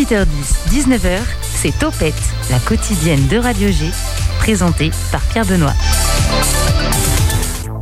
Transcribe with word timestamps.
18h10, 0.00 0.26
19h, 0.70 1.18
c'est 1.42 1.78
Topette, 1.78 2.14
la 2.50 2.58
quotidienne 2.58 3.26
de 3.28 3.36
Radio 3.36 3.68
G, 3.68 3.84
présentée 4.38 4.90
par 5.12 5.20
Pierre 5.20 5.44
Benoît. 5.44 5.74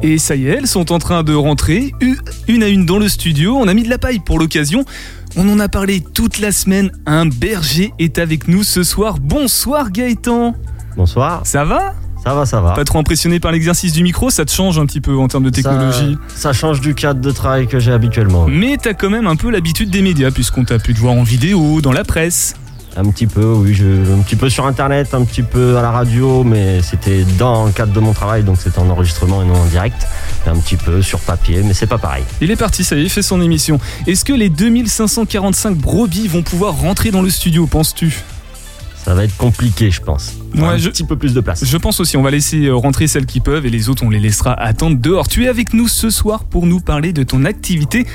Et 0.02 0.18
ça 0.18 0.34
y 0.34 0.48
est, 0.48 0.56
elles 0.56 0.66
sont 0.66 0.90
en 0.90 0.98
train 0.98 1.22
de 1.22 1.32
rentrer, 1.32 1.92
une 2.48 2.64
à 2.64 2.66
une 2.66 2.84
dans 2.86 2.98
le 2.98 3.08
studio. 3.08 3.56
On 3.56 3.68
a 3.68 3.74
mis 3.74 3.84
de 3.84 3.88
la 3.88 3.98
paille 3.98 4.18
pour 4.18 4.40
l'occasion. 4.40 4.84
On 5.36 5.48
en 5.48 5.60
a 5.60 5.68
parlé 5.68 6.00
toute 6.00 6.40
la 6.40 6.50
semaine. 6.50 6.90
Un 7.06 7.26
berger 7.26 7.92
est 8.00 8.18
avec 8.18 8.48
nous 8.48 8.64
ce 8.64 8.82
soir. 8.82 9.18
Bonsoir 9.20 9.92
Gaëtan. 9.92 10.56
Bonsoir. 10.96 11.42
Ça 11.44 11.64
va? 11.64 11.94
Ça 12.28 12.34
va, 12.34 12.46
ça 12.46 12.60
va. 12.60 12.72
Pas 12.72 12.84
trop 12.84 12.98
impressionné 12.98 13.40
par 13.40 13.52
l'exercice 13.52 13.92
du 13.92 14.02
micro, 14.02 14.30
ça 14.30 14.44
te 14.44 14.52
change 14.52 14.78
un 14.78 14.86
petit 14.86 15.00
peu 15.00 15.16
en 15.16 15.28
termes 15.28 15.44
de 15.44 15.50
technologie. 15.50 16.18
Ça, 16.34 16.52
change 16.52 16.80
du 16.80 16.94
cadre 16.94 17.20
de 17.20 17.30
travail 17.30 17.66
que 17.66 17.78
j'ai 17.78 17.92
habituellement. 17.92 18.46
Mais 18.48 18.76
t'as 18.76 18.94
quand 18.94 19.10
même 19.10 19.26
un 19.26 19.36
peu 19.36 19.50
l'habitude 19.50 19.90
des 19.90 20.02
médias, 20.02 20.30
puisqu'on 20.30 20.64
t'a 20.64 20.78
pu 20.78 20.92
te 20.92 20.98
voir 20.98 21.14
en 21.14 21.22
vidéo, 21.22 21.80
dans 21.80 21.92
la 21.92 22.04
presse. 22.04 22.54
Un 22.96 23.10
petit 23.10 23.26
peu, 23.26 23.44
oui, 23.44 23.74
je, 23.74 23.84
un 23.84 24.22
petit 24.22 24.34
peu 24.34 24.48
sur 24.48 24.66
internet, 24.66 25.14
un 25.14 25.24
petit 25.24 25.42
peu 25.42 25.76
à 25.76 25.82
la 25.82 25.90
radio, 25.90 26.42
mais 26.42 26.82
c'était 26.82 27.24
dans 27.38 27.66
le 27.66 27.72
cadre 27.72 27.92
de 27.92 28.00
mon 28.00 28.12
travail, 28.12 28.42
donc 28.42 28.56
c'était 28.60 28.80
en 28.80 28.90
enregistrement 28.90 29.42
et 29.42 29.46
non 29.46 29.54
en 29.54 29.66
direct. 29.66 30.06
un 30.46 30.56
petit 30.58 30.76
peu 30.76 31.00
sur 31.00 31.20
papier, 31.20 31.62
mais 31.64 31.74
c'est 31.74 31.86
pas 31.86 31.98
pareil. 31.98 32.24
Il 32.40 32.50
est 32.50 32.56
parti, 32.56 32.82
ça 32.82 32.96
y 32.96 33.00
est, 33.00 33.04
il 33.04 33.10
fait 33.10 33.22
son 33.22 33.40
émission. 33.40 33.78
Est-ce 34.06 34.24
que 34.24 34.32
les 34.32 34.48
2545 34.48 35.76
brebis 35.76 36.26
vont 36.26 36.42
pouvoir 36.42 36.74
rentrer 36.76 37.10
dans 37.10 37.22
le 37.22 37.30
studio, 37.30 37.66
penses-tu? 37.66 38.22
Ça 39.08 39.14
va 39.14 39.24
être 39.24 39.38
compliqué, 39.38 39.90
je 39.90 40.02
pense. 40.02 40.34
un 40.54 40.76
petit 40.76 41.02
peu 41.02 41.16
plus 41.16 41.32
de 41.32 41.40
place. 41.40 41.64
Je 41.64 41.76
pense 41.78 41.98
aussi, 41.98 42.18
on 42.18 42.22
va 42.22 42.30
laisser 42.30 42.66
euh, 42.66 42.76
rentrer 42.76 43.06
celles 43.06 43.24
qui 43.24 43.40
peuvent 43.40 43.64
et 43.64 43.70
les 43.70 43.88
autres, 43.88 44.04
on 44.04 44.10
les 44.10 44.20
laissera 44.20 44.52
attendre 44.52 44.98
dehors. 44.98 45.28
Tu 45.28 45.46
es 45.46 45.48
avec 45.48 45.72
nous 45.72 45.88
ce 45.88 46.10
soir 46.10 46.44
pour 46.44 46.66
nous 46.66 46.80
parler 46.80 47.14
de 47.14 47.22
ton 47.22 47.46
activité 47.46 48.06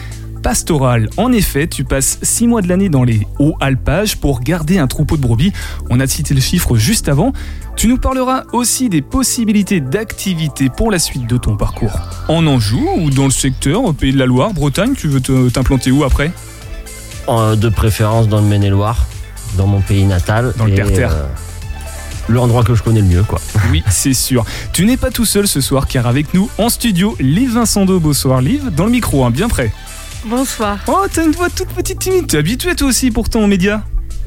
pastorale. 0.44 1.10
En 1.18 1.32
effet, 1.32 1.66
tu 1.66 1.84
passes 1.84 2.20
six 2.22 2.46
mois 2.46 2.62
de 2.62 2.68
l'année 2.68 2.90
dans 2.90 3.04
les 3.04 3.26
hauts 3.40 3.58
alpages 3.60 4.18
pour 4.18 4.41
garder 4.41 4.77
un 4.77 4.85
troupeau 4.85 5.18
de 5.18 5.24
brebis. 5.24 5.52
On 5.90 6.00
a 6.00 6.05
cité 6.05 6.35
le 6.35 6.41
chiffre 6.41 6.76
juste 6.76 7.10
avant. 7.10 7.34
Tu 7.76 7.88
nous 7.88 7.98
parleras 7.98 8.44
aussi 8.54 8.88
des 8.88 9.02
possibilités 9.02 9.80
d'activité 9.80 10.70
pour 10.70 10.91
la 10.91 11.00
suite 11.00 11.26
de 11.26 11.38
ton 11.38 11.57
parcours. 11.57 11.98
En 12.28 12.46
Anjou 12.46 12.88
ou 12.98 13.10
dans 13.10 13.26
le 13.26 13.32
secteur, 13.32 13.84
au 13.84 13.94
Pays 13.94 14.13
de 14.13 14.20
la 14.20 14.28
Loire, 14.28 14.54
Bretagne, 14.54 14.94
tu 14.96 15.07
veux 15.07 15.22
t'implanter 15.50 15.90
où 15.90 16.04
après? 16.04 16.32
De 17.28 17.70
préférence 17.70 18.28
dans 18.28 18.41
le 18.41 18.46
Maine-et-Loire 18.46 19.07
dans 19.55 19.68
mon 19.68 19.82
pays 19.82 20.05
natal. 20.05 20.54
Dans 20.57 20.65
le 20.65 20.73
terre-terre. 20.73 21.12
Euh, 21.12 21.27
l'endroit 22.29 22.63
que 22.63 22.76
je 22.76 22.84
connais 22.84 23.01
le 23.01 23.07
mieux, 23.07 23.23
quoi. 23.23 23.40
Oui, 23.71 23.84
c'est 23.90 24.13
sûr. 24.13 24.45
Tu 24.71 24.85
n'es 24.85 24.98
pas 24.98 25.12
tout 25.12 25.26
seul 25.26 25.48
ce 25.48 25.62
soir, 25.62 25.87
car 25.87 26.07
avec 26.07 26.34
nous 26.34 26.49
en 26.57 26.70
studio, 26.70 27.15
Liv 27.20 27.54
Vincent 27.54 27.85
Bonsoir, 27.85 28.41
Liv, 28.41 28.70
dans 28.76 28.85
le 28.85 28.91
micro, 28.91 29.26
hein, 29.26 29.32
bien 29.32 29.48
prêt. 29.48 29.71
Bonsoir. 30.26 30.79
Oh, 30.87 31.05
t'as 31.12 31.26
une 31.26 31.32
voix 31.32 31.49
toute 31.49 31.70
petite 31.70 31.99
timide. 31.99 32.27
T'es 32.27 32.37
habitué 32.37 32.76
toi 32.76 32.87
aussi 32.87 33.12
pourtant 33.12 33.41
aux 33.41 33.48
médias 33.48 33.82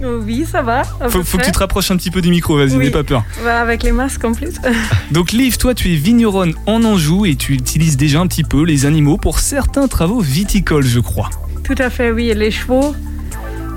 oh 0.05 0.21
oui, 0.23 0.45
ça 0.51 0.61
va. 0.61 0.83
Faut, 1.09 1.23
faut 1.23 1.39
que 1.39 1.45
tu 1.45 1.53
te 1.53 1.59
rapproches 1.59 1.91
un 1.91 1.97
petit 1.97 2.11
peu 2.11 2.21
du 2.21 2.29
micro, 2.29 2.57
vas-y, 2.57 2.77
n'aie 2.77 2.91
pas 2.91 3.05
peur. 3.05 3.25
Bah, 3.43 3.61
avec 3.61 3.83
les 3.83 3.93
masques 3.93 4.25
en 4.25 4.33
plus. 4.33 4.55
Donc, 5.11 5.33
Liv, 5.33 5.57
toi, 5.57 5.75
tu 5.75 5.93
es 5.93 5.97
vigneronne 5.97 6.55
en 6.67 6.85
Anjou 6.85 7.25
et 7.25 7.37
tu 7.37 7.55
utilises 7.55 7.97
déjà 7.97 8.21
un 8.21 8.27
petit 8.27 8.45
peu 8.45 8.63
les 8.63 8.85
animaux 8.85 9.17
pour 9.17 9.39
certains 9.39 9.89
travaux 9.89 10.21
viticoles, 10.21 10.85
je 10.85 11.01
crois. 11.01 11.31
Tout 11.65 11.77
à 11.79 11.89
fait, 11.89 12.11
oui. 12.11 12.31
Les 12.35 12.51
chevaux. 12.51 12.95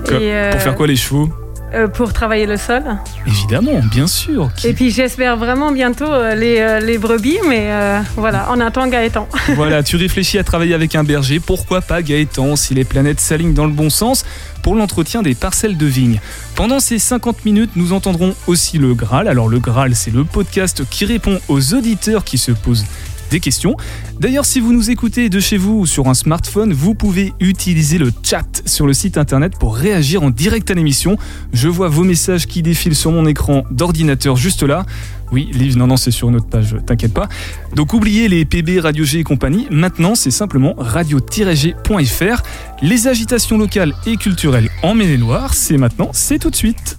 Pour 0.04 0.18
euh, 0.20 0.58
faire 0.58 0.74
quoi 0.74 0.86
les 0.86 0.96
chevaux? 0.96 1.30
Euh, 1.72 1.86
pour 1.86 2.12
travailler 2.12 2.46
le 2.46 2.56
sol. 2.56 2.82
Évidemment, 3.26 3.80
bien 3.92 4.06
sûr. 4.06 4.50
Et 4.64 4.72
puis 4.72 4.90
j'espère 4.90 5.36
vraiment 5.36 5.70
bientôt 5.70 6.10
euh, 6.10 6.34
les, 6.34 6.58
euh, 6.58 6.80
les, 6.80 6.98
brebis, 6.98 7.38
mais 7.48 7.70
voilà, 8.16 8.48
on 8.50 8.60
attend 8.60 8.88
Gaëtan. 8.88 9.28
voilà, 9.54 9.82
tu 9.82 9.96
réfléchis 9.96 10.38
à 10.38 10.44
travailler 10.44 10.74
avec 10.74 10.94
un 10.96 11.04
berger, 11.04 11.38
pourquoi 11.38 11.80
pas 11.80 12.02
Gaëtan 12.02 12.56
si 12.56 12.74
les 12.74 12.84
planètes 12.84 13.20
s'alignent 13.20 13.54
dans 13.54 13.66
le 13.66 13.72
bon 13.72 13.88
sens 13.88 14.24
pour 14.62 14.74
l'entretien 14.74 15.22
des 15.22 15.34
parcelles 15.34 15.76
de 15.76 15.86
vignes. 15.86 16.20
Pendant 16.54 16.80
ces 16.80 16.98
50 16.98 17.44
minutes, 17.44 17.70
nous 17.76 17.92
entendrons 17.92 18.34
aussi 18.46 18.78
le 18.78 18.94
Graal. 18.94 19.28
Alors 19.28 19.48
le 19.48 19.58
Graal, 19.58 19.94
c'est 19.94 20.12
le 20.12 20.24
podcast 20.24 20.82
qui 20.90 21.04
répond 21.04 21.38
aux 21.48 21.74
auditeurs 21.74 22.24
qui 22.24 22.36
se 22.36 22.52
posent 22.52 22.84
des 23.30 23.40
questions. 23.40 23.76
D'ailleurs, 24.18 24.44
si 24.44 24.60
vous 24.60 24.72
nous 24.72 24.90
écoutez 24.90 25.28
de 25.28 25.40
chez 25.40 25.56
vous 25.56 25.80
ou 25.80 25.86
sur 25.86 26.08
un 26.08 26.14
smartphone, 26.14 26.72
vous 26.72 26.94
pouvez 26.94 27.32
utiliser 27.40 27.98
le 27.98 28.12
chat 28.22 28.62
sur 28.66 28.86
le 28.86 28.92
site 28.92 29.16
internet 29.16 29.54
pour 29.58 29.76
réagir 29.76 30.22
en 30.22 30.30
direct 30.30 30.70
à 30.70 30.74
l'émission. 30.74 31.16
Je 31.52 31.68
vois 31.68 31.88
vos 31.88 32.04
messages 32.04 32.46
qui 32.46 32.62
défilent 32.62 32.96
sur 32.96 33.12
mon 33.12 33.26
écran 33.26 33.64
d'ordinateur 33.70 34.36
juste 34.36 34.62
là. 34.62 34.84
Oui, 35.32 35.48
Liv, 35.52 35.76
non, 35.76 35.86
non, 35.86 35.96
c'est 35.96 36.10
sur 36.10 36.30
notre 36.30 36.46
page, 36.46 36.76
t'inquiète 36.86 37.14
pas. 37.14 37.28
Donc 37.76 37.94
oubliez 37.94 38.28
les 38.28 38.44
PB, 38.44 38.80
Radio 38.80 39.04
G 39.04 39.20
et 39.20 39.24
compagnie. 39.24 39.66
Maintenant, 39.70 40.14
c'est 40.14 40.32
simplement 40.32 40.74
radio-g.fr. 40.76 42.42
Les 42.82 43.06
agitations 43.06 43.56
locales 43.56 43.94
et 44.06 44.16
culturelles 44.16 44.70
en 44.82 44.94
Maine-et-Loire, 44.94 45.54
c'est 45.54 45.76
maintenant, 45.76 46.10
c'est 46.12 46.38
tout 46.38 46.50
de 46.50 46.56
suite. 46.56 46.98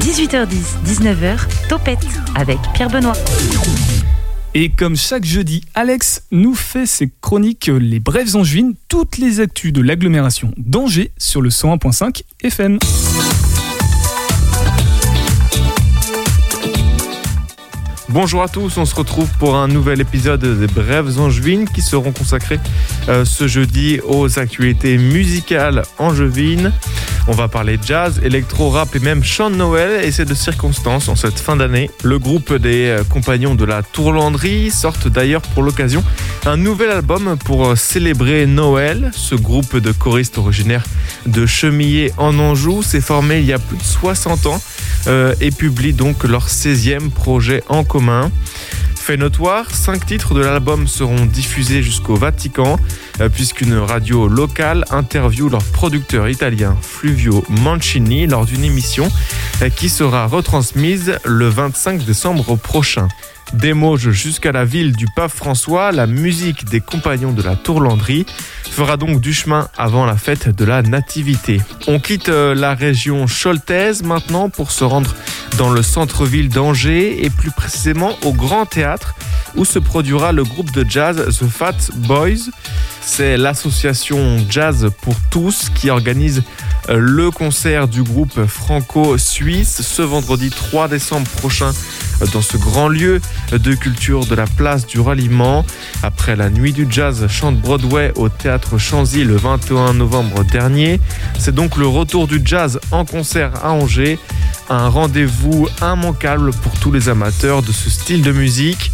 18h10, 0.00 0.46
19h, 0.86 1.38
Topette 1.68 2.06
avec 2.34 2.58
Pierre 2.74 2.90
Benoît. 2.90 3.14
Et 4.54 4.70
comme 4.70 4.96
chaque 4.96 5.24
jeudi, 5.24 5.62
Alex 5.74 6.22
nous 6.30 6.54
fait 6.54 6.86
ses 6.86 7.10
chroniques 7.20 7.70
Les 7.72 8.00
Brèves 8.00 8.34
Angevines, 8.34 8.74
toutes 8.88 9.18
les 9.18 9.40
actus 9.40 9.72
de 9.72 9.82
l'agglomération 9.82 10.52
d'Angers 10.56 11.10
sur 11.18 11.42
le 11.42 11.50
101.5 11.50 12.22
FM. 12.42 12.78
Bonjour 18.08 18.42
à 18.42 18.48
tous, 18.48 18.78
on 18.78 18.86
se 18.86 18.94
retrouve 18.94 19.28
pour 19.38 19.54
un 19.54 19.68
nouvel 19.68 20.00
épisode 20.00 20.40
des 20.40 20.66
Brèves 20.66 21.20
Angevines 21.20 21.68
qui 21.68 21.82
seront 21.82 22.12
consacrés 22.12 22.58
euh, 23.10 23.26
ce 23.26 23.46
jeudi 23.46 24.00
aux 24.02 24.38
actualités 24.38 24.96
musicales 24.96 25.82
angevines. 25.98 26.72
On 27.30 27.32
va 27.32 27.46
parler 27.46 27.78
jazz, 27.84 28.22
électro, 28.24 28.70
rap 28.70 28.96
et 28.96 29.00
même 29.00 29.22
chant 29.22 29.50
de 29.50 29.56
Noël 29.56 30.02
et 30.02 30.10
c'est 30.12 30.24
de 30.24 30.32
circonstances 30.32 31.08
en 31.08 31.14
cette 31.14 31.38
fin 31.38 31.56
d'année. 31.56 31.90
Le 32.02 32.18
groupe 32.18 32.54
des 32.54 32.86
euh, 32.86 33.04
compagnons 33.04 33.54
de 33.54 33.66
la 33.66 33.82
Tourlandrie 33.82 34.70
sortent 34.70 35.08
d'ailleurs 35.08 35.42
pour 35.42 35.62
l'occasion 35.62 36.02
un 36.46 36.56
nouvel 36.56 36.90
album 36.90 37.36
pour 37.44 37.66
euh, 37.66 37.76
célébrer 37.76 38.46
Noël. 38.46 39.10
Ce 39.12 39.34
groupe 39.34 39.76
de 39.76 39.92
choristes 39.92 40.38
originaires 40.38 40.84
de 41.26 41.44
Chemillé 41.44 42.14
en 42.16 42.38
Anjou 42.38 42.82
s'est 42.82 43.02
formé 43.02 43.40
il 43.40 43.44
y 43.44 43.52
a 43.52 43.58
plus 43.58 43.76
de 43.76 43.82
60 43.82 44.46
ans 44.46 44.62
euh, 45.06 45.34
et 45.42 45.50
publie 45.50 45.92
donc 45.92 46.24
leur 46.24 46.48
16e 46.48 47.10
projet 47.10 47.62
en 47.68 47.84
commun. 47.84 48.30
Fait 49.08 49.16
notoire, 49.16 49.74
cinq 49.74 50.04
titres 50.04 50.34
de 50.34 50.40
l'album 50.40 50.86
seront 50.86 51.24
diffusés 51.24 51.82
jusqu'au 51.82 52.14
Vatican, 52.14 52.78
euh, 53.22 53.30
puisqu'une 53.30 53.72
radio 53.72 54.28
locale 54.28 54.84
interviewe 54.90 55.48
leur 55.48 55.64
producteur 55.64 56.28
italien 56.28 56.76
Fluvio 56.82 57.42
Mancini 57.48 58.26
lors 58.26 58.44
d'une 58.44 58.64
émission 58.64 59.08
euh, 59.62 59.70
qui 59.70 59.88
sera 59.88 60.26
retransmise 60.26 61.18
le 61.24 61.48
25 61.48 62.04
décembre 62.04 62.56
prochain. 62.56 63.08
Des 63.54 63.72
Mauges 63.72 64.10
jusqu'à 64.10 64.52
la 64.52 64.64
ville 64.64 64.94
du 64.94 65.06
pape 65.16 65.30
François, 65.30 65.90
la 65.90 66.06
musique 66.06 66.66
des 66.66 66.80
compagnons 66.80 67.32
de 67.32 67.42
la 67.42 67.56
Tourlandrie 67.56 68.26
fera 68.70 68.96
donc 68.96 69.20
du 69.20 69.32
chemin 69.32 69.68
avant 69.76 70.04
la 70.04 70.16
fête 70.16 70.48
de 70.48 70.64
la 70.64 70.82
Nativité. 70.82 71.60
On 71.86 71.98
quitte 71.98 72.28
euh, 72.28 72.54
la 72.54 72.74
région 72.74 73.26
choltaise 73.26 74.02
maintenant 74.02 74.50
pour 74.50 74.70
se 74.70 74.84
rendre 74.84 75.14
dans 75.56 75.70
le 75.70 75.82
centre-ville 75.82 76.48
d'Angers 76.48 77.24
et 77.24 77.30
plus 77.30 77.50
précisément 77.50 78.12
au 78.22 78.32
Grand 78.32 78.66
Théâtre 78.66 79.14
où 79.56 79.64
se 79.64 79.78
produira 79.78 80.32
le 80.32 80.44
groupe 80.44 80.70
de 80.72 80.88
jazz 80.88 81.38
The 81.38 81.46
Fat 81.46 81.76
Boys. 81.94 82.50
C'est 83.00 83.36
l'association 83.36 84.38
Jazz 84.50 84.90
pour 85.00 85.14
tous 85.30 85.70
qui 85.74 85.88
organise 85.88 86.42
euh, 86.90 86.98
le 86.98 87.30
concert 87.30 87.88
du 87.88 88.02
groupe 88.02 88.46
franco-suisse 88.46 89.80
ce 89.80 90.02
vendredi 90.02 90.50
3 90.50 90.88
décembre 90.88 91.28
prochain 91.30 91.72
dans 92.32 92.42
ce 92.42 92.56
grand 92.56 92.88
lieu 92.88 93.20
de 93.52 93.74
culture 93.74 94.26
de 94.26 94.34
la 94.34 94.46
place 94.46 94.86
du 94.86 95.00
ralliement. 95.00 95.64
Après 96.02 96.36
la 96.36 96.50
nuit 96.50 96.72
du 96.72 96.86
jazz 96.90 97.26
chante 97.28 97.58
Broadway 97.58 98.12
au 98.16 98.28
théâtre 98.28 98.78
Chanzy 98.78 99.24
le 99.24 99.36
21 99.36 99.94
novembre 99.94 100.44
dernier, 100.44 101.00
c'est 101.38 101.54
donc 101.54 101.76
le 101.76 101.86
retour 101.86 102.26
du 102.26 102.40
jazz 102.44 102.78
en 102.90 103.04
concert 103.04 103.64
à 103.64 103.72
Angers. 103.72 104.18
Un 104.68 104.88
rendez-vous 104.88 105.68
immanquable 105.80 106.50
pour 106.50 106.72
tous 106.80 106.92
les 106.92 107.08
amateurs 107.08 107.62
de 107.62 107.72
ce 107.72 107.88
style 107.88 108.22
de 108.22 108.32
musique. 108.32 108.92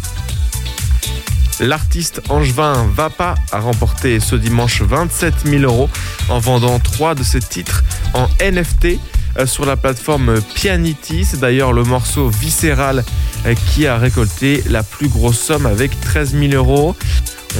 L'artiste 1.59 2.21
angevin 2.29 2.87
Vapa 2.93 3.35
a 3.51 3.59
remporté 3.59 4.19
ce 4.19 4.35
dimanche 4.35 4.81
27 4.81 5.33
000 5.45 5.63
euros 5.63 5.89
en 6.29 6.39
vendant 6.39 6.79
trois 6.79 7.15
de 7.15 7.23
ses 7.23 7.39
titres 7.39 7.83
en 8.13 8.27
NFT 8.41 8.99
euh, 9.37 9.45
sur 9.45 9.65
la 9.65 9.77
plateforme 9.77 10.41
Pianity. 10.53 11.23
C'est 11.23 11.39
d'ailleurs 11.39 11.71
le 11.71 11.83
morceau 11.83 12.29
Viscéral 12.29 13.03
euh, 13.45 13.55
qui 13.67 13.87
a 13.87 13.97
récolté 13.97 14.63
la 14.69 14.83
plus 14.83 15.07
grosse 15.07 15.39
somme 15.39 15.65
avec 15.65 15.99
13 16.01 16.35
000 16.37 16.53
euros. 16.53 16.95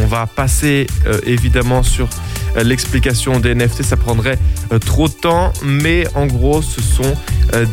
On 0.01 0.07
va 0.07 0.25
passer 0.27 0.87
euh, 1.05 1.19
évidemment 1.25 1.81
sur 1.81 2.09
l'explication 2.63 3.39
des 3.39 3.55
NFT, 3.55 3.83
ça 3.83 3.97
prendrait 3.97 4.39
trop 4.85 5.07
de 5.07 5.13
temps, 5.13 5.51
mais 5.63 6.05
en 6.15 6.25
gros, 6.25 6.61
ce 6.61 6.81
sont 6.81 7.15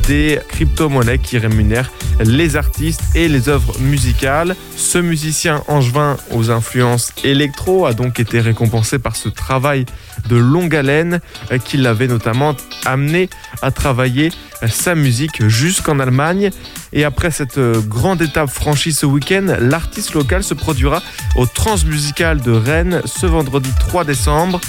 des 0.07 0.39
crypto-monnaies 0.49 1.19
qui 1.19 1.39
rémunèrent 1.39 1.91
les 2.21 2.57
artistes 2.57 3.03
et 3.15 3.29
les 3.29 3.49
œuvres 3.49 3.79
musicales. 3.81 4.55
Ce 4.77 4.99
musicien 4.99 5.63
angevin 5.69 6.17
aux 6.31 6.51
influences 6.51 7.13
électro 7.25 7.87
a 7.87 7.95
donc 7.95 8.21
été 8.21 8.41
récompensé 8.41 8.99
par 8.99 9.17
ce 9.17 9.29
travail 9.29 9.87
de 10.29 10.37
longue 10.37 10.75
haleine 10.75 11.21
qui 11.65 11.77
l'avait 11.77 12.07
notamment 12.09 12.55
amené 12.85 13.29
à 13.63 13.71
travailler 13.71 14.31
sa 14.69 14.95
musique 14.95 15.47
jusqu'en 15.49 15.99
Allemagne. 15.99 16.51
Et 16.93 17.05
après 17.05 17.31
cette 17.31 17.59
grande 17.89 18.23
étape 18.23 18.51
franchie 18.51 18.93
ce 18.93 19.07
week-end, 19.07 19.57
l'artiste 19.59 20.15
local 20.15 20.43
se 20.43 20.55
produira 20.55 21.03
au 21.37 21.47
Transmusical 21.47 22.41
de 22.41 22.53
Rennes 22.53 23.03
ce 23.05 23.27
vendredi 23.27 23.71
3 23.81 24.05
décembre. 24.05 24.61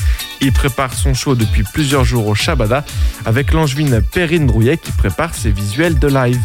Il 0.41 0.51
prépare 0.51 0.93
son 0.93 1.13
show 1.13 1.35
depuis 1.35 1.63
plusieurs 1.73 2.05
jours 2.05 2.27
au 2.27 2.35
Shabada 2.35 2.83
avec 3.25 3.53
l'angevine 3.53 4.01
Perrine 4.13 4.47
Brouillet 4.47 4.77
qui 4.77 4.91
prépare 4.91 5.35
ses 5.35 5.51
visuels 5.51 5.99
de 5.99 6.07
live. 6.07 6.41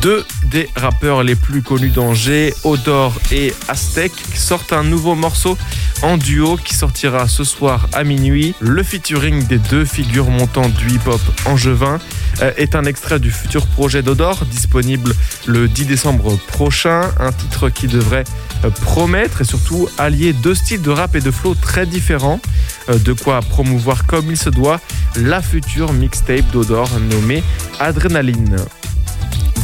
Deux 0.00 0.24
des 0.44 0.68
rappeurs 0.76 1.22
les 1.22 1.34
plus 1.34 1.62
connus 1.62 1.90
d'Angers, 1.90 2.54
Odor 2.64 3.18
et 3.30 3.54
Aztec, 3.68 4.12
sortent 4.34 4.72
un 4.72 4.84
nouveau 4.84 5.14
morceau 5.14 5.56
en 6.02 6.16
duo 6.16 6.56
qui 6.56 6.74
sortira 6.74 7.28
ce 7.28 7.44
soir 7.44 7.88
à 7.92 8.04
minuit. 8.04 8.54
Le 8.60 8.82
featuring 8.82 9.46
des 9.46 9.58
deux 9.58 9.84
figures 9.84 10.30
montantes 10.30 10.74
du 10.74 10.90
hip-hop 10.90 11.20
angevin 11.46 11.98
euh, 12.40 12.52
est 12.56 12.74
un 12.74 12.84
extrait 12.84 13.20
du 13.20 13.30
futur 13.30 13.66
projet 13.66 14.02
d'Odor, 14.02 14.44
disponible 14.46 15.14
le 15.46 15.68
10 15.68 15.86
décembre 15.86 16.36
prochain. 16.48 17.02
Un 17.20 17.32
titre 17.32 17.68
qui 17.68 17.86
devrait 17.86 18.24
euh, 18.64 18.70
promettre 18.70 19.40
et 19.42 19.44
surtout 19.44 19.88
allier 19.98 20.32
deux 20.32 20.54
styles 20.54 20.82
de 20.82 20.90
rap 20.90 21.14
et 21.14 21.20
de 21.20 21.30
flow 21.30 21.54
très 21.54 21.86
différents. 21.86 22.40
Euh, 22.88 22.98
de 22.98 23.12
quoi 23.12 23.40
promouvoir 23.40 24.06
comme 24.06 24.30
il 24.30 24.36
se 24.36 24.50
doit 24.50 24.80
la 25.16 25.40
future 25.40 25.92
mixtape 25.92 26.50
d'Odor 26.50 26.88
nommée 26.98 27.42
Adrenaline. 27.78 28.56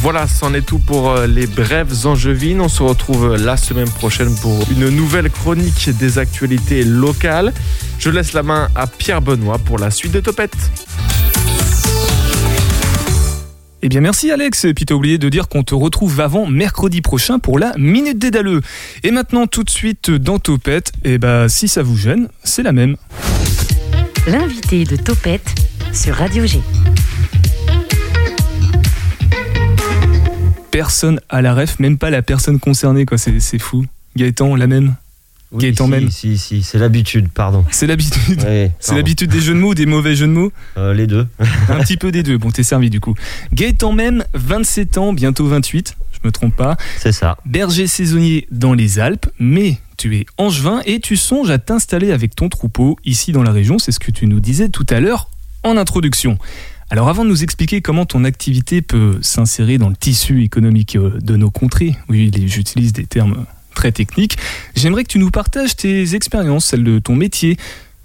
Voilà, 0.01 0.27
c'en 0.27 0.53
est 0.53 0.61
tout 0.61 0.79
pour 0.79 1.09
euh, 1.09 1.27
les 1.27 1.45
brèves 1.45 2.05
angevines. 2.05 2.61
On 2.61 2.69
se 2.69 2.81
retrouve 2.81 3.35
la 3.35 3.57
semaine 3.57 3.89
prochaine 3.89 4.33
pour 4.41 4.63
une 4.71 4.87
nouvelle 4.89 5.29
chronique 5.29 5.89
des 5.97 6.19
actualités 6.19 6.85
locales. 6.85 7.53
Je 7.99 8.09
laisse 8.09 8.31
la 8.31 8.41
main 8.41 8.69
à 8.75 8.87
Pierre 8.87 9.21
Benoît 9.21 9.57
pour 9.57 9.77
la 9.77 9.91
suite 9.91 10.13
de 10.13 10.21
Topette. 10.21 10.55
Eh 13.81 13.89
bien 13.89 13.99
merci 13.99 14.31
Alex, 14.31 14.65
et 14.65 14.73
puis 14.73 14.85
t'as 14.85 14.95
oublié 14.95 15.17
de 15.17 15.27
dire 15.27 15.49
qu'on 15.49 15.63
te 15.63 15.75
retrouve 15.75 16.19
avant 16.21 16.45
mercredi 16.45 17.01
prochain 17.01 17.39
pour 17.39 17.59
la 17.59 17.73
Minute 17.77 18.17
Dédaleux. 18.17 18.61
Et 19.03 19.11
maintenant 19.11 19.47
tout 19.47 19.63
de 19.63 19.69
suite 19.69 20.11
dans 20.11 20.39
Topette, 20.39 20.93
et 21.03 21.13
eh 21.13 21.17
bah 21.17 21.49
si 21.49 21.67
ça 21.67 21.83
vous 21.83 21.97
gêne, 21.97 22.29
c'est 22.43 22.63
la 22.63 22.71
même. 22.71 22.95
L'invité 24.27 24.85
de 24.85 24.95
Topette 24.95 25.55
sur 25.93 26.15
Radio 26.15 26.45
G. 26.45 26.61
personne 30.71 31.19
à 31.29 31.41
la 31.41 31.53
ref, 31.53 31.79
même 31.79 31.97
pas 31.97 32.09
la 32.09 32.21
personne 32.21 32.59
concernée, 32.59 33.05
quoi. 33.05 33.17
C'est 33.17 33.59
fou. 33.59 33.85
Gaëtan, 34.15 34.55
la 34.55 34.67
même 34.67 34.95
Gaëtan 35.53 35.85
si, 35.85 35.91
même 35.91 36.11
Si, 36.11 36.37
si, 36.37 36.63
c'est 36.63 36.77
l'habitude, 36.77 37.29
pardon. 37.29 37.65
C'est 37.71 37.87
l'habitude. 37.87 38.45
c'est 38.79 38.95
l'habitude 38.95 39.31
des 39.31 39.39
jeux 39.39 39.53
de 39.53 39.59
mots 39.59 39.71
ou 39.71 39.75
des 39.75 39.85
mauvais 39.85 40.15
jeux 40.15 40.27
de 40.27 40.31
mots 40.31 40.51
euh, 40.77 40.93
Les 40.93 41.07
deux. 41.07 41.27
Un 41.69 41.79
petit 41.79 41.97
peu 41.97 42.11
des 42.11 42.23
deux. 42.23 42.37
Bon, 42.37 42.51
t'es 42.51 42.63
servi 42.63 42.89
du 42.89 42.99
coup. 42.99 43.15
Gaëtan 43.53 43.93
même, 43.93 44.23
27 44.33 44.97
ans, 44.97 45.13
bientôt 45.13 45.47
28, 45.47 45.95
je 46.11 46.27
me 46.27 46.31
trompe 46.31 46.55
pas. 46.55 46.77
C'est 46.97 47.11
ça. 47.11 47.37
Berger 47.45 47.87
saisonnier 47.87 48.47
dans 48.51 48.73
les 48.73 48.99
Alpes, 48.99 49.27
mais 49.39 49.79
tu 49.97 50.17
es 50.17 50.25
angevin 50.37 50.81
et 50.85 50.99
tu 50.99 51.17
songes 51.17 51.49
à 51.49 51.57
t'installer 51.57 52.11
avec 52.11 52.35
ton 52.35 52.47
troupeau 52.47 52.97
ici 53.03 53.31
dans 53.31 53.43
la 53.43 53.51
région. 53.51 53.79
C'est 53.79 53.91
ce 53.91 53.99
que 53.99 54.11
tu 54.11 54.27
nous 54.27 54.39
disais 54.39 54.69
tout 54.69 54.85
à 54.89 54.99
l'heure 54.99 55.29
en 55.63 55.77
introduction. 55.77 56.37
Alors 56.91 57.07
avant 57.07 57.23
de 57.23 57.29
nous 57.29 57.43
expliquer 57.43 57.81
comment 57.81 58.07
ton 58.07 58.23
activité 58.23 58.81
peut 58.81 59.19
s'insérer 59.21 59.77
dans 59.77 59.89
le 59.89 59.95
tissu 59.95 60.43
économique 60.43 60.95
euh, 60.95 61.19
de 61.21 61.35
nos 61.35 61.51
contrées, 61.51 61.95
oui 62.09 62.31
j'utilise 62.47 62.93
des 62.93 63.05
termes 63.05 63.45
très 63.75 63.91
techniques, 63.91 64.37
j'aimerais 64.75 65.03
que 65.03 65.09
tu 65.09 65.19
nous 65.19 65.29
partages 65.29 65.75
tes 65.75 66.15
expériences, 66.15 66.65
celles 66.65 66.83
de 66.83 66.97
ton 66.97 67.15
métier, 67.15 67.57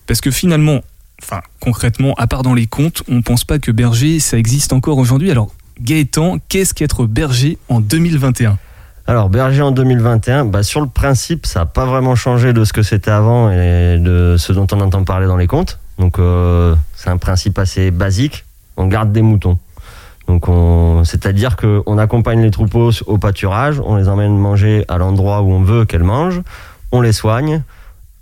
parce 0.07 0.21
que 0.21 0.31
finalement, 0.31 0.83
enfin 1.23 1.41
concrètement, 1.61 2.13
à 2.19 2.27
part 2.27 2.43
dans 2.43 2.53
les 2.53 2.67
comptes, 2.67 3.03
on 3.09 3.15
ne 3.15 3.23
pense 3.23 3.45
pas 3.45 3.59
que 3.59 3.71
berger, 3.71 4.21
ça 4.21 4.37
existe 4.37 4.75
encore 4.75 4.99
aujourd'hui. 4.99 5.31
Alors 5.31 5.51
Gaëtan, 5.81 6.37
qu'est-ce 6.51 6.75
qu'être 6.75 7.07
berger 7.07 7.57
en 7.69 7.81
2021 7.81 8.59
alors 9.07 9.29
berger 9.29 9.61
en 9.61 9.71
2021, 9.71 10.47
bah, 10.47 10.63
sur 10.63 10.81
le 10.81 10.87
principe, 10.87 11.45
ça 11.45 11.61
n'a 11.61 11.67
pas 11.67 11.85
vraiment 11.85 12.15
changé 12.15 12.55
de 12.55 12.65
ce 12.65 12.73
que 12.73 12.83
c'était 12.83 13.11
avant 13.11 13.51
et 13.51 13.99
de 13.99 14.37
ce 14.39 14.51
dont 14.55 14.67
on 14.73 14.81
entend 14.81 15.05
parler 15.05 15.27
dans 15.27 15.37
les 15.37 15.47
comptes. 15.47 15.79
Donc 15.99 16.19
euh, 16.19 16.75
c'est 16.97 17.11
un 17.11 17.19
principe 17.19 17.59
assez 17.59 17.91
basique 17.91 18.44
on 18.77 18.87
garde 18.87 19.13
des 19.13 19.23
moutons. 19.23 19.59
Donc, 20.27 20.47
c'est-à-dire 21.05 21.57
qu'on 21.57 21.99
accompagne 21.99 22.41
les 22.41 22.51
troupeaux 22.51 22.91
au 23.07 23.19
pâturage, 23.19 23.81
on 23.85 23.97
les 23.97 24.09
emmène 24.09 24.39
manger 24.39 24.85
à 24.89 24.97
l'endroit 24.97 25.43
où 25.43 25.53
on 25.53 25.63
veut 25.63 25.85
qu'elles 25.85 26.03
mangent, 26.03 26.41
on 26.93 27.03
les 27.03 27.13
soigne, 27.13 27.63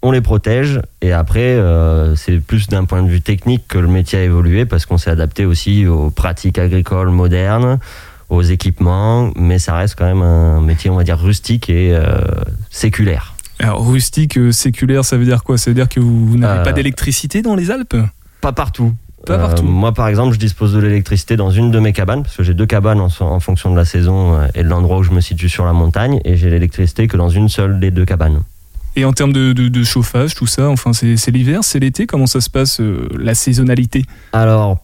on 0.03 0.11
les 0.11 0.21
protège, 0.21 0.81
et 1.01 1.13
après, 1.13 1.55
euh, 1.55 2.17
c'est 2.17 2.41
plus 2.41 2.67
d'un 2.67 2.85
point 2.85 3.05
de 3.05 3.09
vue 3.09 3.21
technique 3.21 3.69
que 3.69 3.79
le 3.79 3.87
métier 3.87 4.19
a 4.19 4.23
évolué 4.23 4.67
parce 4.67 4.85
qu'on 4.85 4.99
s'est 4.99 5.11
adapté 5.11 5.45
aussi 5.45 5.87
aux 5.87 6.11
pratiques 6.11 6.59
agricoles 6.59 7.11
modernes, 7.11 7.79
aux 8.29 8.43
équipements, 8.43 9.31
mais 9.37 9.61
ça 9.61 9.77
reste 9.77 9.95
quand 9.97 10.07
même 10.07 10.23
un 10.23 10.61
métier, 10.61 10.91
on 10.91 10.97
va 10.97 11.05
dire, 11.05 11.21
rustique 11.21 11.71
et 11.71 11.95
euh, 11.95 12.19
séculaire. 12.71 13.35
Alors, 13.61 13.87
rustique, 13.87 14.39
euh, 14.39 14.51
séculaire, 14.51 15.05
ça 15.05 15.17
veut 15.17 15.25
dire 15.25 15.45
quoi? 15.45 15.57
Ça 15.57 15.71
veut 15.71 15.75
dire 15.77 15.89
que 15.89 16.01
vous 16.01 16.37
n'avez 16.37 16.65
pas 16.65 16.73
d'électricité 16.73 17.43
dans 17.43 17.55
les 17.55 17.71
Alpes? 17.71 17.97
Pas 18.41 18.53
partout. 18.53 18.93
Euh, 19.31 19.63
moi, 19.63 19.93
par 19.93 20.09
exemple, 20.09 20.35
je 20.35 20.39
dispose 20.39 20.73
de 20.73 20.81
l'électricité 20.81 21.37
dans 21.37 21.51
une 21.51 21.71
de 21.71 21.79
mes 21.79 21.93
cabanes, 21.93 22.23
parce 22.23 22.37
que 22.37 22.43
j'ai 22.43 22.55
deux 22.55 22.67
cabanes 22.67 23.01
en, 23.01 23.41
fonction 23.41 23.71
de 23.71 23.77
la 23.77 23.85
saison 23.85 24.35
euh, 24.35 24.47
et 24.55 24.63
de 24.63 24.69
l'endroit 24.69 24.99
où 24.99 25.03
je 25.03 25.11
me 25.11 25.21
situe 25.21 25.49
sur 25.49 25.65
la 25.65 25.73
montagne, 25.73 26.21
et 26.25 26.37
j'ai 26.37 26.51
l'électricité 26.51 27.07
que 27.07 27.17
dans 27.17 27.29
une 27.29 27.49
seule 27.49 27.79
des 27.79 27.91
deux 27.91 28.05
cabanes. 28.05 28.43
Et 28.97 29.05
en 29.05 29.13
termes 29.13 29.33
de, 29.33 29.85
chauffage, 29.85 30.35
tout 30.35 30.47
ça, 30.47 30.69
enfin, 30.69 30.93
c'est 30.93 31.31
l'hiver, 31.31 31.61
c'est 31.63 31.79
l'été, 31.79 32.07
comment 32.07 32.27
ça 32.27 32.41
se 32.41 32.51
passe, 32.51 32.81
euh, 32.81 33.09
la 33.19 33.35
saisonnalité? 33.35 34.05
Alors, 34.33 34.79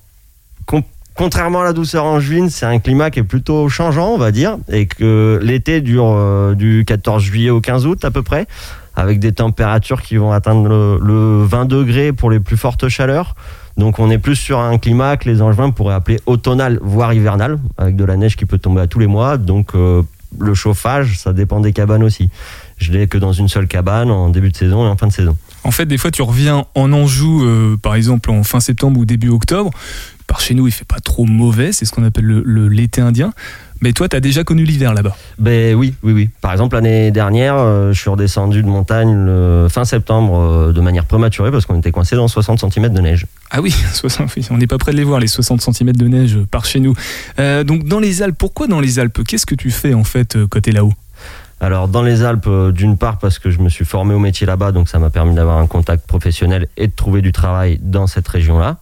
contrairement 1.14 1.61
à 1.61 1.64
la 1.64 1.73
douceur 1.73 2.05
en 2.05 2.20
juin, 2.20 2.49
c'est 2.49 2.64
un 2.64 2.79
climat 2.79 3.11
qui 3.11 3.19
est 3.19 3.25
plutôt 3.25 3.69
changeant, 3.69 4.08
on 4.11 4.19
va 4.19 4.31
dire, 4.31 4.56
et 4.70 4.87
que 4.87 5.38
l'été 5.43 5.81
dure 5.81 6.55
du 6.56 6.85
14 6.87 7.23
juillet 7.23 7.50
au 7.50 7.61
15 7.61 7.87
août 7.87 8.05
à 8.05 8.11
peu 8.11 8.23
près, 8.23 8.46
avec 8.96 9.19
des 9.19 9.32
températures 9.32 10.00
qui 10.00 10.17
vont 10.17 10.32
atteindre 10.32 10.69
le, 10.69 10.99
le 11.02 11.44
20 11.44 11.67
degrés 11.67 12.12
pour 12.12 12.31
les 12.31 12.40
plus 12.40 12.56
fortes 12.56 12.88
chaleurs. 12.88 13.35
Donc 13.79 14.01
on 14.01 14.11
est 14.11 14.19
plus 14.19 14.37
sur 14.37 14.59
un 14.59 14.77
climat 14.77 15.17
que 15.17 15.29
les 15.29 15.41
Angevins 15.41 15.71
pourraient 15.71 15.95
appeler 15.95 16.21
automnal, 16.27 16.81
voire 16.83 17.15
hivernal, 17.15 17.59
avec 17.79 17.95
de 17.95 18.05
la 18.05 18.17
neige 18.17 18.37
qui 18.37 18.45
peut 18.45 18.59
tomber 18.59 18.81
à 18.81 18.89
tous 18.89 18.99
les 18.99 19.07
mois. 19.07 19.39
Donc 19.39 19.75
euh, 19.75 20.03
le 20.39 20.53
chauffage, 20.53 21.19
ça 21.19 21.33
dépend 21.33 21.61
des 21.61 21.73
cabanes 21.73 22.03
aussi. 22.03 22.29
Je 22.77 22.93
l'ai 22.93 23.07
que 23.07 23.19
dans 23.19 23.33
une 23.33 23.49
seule 23.49 23.69
cabane 23.69 24.11
en 24.11 24.31
début 24.31 24.51
de 24.51 24.57
saison 24.57 24.85
et 24.85 24.89
en 24.89 24.97
fin 24.97 25.07
de 25.07 25.13
saison. 25.13 25.37
En 25.63 25.71
fait, 25.71 25.87
des 25.87 25.99
fois, 25.99 26.11
tu 26.11 26.23
reviens 26.23 26.67
en 26.75 26.93
Anjou, 26.93 27.45
euh, 27.45 27.77
par 27.77 27.95
exemple 27.95 28.31
en 28.31 28.43
fin 28.43 28.61
septembre 28.61 29.01
ou 29.01 29.05
début 29.05 29.29
octobre. 29.29 29.71
Par 30.26 30.41
chez 30.41 30.55
nous, 30.55 30.67
il 30.67 30.73
fait 30.73 30.85
pas 30.85 31.00
trop 31.00 31.25
mauvais, 31.25 31.73
c'est 31.73 31.85
ce 31.85 31.93
qu'on 31.93 32.05
appelle 32.05 32.26
le 32.26 32.69
l'été 32.69 33.00
indien. 33.00 33.33
Mais 33.80 33.92
toi, 33.92 34.08
tu 34.08 34.16
as 34.16 34.20
déjà 34.20 34.42
connu 34.42 34.64
l'hiver 34.64 34.92
là-bas 34.92 35.16
Ben 35.38 35.75
oui, 35.75 35.94
oui, 36.02 36.12
oui. 36.12 36.30
Par 36.40 36.52
exemple, 36.52 36.75
l'année 36.75 37.11
dernière, 37.11 37.54
euh, 37.56 37.92
je 37.92 38.00
suis 38.00 38.11
redescendu 38.11 38.62
de 38.62 38.68
montagne 38.68 39.14
le 39.14 39.68
fin 39.70 39.85
septembre 39.85 40.38
euh, 40.38 40.73
de 40.73 40.80
manière 40.80 41.04
prématurée 41.04 41.50
parce 41.50 41.64
qu'on 41.64 41.78
était 41.78 41.92
coincé 41.92 42.16
dans 42.16 42.28
60 42.28 42.61
cm 42.73 42.92
de 42.92 43.00
neige. 43.00 43.26
Ah 43.50 43.61
oui, 43.61 43.75
on 44.50 44.58
n'est 44.58 44.66
pas 44.66 44.78
prêt 44.78 44.92
de 44.92 44.97
les 44.97 45.04
voir, 45.04 45.20
les 45.20 45.28
60 45.28 45.61
cm 45.61 45.92
de 45.92 46.08
neige 46.08 46.38
par 46.50 46.64
chez 46.64 46.80
nous. 46.80 46.94
Euh, 47.38 47.62
donc 47.62 47.85
dans 47.85 48.00
les 48.00 48.23
Alpes, 48.23 48.37
pourquoi 48.37 48.66
dans 48.66 48.80
les 48.80 48.99
Alpes? 48.99 49.23
Qu'est-ce 49.26 49.47
que 49.47 49.54
tu 49.54 49.70
fais 49.70 49.94
en 49.94 50.04
fait 50.04 50.37
côté 50.47 50.73
là-haut? 50.73 50.94
Alors 51.61 51.88
dans 51.88 52.02
les 52.02 52.23
Alpes, 52.23 52.49
d'une 52.73 52.97
part 52.97 53.18
parce 53.18 53.38
que 53.38 53.50
je 53.50 53.58
me 53.61 53.68
suis 53.68 53.85
formé 53.85 54.14
au 54.14 54.18
métier 54.18 54.47
là-bas, 54.47 54.73
donc 54.73 54.88
ça 54.88 54.99
m'a 54.99 55.11
permis 55.11 55.35
d'avoir 55.35 55.58
un 55.58 55.66
contact 55.66 56.06
professionnel 56.06 56.68
et 56.76 56.87
de 56.87 56.92
trouver 56.92 57.20
du 57.20 57.32
travail 57.32 57.78
dans 57.82 58.06
cette 58.06 58.28
région-là. 58.28 58.78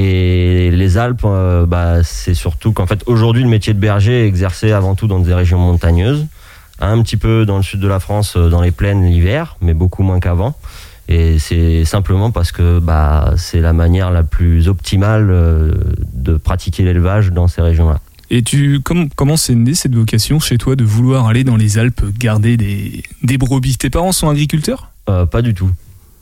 Et 0.00 0.70
les 0.70 0.96
Alpes, 0.96 1.22
euh, 1.24 1.66
bah, 1.66 2.04
c'est 2.04 2.34
surtout 2.34 2.70
qu'en 2.70 2.86
fait, 2.86 3.02
aujourd'hui, 3.06 3.42
le 3.42 3.48
métier 3.48 3.74
de 3.74 3.80
berger 3.80 4.22
est 4.22 4.28
exercé 4.28 4.70
avant 4.70 4.94
tout 4.94 5.08
dans 5.08 5.18
des 5.18 5.34
régions 5.34 5.58
montagneuses, 5.58 6.28
un 6.78 7.02
petit 7.02 7.16
peu 7.16 7.44
dans 7.44 7.56
le 7.56 7.64
sud 7.64 7.80
de 7.80 7.88
la 7.88 7.98
France, 7.98 8.36
euh, 8.36 8.48
dans 8.48 8.60
les 8.60 8.70
plaines 8.70 9.04
l'hiver, 9.04 9.56
mais 9.60 9.74
beaucoup 9.74 10.04
moins 10.04 10.20
qu'avant. 10.20 10.56
Et 11.08 11.40
c'est 11.40 11.84
simplement 11.84 12.30
parce 12.30 12.52
que 12.52 12.78
bah, 12.78 13.34
c'est 13.36 13.60
la 13.60 13.72
manière 13.72 14.12
la 14.12 14.22
plus 14.22 14.68
optimale 14.68 15.30
euh, 15.32 15.74
de 16.12 16.36
pratiquer 16.36 16.84
l'élevage 16.84 17.32
dans 17.32 17.48
ces 17.48 17.60
régions-là. 17.60 17.98
Et 18.30 18.42
tu, 18.42 18.80
comment 18.84 19.36
c'est 19.36 19.56
né 19.56 19.74
cette 19.74 19.96
vocation 19.96 20.38
chez 20.38 20.58
toi 20.58 20.76
de 20.76 20.84
vouloir 20.84 21.26
aller 21.26 21.42
dans 21.42 21.56
les 21.56 21.76
Alpes 21.76 22.04
garder 22.16 22.56
des, 22.56 23.02
des 23.24 23.36
brebis? 23.36 23.78
Tes 23.78 23.90
parents 23.90 24.12
sont 24.12 24.28
agriculteurs? 24.28 24.92
Pas 25.06 25.42
du 25.42 25.54
tout. 25.54 25.70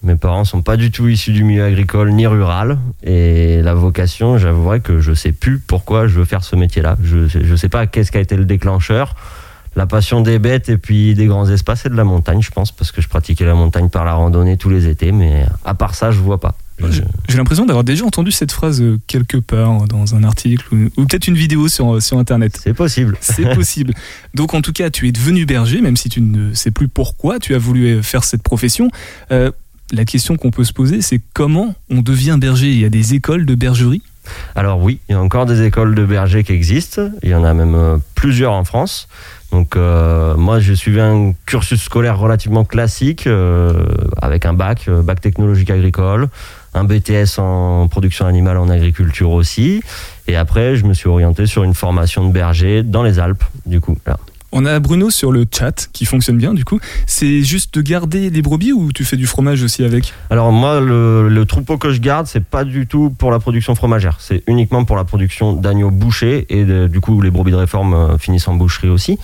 Mes 0.06 0.14
parents 0.14 0.44
sont 0.44 0.62
pas 0.62 0.76
du 0.76 0.92
tout 0.92 1.08
issus 1.08 1.32
du 1.32 1.42
milieu 1.42 1.64
agricole 1.64 2.12
ni 2.12 2.28
rural. 2.28 2.78
Et 3.02 3.60
la 3.60 3.74
vocation, 3.74 4.38
j'avouerais 4.38 4.78
que 4.78 5.00
je 5.00 5.12
sais 5.12 5.32
plus 5.32 5.58
pourquoi 5.58 6.06
je 6.06 6.20
veux 6.20 6.24
faire 6.24 6.44
ce 6.44 6.54
métier-là. 6.54 6.96
Je, 7.02 7.26
je 7.26 7.56
sais 7.56 7.68
pas 7.68 7.88
qu'est-ce 7.88 8.12
qui 8.12 8.18
a 8.18 8.20
été 8.20 8.36
le 8.36 8.44
déclencheur. 8.44 9.16
La 9.74 9.84
passion 9.84 10.20
des 10.20 10.38
bêtes 10.38 10.68
et 10.68 10.78
puis 10.78 11.14
des 11.14 11.26
grands 11.26 11.50
espaces 11.50 11.86
et 11.86 11.88
de 11.88 11.96
la 11.96 12.04
montagne, 12.04 12.40
je 12.40 12.52
pense, 12.52 12.70
parce 12.70 12.92
que 12.92 13.02
je 13.02 13.08
pratiquais 13.08 13.44
la 13.44 13.54
montagne 13.54 13.88
par 13.88 14.04
la 14.04 14.14
randonnée 14.14 14.56
tous 14.56 14.70
les 14.70 14.86
étés, 14.86 15.10
mais 15.10 15.44
à 15.64 15.74
part 15.74 15.96
ça, 15.96 16.12
je 16.12 16.20
vois 16.20 16.38
pas. 16.38 16.54
J'ai 16.90 17.02
j'ai 17.28 17.38
l'impression 17.38 17.64
d'avoir 17.64 17.84
déjà 17.84 18.04
entendu 18.04 18.30
cette 18.30 18.52
phrase 18.52 18.80
euh, 18.82 18.98
quelque 19.06 19.38
part 19.38 19.86
dans 19.88 20.14
un 20.14 20.24
article 20.24 20.66
ou, 20.72 20.90
ou 20.96 21.06
peut-être 21.06 21.26
une 21.26 21.34
vidéo 21.34 21.68
sur, 21.68 22.02
sur 22.02 22.18
Internet. 22.18 22.58
C'est 22.62 22.74
possible. 22.74 23.16
C'est 23.20 23.54
possible. 23.54 23.94
Donc 24.34 24.54
en 24.54 24.60
tout 24.60 24.72
cas, 24.72 24.90
tu 24.90 25.08
es 25.08 25.12
devenu 25.12 25.46
berger, 25.46 25.80
même 25.80 25.96
si 25.96 26.08
tu 26.08 26.20
ne 26.20 26.54
sais 26.54 26.70
plus 26.70 26.88
pourquoi 26.88 27.38
tu 27.38 27.54
as 27.54 27.58
voulu 27.58 27.86
euh, 27.86 28.02
faire 28.02 28.24
cette 28.24 28.42
profession. 28.42 28.90
Euh, 29.32 29.50
la 29.92 30.04
question 30.04 30.36
qu'on 30.36 30.50
peut 30.50 30.64
se 30.64 30.72
poser, 30.72 31.02
c'est 31.02 31.20
comment 31.32 31.74
on 31.90 32.02
devient 32.02 32.36
berger? 32.40 32.70
Il 32.70 32.80
y 32.80 32.84
a 32.84 32.90
des 32.90 33.14
écoles 33.14 33.46
de 33.46 33.54
bergerie? 33.54 34.02
Alors 34.54 34.80
oui, 34.80 34.98
il 35.08 35.12
y 35.12 35.14
a 35.14 35.20
encore 35.20 35.46
des 35.46 35.62
écoles 35.62 35.94
de 35.94 36.04
bergers 36.04 36.44
qui 36.44 36.52
existent. 36.52 37.10
Il 37.22 37.30
y 37.30 37.34
en 37.34 37.44
a 37.44 37.54
même 37.54 37.74
euh, 37.74 37.96
plusieurs 38.14 38.52
en 38.52 38.64
France. 38.64 39.08
Donc 39.52 39.76
euh, 39.76 40.36
moi, 40.36 40.58
je 40.58 40.72
suivais 40.72 41.00
un 41.00 41.32
cursus 41.46 41.80
scolaire 41.80 42.18
relativement 42.18 42.64
classique 42.64 43.26
euh, 43.26 43.86
avec 44.20 44.44
un 44.44 44.52
bac, 44.52 44.90
bac 44.90 45.20
technologique 45.20 45.70
agricole, 45.70 46.28
un 46.74 46.84
BTS 46.84 47.38
en 47.38 47.86
production 47.88 48.26
animale 48.26 48.58
en 48.58 48.68
agriculture 48.68 49.30
aussi. 49.30 49.82
Et 50.26 50.36
après, 50.36 50.76
je 50.76 50.84
me 50.84 50.94
suis 50.94 51.08
orienté 51.08 51.46
sur 51.46 51.62
une 51.62 51.74
formation 51.74 52.26
de 52.26 52.32
berger 52.32 52.82
dans 52.82 53.04
les 53.04 53.18
Alpes, 53.18 53.44
du 53.64 53.80
coup. 53.80 53.96
On 54.58 54.64
a 54.64 54.80
Bruno 54.80 55.10
sur 55.10 55.32
le 55.32 55.44
chat 55.52 55.90
qui 55.92 56.06
fonctionne 56.06 56.38
bien 56.38 56.54
du 56.54 56.64
coup. 56.64 56.80
C'est 57.04 57.42
juste 57.42 57.74
de 57.74 57.82
garder 57.82 58.30
les 58.30 58.40
brebis 58.40 58.72
ou 58.72 58.90
tu 58.90 59.04
fais 59.04 59.18
du 59.18 59.26
fromage 59.26 59.62
aussi 59.62 59.84
avec 59.84 60.14
Alors 60.30 60.50
moi, 60.50 60.80
le, 60.80 61.44
troupeau 61.44 61.76
que 61.76 61.92
je 61.92 62.00
garde, 62.00 62.26
c'est 62.26 62.42
pas 62.42 62.64
du 62.64 62.86
tout 62.86 63.10
pour 63.10 63.30
la 63.30 63.38
production 63.38 63.74
fromagère. 63.74 64.16
C'est 64.18 64.42
uniquement 64.46 64.86
pour 64.86 64.96
la 64.96 65.04
production 65.04 65.52
d'agneaux 65.52 65.90
bouchés 65.90 66.46
et 66.48 66.64
du 66.88 67.00
coup 67.02 67.20
les 67.20 67.30
brebis 67.30 67.50
de 67.50 67.56
réforme 67.56 67.92
euh, 67.92 68.16
finissent 68.16 68.48
en 68.48 68.54
boucherie 68.54 68.88
aussi. 68.88 69.18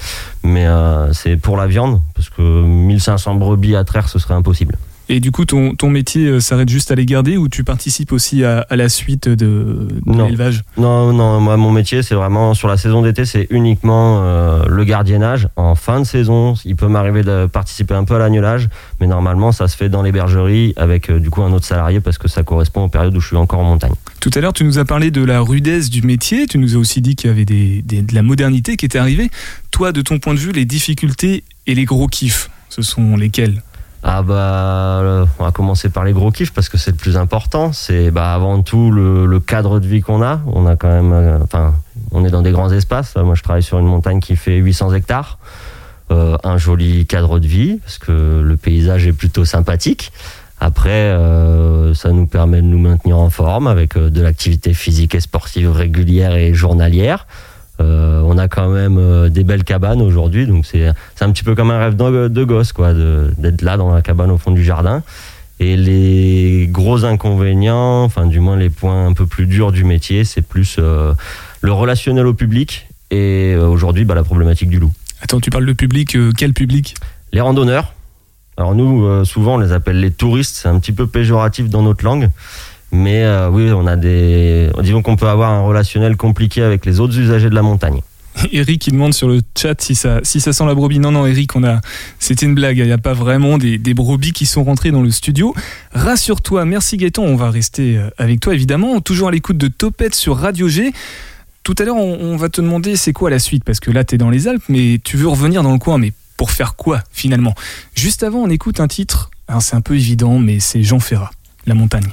Mais 0.45 0.67
euh, 0.67 1.15
c'est 1.15 1.39
pour 1.39 1.57
la 1.57 1.67
viande 1.67 2.03
parce 2.15 2.29
que 2.29 2.43
1500 2.43 3.37
brebis 3.37 3.75
à 3.75 3.85
traire, 3.85 4.11
ce 4.11 4.19
serait 4.19 4.35
impossible. 4.35 4.77
Et 5.15 5.21
du 5.21 5.31
coup, 5.31 5.45
ton, 5.45 5.75
ton 5.75 5.91
métier 5.91 6.25
euh, 6.25 6.41
s'arrête 6.41 6.71
juste 6.71 6.91
à 6.91 6.95
les 6.95 7.05
garder 7.05 7.37
ou 7.37 7.51
tu 7.51 7.65
participes 7.65 8.13
aussi 8.13 8.45
à, 8.45 8.61
à 8.71 8.77
la 8.77 8.89
suite 8.89 9.29
de, 9.29 9.87
l'élevage? 10.07 10.65
Non, 10.79 11.13
non, 11.13 11.39
moi 11.39 11.59
mon 11.59 11.71
métier, 11.71 12.03
c'est 12.03 12.15
vraiment 12.15 12.55
sur 12.55 12.67
la 12.67 12.79
saison 12.79 13.03
d'été, 13.03 13.27
c'est 13.27 13.47
uniquement 13.51 14.23
euh, 14.23 14.65
le 14.67 14.85
gardiennage. 14.85 15.49
En 15.57 15.75
fin 15.75 16.01
de 16.01 16.07
saison, 16.07 16.55
il 16.65 16.77
peut 16.77 16.89
m'arriver 16.89 17.23
de 17.23 17.45
participer 17.45 17.93
un 17.93 18.05
peu 18.05 18.15
à 18.15 18.19
l'agnelage, 18.21 18.71
mais 19.01 19.07
normalement, 19.07 19.53
ça 19.53 19.69
se 19.69 19.77
fait 19.77 19.91
dans 19.91 20.01
les 20.01 20.13
bergeries 20.13 20.73
avec 20.77 21.11
euh, 21.11 21.21
du 21.21 21.29
coup 21.29 21.43
un 21.43 21.53
autre 21.53 21.67
salarié 21.67 22.01
parce 22.01 22.17
que 22.17 22.27
ça 22.27 22.43
correspond 22.43 22.85
aux 22.85 22.89
périodes 22.89 23.15
où 23.15 23.21
je 23.21 23.27
suis 23.27 23.37
encore 23.37 23.61
en 23.61 23.65
montagne. 23.65 23.93
Tout 24.21 24.31
à 24.35 24.41
l'heure, 24.41 24.55
tu 24.55 24.65
nous 24.65 24.79
as 24.79 24.87
parlé 24.87 25.11
de 25.11 25.23
la 25.23 25.41
rudesse 25.41 25.91
du 25.91 26.01
métier. 26.01 26.47
Tu 26.47 26.57
nous 26.57 26.75
as 26.75 26.79
aussi 26.79 27.03
dit 27.03 27.17
qu'il 27.17 27.29
y 27.29 27.33
avait 27.35 27.45
des, 27.45 27.83
des- 27.83 28.01
de 28.01 28.15
la 28.15 28.23
modernité 28.23 28.79
qui 28.79 28.87
était 28.87 28.99
arrivée. 28.99 29.31
Toi, 29.73 29.93
de 29.93 30.01
ton 30.01 30.19
point 30.19 30.33
de 30.33 30.39
vue, 30.39 30.53
les 30.53 30.65
difficultés 30.65 31.45
et 31.67 31.75
les 31.75 31.85
gros 31.85 32.07
kiffs, 32.07 32.49
ce 32.71 32.81
sont 32.81 33.15
lesquels? 33.15 33.63
Ah 34.05 34.23
bah, 34.23 34.35
euh, 34.35 35.27
on 35.39 35.45
va 35.45 35.53
commencer 35.53 35.89
par 35.89 36.05
les 36.05 36.13
gros 36.13 36.33
kiffs 36.33 36.53
parce 36.53 36.69
que 36.69 36.77
c'est 36.77 36.91
le 36.91 36.97
plus 36.97 37.17
important. 37.17 37.73
C'est 37.73 38.11
bah, 38.11 38.35
avant 38.35 38.63
tout 38.63 38.91
le, 38.91 39.41
cadre 39.41 39.79
de 39.79 39.87
vie 39.87 40.01
qu'on 40.01 40.23
a. 40.23 40.41
On 40.47 40.67
a 40.67 40.75
quand 40.75 40.89
même, 40.89 41.13
euh, 41.13 41.39
on 42.11 42.25
est 42.25 42.31
dans 42.31 42.43
des 42.43 42.51
grands 42.51 42.71
espaces. 42.71 43.15
Moi, 43.17 43.37
je 43.37 43.43
travaille 43.43 43.63
sur 43.63 43.79
une 43.79 43.87
montagne 43.87 44.21
qui 44.21 44.35
fait 44.35 44.57
800 44.57 44.95
hectares. 44.95 45.39
Euh, 46.11 46.37
un 46.43 46.59
joli 46.59 47.07
cadre 47.07 47.39
de 47.39 47.47
vie 47.47 47.79
parce 47.79 47.99
que 47.99 48.43
le 48.45 48.57
paysage 48.57 49.07
est 49.07 49.13
plutôt 49.13 49.45
sympathique. 49.45 50.13
Après, 50.59 51.13
ça 51.95 52.13
nous 52.13 52.27
permet 52.29 52.59
de 52.59 52.67
nous 52.67 52.79
maintenir 52.79 53.19
en 53.19 53.31
forme 53.31 53.67
avec 53.67 53.99
de 53.99 54.23
l'activité 54.23 54.75
physique 54.75 55.17
et 55.17 55.21
sportive 55.21 55.73
régulière 55.73 56.37
et 56.37 56.55
journalière. 56.55 57.27
Euh, 57.83 58.23
on 58.25 58.39
a 58.39 58.49
quand 58.49 58.69
même 58.69 58.97
euh, 58.99 59.29
des 59.29 59.45
belles 59.45 59.65
cabanes 59.65 60.01
aujourd'hui, 60.01 60.47
donc 60.47 60.65
c'est 60.65 60.87
un 61.21 61.33
petit 61.33 61.43
peu 61.43 61.55
comme 61.55 61.71
un 61.71 61.79
rêve 61.79 61.97
de, 61.97 62.29
de 62.29 62.45
gosse, 62.45 62.73
quoi, 62.73 62.95
d'être 62.95 63.63
là 63.63 63.77
dans 63.77 63.93
la 63.93 64.01
cabane 64.01 64.31
au 64.31 64.39
fond 64.39 64.53
du 64.53 64.65
jardin. 64.65 65.03
Et 65.61 65.77
les 65.77 66.67
gros 66.69 67.05
inconvénients, 67.05 68.03
enfin 68.03 68.27
du 68.27 68.41
moins 68.41 68.57
les 68.57 68.71
points 68.71 69.07
un 69.07 69.13
peu 69.13 69.27
plus 69.27 69.47
durs 69.47 69.71
du 69.71 69.85
métier, 69.85 70.25
c'est 70.25 70.43
plus 70.43 70.77
euh, 70.81 71.13
le 71.61 71.73
relationnel 71.73 72.27
au 72.27 72.35
public 72.35 72.89
et 73.13 73.55
euh, 73.55 73.69
aujourd'hui 73.69 74.05
bah, 74.05 74.17
la 74.17 74.25
problématique 74.25 74.69
du 74.71 74.81
loup. 74.81 74.91
Attends, 75.21 75.39
tu 75.39 75.51
parles 75.51 75.67
de 75.67 75.73
public, 75.73 76.17
euh, 76.17 76.33
quel 76.37 76.53
public? 76.53 76.97
Les 77.33 77.41
randonneurs, 77.41 77.95
alors 78.57 78.75
nous 78.75 79.25
souvent 79.25 79.55
on 79.55 79.59
les 79.59 79.73
appelle 79.73 80.01
les 80.01 80.11
touristes, 80.11 80.57
c'est 80.57 80.69
un 80.69 80.81
petit 80.81 80.93
peu 80.93 81.07
péjoratif 81.07 81.69
dans 81.69 81.83
notre 81.83 82.05
langue, 82.05 82.29
mais 82.93 83.25
euh, 83.25 83.49
oui 83.51 83.73
on 83.73 83.87
a 83.87 83.97
des, 83.97 84.71
disons 84.83 85.03
qu'on 85.03 85.17
peut 85.17 85.29
avoir 85.29 85.51
un 85.51 85.63
relationnel 85.63 86.17
compliqué 86.17 86.63
avec 86.63 86.87
les 86.87 87.01
autres 87.01 87.19
usagers 87.19 87.51
de 87.51 87.55
la 87.55 87.63
montagne. 87.63 88.01
Eric 88.53 88.81
qui 88.81 88.91
demande 88.91 89.15
sur 89.15 89.29
le 89.29 89.41
chat 89.57 89.81
si 89.81 89.95
ça, 89.95 90.23
sent 90.25 90.65
la 90.65 90.75
brebis. 90.75 90.99
Non, 90.99 91.11
non, 91.11 91.27
Eric, 91.27 91.53
c'était 92.19 92.47
une 92.47 92.55
blague. 92.55 92.79
Il 92.79 92.87
n'y 92.87 92.93
a 92.93 92.99
pas 92.99 93.13
vraiment 93.13 93.59
des, 93.59 93.79
brebis 93.95 94.33
qui 94.33 94.47
sont 94.47 94.65
rentrées 94.65 94.91
dans 94.91 95.03
le 95.03 95.11
studio. 95.11 95.55
Rassure-toi, 95.93 96.65
merci 96.65 96.97
Gaëtan. 96.97 97.23
On 97.23 97.37
va 97.37 97.51
rester 97.51 97.97
euh, 97.97 98.09
avec 98.19 98.41
toi 98.41 98.55
évidemment. 98.55 99.01
Toujours 99.01 99.29
à 99.29 99.31
l'écoute 99.31 99.59
de 99.59 99.69
Topette 99.69 100.15
sur 100.15 100.37
Radio 100.37 100.69
G. 100.69 100.93
Tout 101.63 101.75
à 101.79 101.85
l'heure, 101.85 101.97
on, 101.97 102.19
on 102.21 102.37
va 102.37 102.49
te 102.49 102.61
demander 102.61 102.97
c'est 102.97 103.13
quoi 103.13 103.31
la 103.31 103.39
suite? 103.39 103.65
Parce 103.65 103.81
que 103.81 103.91
là, 103.91 104.03
tu 104.03 104.17
es 104.17 104.19
dans 104.19 104.31
les 104.31 104.49
Alpes, 104.49 104.65
mais 104.69 105.01
tu 105.03 105.17
veux 105.17 105.29
revenir 105.29 105.63
dans 105.63 105.73
le 105.73 105.79
coin. 105.79 105.99
Mais 105.99 106.13
pour 106.37 106.51
faire 106.51 106.75
quoi 106.75 107.03
finalement? 107.13 107.55
Juste 107.95 108.23
avant, 108.23 108.41
on 108.41 108.51
écoute 108.51 108.81
un 108.81 108.89
titre. 108.89 109.31
Alors, 109.47 109.63
c'est 109.63 109.77
un 109.77 109.81
peu 109.81 109.95
évident, 109.95 110.39
mais 110.39 110.61
c'est 110.61 110.83
Jean 110.83 110.99
Ferrat, 110.99 111.31
La 111.67 111.75
montagne. 111.75 112.11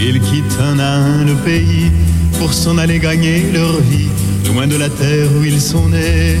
Ils 0.00 0.20
quittent 0.20 0.44
un 0.60 0.78
à 0.78 0.96
un 0.96 1.24
le 1.24 1.34
pays 1.44 1.92
pour 2.38 2.52
s'en 2.52 2.78
aller 2.78 2.98
gagner 2.98 3.52
leur 3.52 3.80
vie, 3.82 4.08
loin 4.46 4.66
de 4.66 4.76
la 4.76 4.88
terre 4.88 5.28
où 5.38 5.44
ils 5.44 5.60
sont 5.60 5.88
nés. 5.90 6.38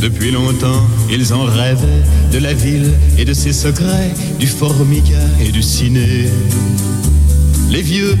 Depuis 0.00 0.30
longtemps, 0.30 0.86
ils 1.10 1.32
en 1.32 1.44
rêvaient 1.44 2.02
de 2.32 2.38
la 2.38 2.52
ville 2.52 2.92
et 3.18 3.24
de 3.24 3.32
ses 3.32 3.52
secrets, 3.52 4.12
du 4.38 4.46
formica 4.46 5.18
et 5.40 5.50
du 5.50 5.62
ciné. 5.62 6.28
Les 7.74 7.82
vieux, 7.82 8.16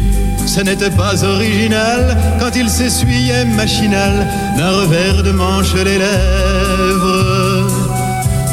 ce 0.46 0.60
n'était 0.62 0.90
pas 0.90 1.22
original 1.22 2.16
quand 2.40 2.56
ils 2.56 2.68
s'essuyaient 2.68 3.44
machinal 3.44 4.26
d'un 4.58 4.70
revers 4.80 5.22
de 5.22 5.30
manche 5.30 5.72
les 5.74 5.98
lèvres. 5.98 7.68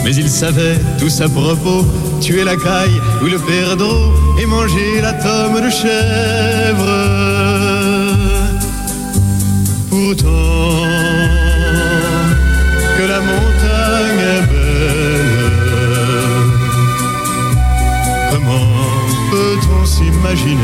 Mais 0.03 0.13
ils 0.13 0.29
savaient 0.29 0.77
tous 0.99 1.21
à 1.21 1.27
propos 1.27 1.83
tuer 2.21 2.43
la 2.43 2.55
caille 2.55 3.01
ou 3.23 3.25
le 3.25 3.39
perdreau 3.39 4.13
et 4.39 4.45
manger 4.45 5.01
la 5.01 5.13
tome 5.13 5.59
de 5.59 5.71
chèvre. 5.71 6.97
Pourtant, 9.89 10.85
que 12.95 13.03
la 13.07 13.21
montagne 13.21 14.23
est 14.35 14.60
peut-on 19.61 19.85
s'imaginer 19.85 20.57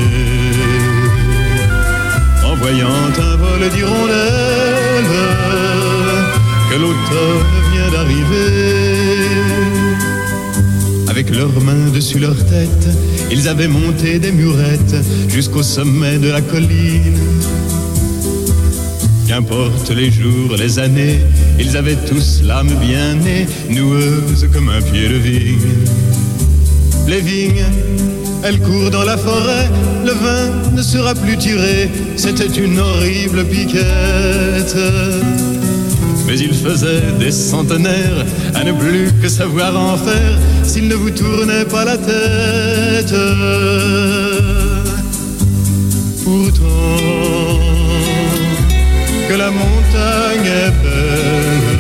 en 2.46 2.56
voyant 2.56 2.88
un 2.88 3.36
vol 3.36 3.70
d'hirondelles 3.70 5.14
que 6.70 6.76
l'automne 6.76 7.46
vient 7.74 7.92
d'arriver 7.92 9.28
avec 11.08 11.36
leurs 11.36 11.62
mains 11.62 11.90
dessus 11.96 12.20
leur 12.20 12.36
tête, 12.36 12.90
ils 13.32 13.48
avaient 13.48 13.68
monté 13.68 14.20
des 14.20 14.32
murettes 14.32 14.96
jusqu'au 15.30 15.64
sommet 15.64 16.20
de 16.20 16.30
la 16.30 16.42
colline. 16.42 17.18
Qu'importe 19.28 19.90
les 19.90 20.12
jours, 20.12 20.56
les 20.60 20.78
années, 20.78 21.20
ils 21.60 21.76
avaient 21.76 21.96
tous 21.96 22.44
l'âme 22.44 22.72
bien 22.80 23.16
née, 23.16 23.48
noueuse 23.70 24.48
comme 24.54 24.70
un 24.70 24.80
pied 24.80 25.10
de 25.10 25.16
vigne. 25.16 25.58
Les 27.08 27.22
vignes, 27.22 27.66
elles 28.44 28.60
courent 28.60 28.92
dans 28.92 29.04
la 29.04 29.18
forêt, 29.18 29.70
le 30.06 30.12
vin 30.12 30.72
ne 30.74 30.82
sera 30.82 31.14
plus 31.14 31.38
tiré, 31.38 31.90
c'était 32.16 32.46
une 32.46 32.80
horrible 32.80 33.46
piquette. 33.46 34.78
Mais 36.28 36.38
il 36.38 36.54
faisait 36.54 37.04
des 37.20 37.32
centenaires 37.32 38.26
à 38.54 38.64
ne 38.64 38.74
plus 38.74 39.12
que 39.22 39.30
savoir 39.30 39.80
en 39.80 39.96
faire 39.98 40.38
s'il 40.64 40.88
ne 40.88 40.96
vous 40.96 41.10
tournait 41.12 41.66
pas 41.66 41.86
la 41.86 41.98
tête. 41.98 43.16
Pourtant, 46.24 47.60
que 49.30 49.34
la 49.34 49.52
montagne 49.52 50.46
est 50.46 50.74
belle, 50.84 51.78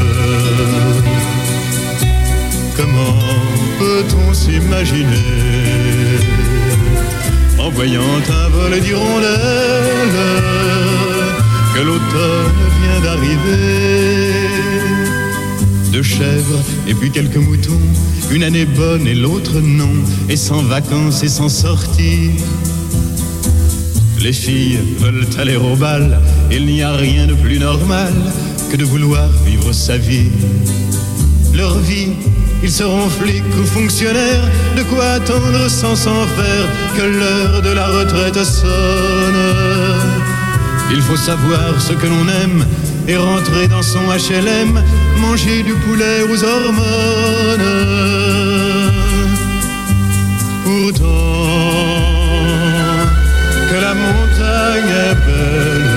comment 2.77 3.19
peut-on 3.77 4.33
s'imaginer 4.33 5.66
voyant 7.77 8.01
un 8.01 8.49
vol 8.49 8.79
d'hirondelles 8.79 10.17
que 11.75 11.81
l'automne 11.81 12.59
vient 12.81 13.01
d'arriver. 13.03 14.33
deux 15.91 16.01
chèvres 16.01 16.63
et 16.87 16.95
puis 16.95 17.11
quelques 17.11 17.37
moutons, 17.37 17.85
une 18.31 18.41
année 18.41 18.65
bonne 18.65 19.05
et 19.05 19.13
l'autre 19.13 19.59
non, 19.61 19.93
et 20.27 20.37
sans 20.37 20.63
vacances 20.63 21.21
et 21.21 21.27
sans 21.27 21.49
sortie. 21.49 22.31
Les 24.23 24.33
filles 24.33 24.79
veulent 24.97 25.27
aller 25.37 25.57
au 25.57 25.75
bal, 25.75 26.19
il 26.51 26.65
n'y 26.65 26.81
a 26.81 26.93
rien 26.93 27.27
de 27.27 27.35
plus 27.35 27.59
normal 27.59 28.13
que 28.71 28.75
de 28.75 28.85
vouloir 28.85 29.29
vivre 29.45 29.71
sa 29.71 29.99
vie. 29.99 30.31
Leur 31.53 31.77
vie, 31.77 32.13
ils 32.63 32.71
seront 32.71 33.09
flics 33.09 33.43
ou 33.59 33.65
fonctionnaires, 33.65 34.49
de 34.75 34.83
quoi 34.83 35.05
attendre 35.11 35.69
sans 35.69 35.95
s'en 35.95 36.25
faire 36.25 36.67
que 36.95 37.03
l'heure 37.03 37.61
de 37.61 37.71
la 37.71 37.87
retraite 37.87 38.43
sonne. 38.43 39.43
Il 40.91 41.01
faut 41.01 41.17
savoir 41.17 41.79
ce 41.79 41.93
que 41.93 42.07
l'on 42.07 42.27
aime 42.43 42.65
et 43.07 43.17
rentrer 43.17 43.67
dans 43.67 43.81
son 43.81 43.99
HLM, 43.99 44.81
manger 45.19 45.63
du 45.63 45.73
poulet 45.73 46.23
aux 46.23 46.43
hormones. 46.43 47.71
Pourtant, 50.63 51.07
que 53.69 53.75
la 53.81 53.93
montagne 53.93 54.93
est 55.05 55.15
belle, 55.25 55.89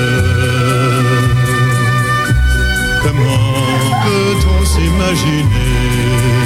comment 3.03 3.61
peut-on 4.05 4.65
s'imaginer 4.67 6.40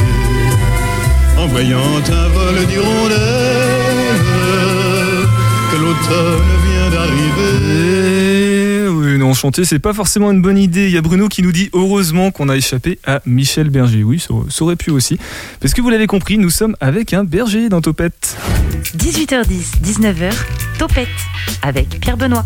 en 1.45 1.49
voyant 1.49 1.79
un 1.79 2.29
vol 2.29 2.67
d'hirondelles 2.67 3.19
que 5.71 5.77
l'automne 5.77 6.43
vient 6.67 6.91
d'arriver 6.91 8.85
Eh 8.85 8.89
oui, 8.89 9.19
non, 9.19 9.35
chanter, 9.35 9.65
c'est 9.65 9.79
pas 9.79 9.93
forcément 9.93 10.31
une 10.31 10.41
bonne 10.41 10.57
idée. 10.57 10.87
Il 10.87 10.93
y 10.93 10.97
a 10.97 11.03
Bruno 11.03 11.29
qui 11.29 11.43
nous 11.43 11.53
dit 11.53 11.69
heureusement 11.75 12.31
qu'on 12.31 12.49
a 12.49 12.57
échappé 12.57 12.99
à 13.05 13.21
Michel 13.27 13.69
Berger. 13.69 14.05
Oui, 14.05 14.19
ça, 14.21 14.29
ça 14.49 14.65
aurait 14.65 14.77
pu 14.77 14.91
aussi. 14.91 15.19
Parce 15.61 15.75
que 15.75 15.83
vous 15.83 15.91
l'avez 15.91 16.07
compris, 16.07 16.39
nous 16.39 16.51
sommes 16.51 16.77
avec 16.81 17.13
un 17.13 17.25
berger 17.25 17.69
dans 17.69 17.83
Topette. 17.83 18.37
18h10, 18.97 19.83
19h, 19.83 20.33
Topette 20.79 21.09
avec 21.63 22.01
Pierre 22.01 22.17
Benoît. 22.17 22.45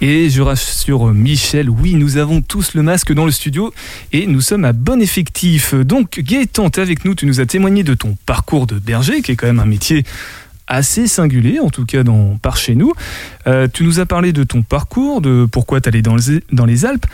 Et 0.00 0.30
je 0.30 0.42
rassure 0.42 1.06
Michel, 1.14 1.70
oui, 1.70 1.94
nous 1.94 2.16
avons 2.16 2.40
tous 2.42 2.74
le 2.74 2.82
masque 2.82 3.12
dans 3.12 3.24
le 3.24 3.30
studio 3.30 3.72
et 4.12 4.26
nous 4.26 4.40
sommes 4.40 4.64
à 4.64 4.72
bon 4.72 5.00
effectif. 5.00 5.74
Donc 5.74 6.18
Gaëtan, 6.18 6.70
t'es 6.70 6.80
avec 6.80 7.04
nous, 7.04 7.14
tu 7.14 7.24
nous 7.24 7.40
as 7.40 7.46
témoigné 7.46 7.84
de 7.84 7.94
ton 7.94 8.16
parcours 8.26 8.66
de 8.66 8.78
berger, 8.80 9.22
qui 9.22 9.32
est 9.32 9.36
quand 9.36 9.46
même 9.46 9.60
un 9.60 9.64
métier 9.64 10.04
assez 10.66 11.06
singulier, 11.06 11.60
en 11.60 11.70
tout 11.70 11.84
cas 11.84 12.02
dans, 12.02 12.36
par 12.38 12.56
chez 12.56 12.74
nous. 12.74 12.92
Euh, 13.46 13.68
tu 13.72 13.84
nous 13.84 14.00
as 14.00 14.06
parlé 14.06 14.32
de 14.32 14.42
ton 14.42 14.62
parcours, 14.62 15.20
de 15.20 15.46
pourquoi 15.50 15.80
tu 15.80 15.88
allais 15.88 16.02
dans, 16.02 16.16
les- 16.16 16.42
dans 16.50 16.64
les 16.66 16.84
Alpes. 16.84 17.06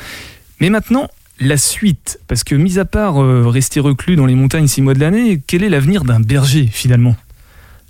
Mais 0.61 0.71
maintenant, 0.71 1.09
la 1.41 1.57
suite. 1.59 2.19
Parce 2.27 2.43
que, 2.43 2.55
mis 2.55 2.79
à 2.79 2.85
part 2.87 3.23
euh, 3.23 3.47
rester 3.49 3.81
reclus 3.81 4.17
dans 4.17 4.27
les 4.27 4.35
montagnes 4.35 4.67
six 4.67 4.81
mois 4.81 4.95
de 4.95 5.01
l'année, 5.01 5.43
quel 5.47 5.63
est 5.63 5.69
l'avenir 5.69 6.05
d'un 6.05 6.21
berger 6.21 6.69
finalement? 6.73 7.17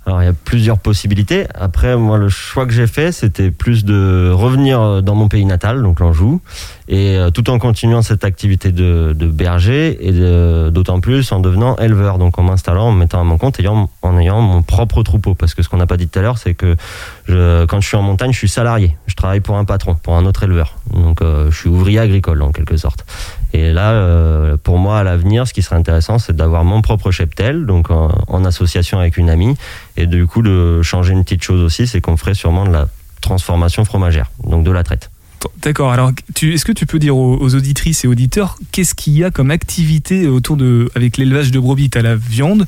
Alors 0.05 0.21
il 0.21 0.25
y 0.25 0.29
a 0.29 0.33
plusieurs 0.33 0.79
possibilités. 0.79 1.45
Après, 1.53 1.95
moi, 1.95 2.17
le 2.17 2.29
choix 2.29 2.65
que 2.65 2.71
j'ai 2.71 2.87
fait, 2.87 3.11
c'était 3.11 3.51
plus 3.51 3.85
de 3.85 4.31
revenir 4.33 5.03
dans 5.03 5.15
mon 5.15 5.27
pays 5.27 5.45
natal, 5.45 5.83
donc 5.83 5.99
l'Anjou, 5.99 6.41
et 6.87 7.17
euh, 7.17 7.29
tout 7.29 7.49
en 7.49 7.59
continuant 7.59 8.01
cette 8.01 8.23
activité 8.23 8.71
de, 8.71 9.13
berger, 9.13 9.97
et 10.01 10.11
d'autant 10.71 10.99
plus 10.99 11.31
en 11.31 11.39
devenant 11.39 11.75
éleveur, 11.77 12.17
donc 12.17 12.39
en 12.39 12.43
m'installant, 12.43 12.87
en 12.87 12.91
me 12.91 12.99
mettant 12.99 13.21
à 13.21 13.23
mon 13.23 13.37
compte, 13.37 13.59
en 14.01 14.17
ayant 14.17 14.41
mon 14.41 14.61
propre 14.63 15.03
troupeau. 15.03 15.35
Parce 15.35 15.53
que 15.53 15.61
ce 15.61 15.69
qu'on 15.69 15.77
n'a 15.77 15.87
pas 15.87 15.97
dit 15.97 16.07
tout 16.07 16.19
à 16.19 16.21
l'heure, 16.21 16.37
c'est 16.37 16.53
que 16.55 16.75
quand 17.27 17.81
je 17.81 17.87
suis 17.87 17.97
en 17.97 18.01
montagne, 18.01 18.31
je 18.31 18.37
suis 18.37 18.49
salarié. 18.49 18.95
Je 19.05 19.15
travaille 19.15 19.41
pour 19.41 19.57
un 19.57 19.65
patron, 19.65 19.95
pour 19.95 20.15
un 20.15 20.25
autre 20.25 20.43
éleveur. 20.43 20.75
Donc 20.93 21.21
euh, 21.21 21.51
je 21.51 21.57
suis 21.57 21.69
ouvrier 21.69 21.99
agricole, 21.99 22.41
en 22.41 22.51
quelque 22.51 22.77
sorte. 22.77 23.05
Et 23.53 23.71
là, 23.71 23.91
euh, 23.91 24.57
pour 24.57 24.77
moi, 24.77 24.99
à 24.99 25.03
l'avenir, 25.03 25.47
ce 25.47 25.53
qui 25.53 25.61
serait 25.61 25.75
intéressant, 25.75 26.19
c'est 26.19 26.35
d'avoir 26.35 26.63
mon 26.63 26.81
propre 26.81 27.11
cheptel, 27.11 27.65
donc 27.65 27.89
en, 27.89 28.11
en 28.27 28.45
association 28.45 28.99
avec 28.99 29.17
une 29.17 29.29
amie, 29.29 29.55
et 29.97 30.05
du 30.05 30.27
coup, 30.27 30.41
de 30.41 30.81
changer 30.83 31.13
une 31.13 31.23
petite 31.23 31.43
chose 31.43 31.63
aussi, 31.63 31.87
c'est 31.87 32.01
qu'on 32.01 32.17
ferait 32.17 32.35
sûrement 32.35 32.65
de 32.65 32.71
la 32.71 32.87
transformation 33.21 33.85
fromagère, 33.85 34.29
donc 34.43 34.63
de 34.63 34.71
la 34.71 34.83
traite. 34.83 35.09
D'accord, 35.61 35.91
alors 35.91 36.11
tu, 36.35 36.53
est-ce 36.53 36.65
que 36.65 36.71
tu 36.71 36.85
peux 36.85 36.99
dire 36.99 37.15
aux, 37.15 37.37
aux 37.37 37.55
auditrices 37.55 38.03
et 38.03 38.07
auditeurs 38.07 38.57
qu'est-ce 38.71 38.93
qu'il 38.93 39.13
y 39.13 39.23
a 39.23 39.31
comme 39.31 39.51
activité 39.51 40.27
autour 40.27 40.57
de. 40.57 40.89
avec 40.95 41.17
l'élevage 41.17 41.51
de 41.51 41.59
brebis? 41.59 41.89
T'as 41.89 42.01
la 42.01 42.15
viande, 42.15 42.65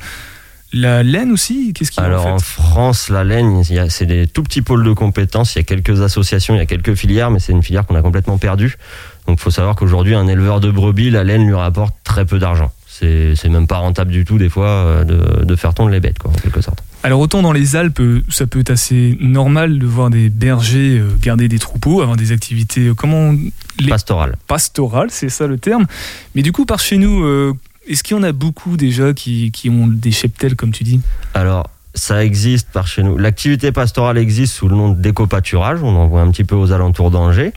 la 0.72 1.02
laine 1.02 1.32
aussi? 1.32 1.72
Qu'est-ce 1.74 1.90
qu'il 1.90 2.02
y 2.02 2.04
a 2.04 2.08
Alors 2.08 2.26
en 2.26 2.34
en 2.34 2.38
fait 2.38 2.44
France, 2.44 3.10
la 3.10 3.24
laine, 3.24 3.62
c'est 3.90 4.06
des 4.06 4.26
tout 4.26 4.42
petits 4.42 4.62
pôles 4.62 4.84
de 4.84 4.92
compétences. 4.92 5.54
Il 5.54 5.58
y 5.58 5.60
a 5.60 5.64
quelques 5.64 6.00
associations, 6.00 6.54
il 6.54 6.58
y 6.58 6.62
a 6.62 6.66
quelques 6.66 6.94
filières, 6.94 7.30
mais 7.30 7.40
c'est 7.40 7.52
une 7.52 7.62
filière 7.62 7.86
qu'on 7.86 7.94
a 7.94 8.02
complètement 8.02 8.38
perdue. 8.38 8.78
Donc 9.26 9.38
il 9.38 9.42
faut 9.42 9.50
savoir 9.50 9.76
qu'aujourd'hui, 9.76 10.14
un 10.14 10.26
éleveur 10.26 10.60
de 10.60 10.70
brebis, 10.70 11.10
la 11.10 11.24
laine 11.24 11.46
lui 11.46 11.54
rapporte 11.54 11.94
très 12.04 12.24
peu 12.24 12.38
d'argent. 12.38 12.72
C'est 12.88 13.48
même 13.48 13.66
pas 13.66 13.78
rentable 13.78 14.12
du 14.12 14.24
tout, 14.24 14.38
des 14.38 14.48
fois, 14.48 14.68
euh, 14.68 15.04
de, 15.04 15.44
de 15.44 15.56
faire 15.56 15.74
tondre 15.74 15.90
les 15.90 15.98
bêtes, 15.98 16.20
quoi, 16.20 16.30
en 16.30 16.34
quelque 16.34 16.60
sorte. 16.60 16.84
Alors 17.02 17.18
autant 17.18 17.42
dans 17.42 17.50
les 17.52 17.74
Alpes, 17.74 17.98
euh, 17.98 18.22
ça 18.28 18.46
peut 18.46 18.60
être 18.60 18.70
assez 18.70 19.18
normal 19.20 19.80
de 19.80 19.86
voir 19.86 20.08
des 20.08 20.28
bergers 20.28 20.98
euh, 21.00 21.08
garder 21.20 21.48
des 21.48 21.58
troupeaux, 21.58 22.00
avoir 22.00 22.16
des 22.16 22.30
activités, 22.30 22.92
comment 22.96 23.32
Les- 23.80 23.88
Pastoral. 23.88 24.36
pastorales, 24.46 25.08
c'est 25.10 25.30
ça 25.30 25.48
le 25.48 25.58
terme. 25.58 25.86
Mais 26.36 26.42
du 26.42 26.52
coup, 26.52 26.64
par 26.64 26.78
chez 26.78 26.96
nous, 26.96 27.24
est-ce 27.88 28.04
qu'il 28.04 28.16
y 28.16 28.20
en 28.20 28.22
a 28.22 28.30
beaucoup 28.30 28.76
déjà 28.76 29.12
qui, 29.14 29.50
qui 29.50 29.68
ont 29.68 29.88
des 29.88 30.12
cheptels, 30.12 30.54
comme 30.54 30.70
tu 30.70 30.84
dis? 30.84 31.00
Alors, 31.34 31.68
ça 31.94 32.24
existe 32.24 32.68
par 32.70 32.86
chez 32.86 33.02
nous. 33.02 33.18
L'activité 33.18 33.72
pastorale 33.72 34.16
existe 34.16 34.54
sous 34.54 34.68
le 34.68 34.76
nom 34.76 34.90
d'éco-pâturage. 34.90 35.82
On 35.82 35.96
en 35.96 36.06
voit 36.06 36.20
un 36.20 36.30
petit 36.30 36.44
peu 36.44 36.54
aux 36.54 36.70
alentours 36.70 37.10
d'Angers. 37.10 37.52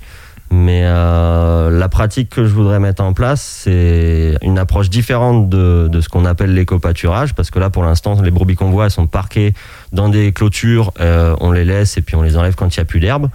Mais 0.58 0.84
euh, 0.86 1.70
la 1.70 1.90
pratique 1.90 2.30
que 2.30 2.46
je 2.46 2.54
voudrais 2.54 2.80
mettre 2.80 3.04
en 3.04 3.12
place, 3.12 3.42
c'est 3.42 4.38
une 4.42 4.58
approche 4.58 4.90
différente 4.90 5.50
de, 5.50 5.90
de 5.92 6.00
ce 6.00 6.08
qu'on 6.08 6.24
appelle 6.24 6.54
l'éco-pâturage. 6.54 7.36
Parce 7.36 7.52
que 7.52 7.60
là, 7.60 7.70
pour 7.70 7.84
l'instant, 7.84 8.22
les 8.22 8.32
brebis 8.32 8.56
qu'on 8.56 8.72
voit, 8.72 8.86
elles 8.86 8.92
sont 8.92 9.06
parquées 9.06 9.54
dans 9.92 10.08
des 10.08 10.32
clôtures. 10.32 10.94
euh, 11.02 11.36
on 11.42 11.52
les 11.52 11.66
laisse 11.66 11.98
et 11.98 12.02
puis 12.02 12.16
on 12.16 12.22
les 12.22 12.38
enlève 12.38 12.56
quand 12.56 12.74
il 12.74 12.80
n'y 12.80 12.82
a 12.82 12.86
plus 12.86 13.02
d'herbe. 13.02 13.30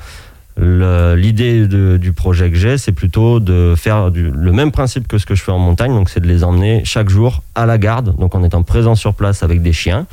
L'idée 0.61 1.66
du 1.66 2.12
projet 2.12 2.51
que 2.51 2.57
j'ai, 2.57 2.77
c'est 2.77 2.92
plutôt 2.92 3.40
de 3.40 3.75
faire 3.77 4.11
le 4.11 4.53
même 4.53 4.73
principe 4.73 5.09
que 5.09 5.16
ce 5.16 5.25
que 5.25 5.35
je 5.35 5.42
fais 5.42 5.53
en 5.53 5.59
montagne. 5.59 5.92
Donc, 5.92 6.11
c'est 6.11 6.20
de 6.20 6.27
les 6.27 6.44
emmener 6.44 6.83
chaque 6.85 7.09
jour 7.09 7.42
à 7.55 7.64
la 7.64 7.79
garde. 7.79 8.14
Donc, 8.18 8.35
en 8.35 8.44
étant 8.44 8.62
présent 8.62 8.94
sur 8.94 9.14
place 9.14 9.42
avec 9.42 9.62
des 9.62 9.73
chiens 9.73 10.07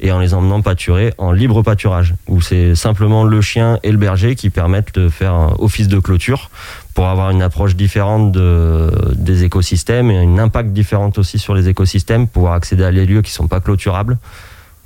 et 0.00 0.10
en 0.10 0.18
les 0.18 0.34
emmenant 0.34 0.60
pâturer 0.60 1.14
en 1.16 1.30
libre 1.30 1.62
pâturage, 1.62 2.14
où 2.26 2.40
c'est 2.40 2.74
simplement 2.74 3.22
le 3.22 3.40
chien 3.40 3.78
et 3.84 3.92
le 3.92 3.98
berger 3.98 4.34
qui 4.34 4.50
permettent 4.50 4.94
de 4.96 5.08
faire 5.08 5.32
un 5.32 5.54
office 5.60 5.86
de 5.86 6.00
clôture 6.00 6.50
pour 6.94 7.06
avoir 7.06 7.30
une 7.30 7.40
approche 7.40 7.76
différente 7.76 8.32
de, 8.32 8.90
des 9.14 9.44
écosystèmes 9.44 10.10
et 10.10 10.20
une 10.20 10.40
impact 10.40 10.72
différente 10.72 11.18
aussi 11.18 11.38
sur 11.38 11.54
les 11.54 11.68
écosystèmes, 11.68 12.26
pouvoir 12.26 12.54
accéder 12.54 12.82
à 12.82 12.90
des 12.90 13.06
lieux 13.06 13.22
qui 13.22 13.30
sont 13.30 13.46
pas 13.46 13.60
clôturables. 13.60 14.18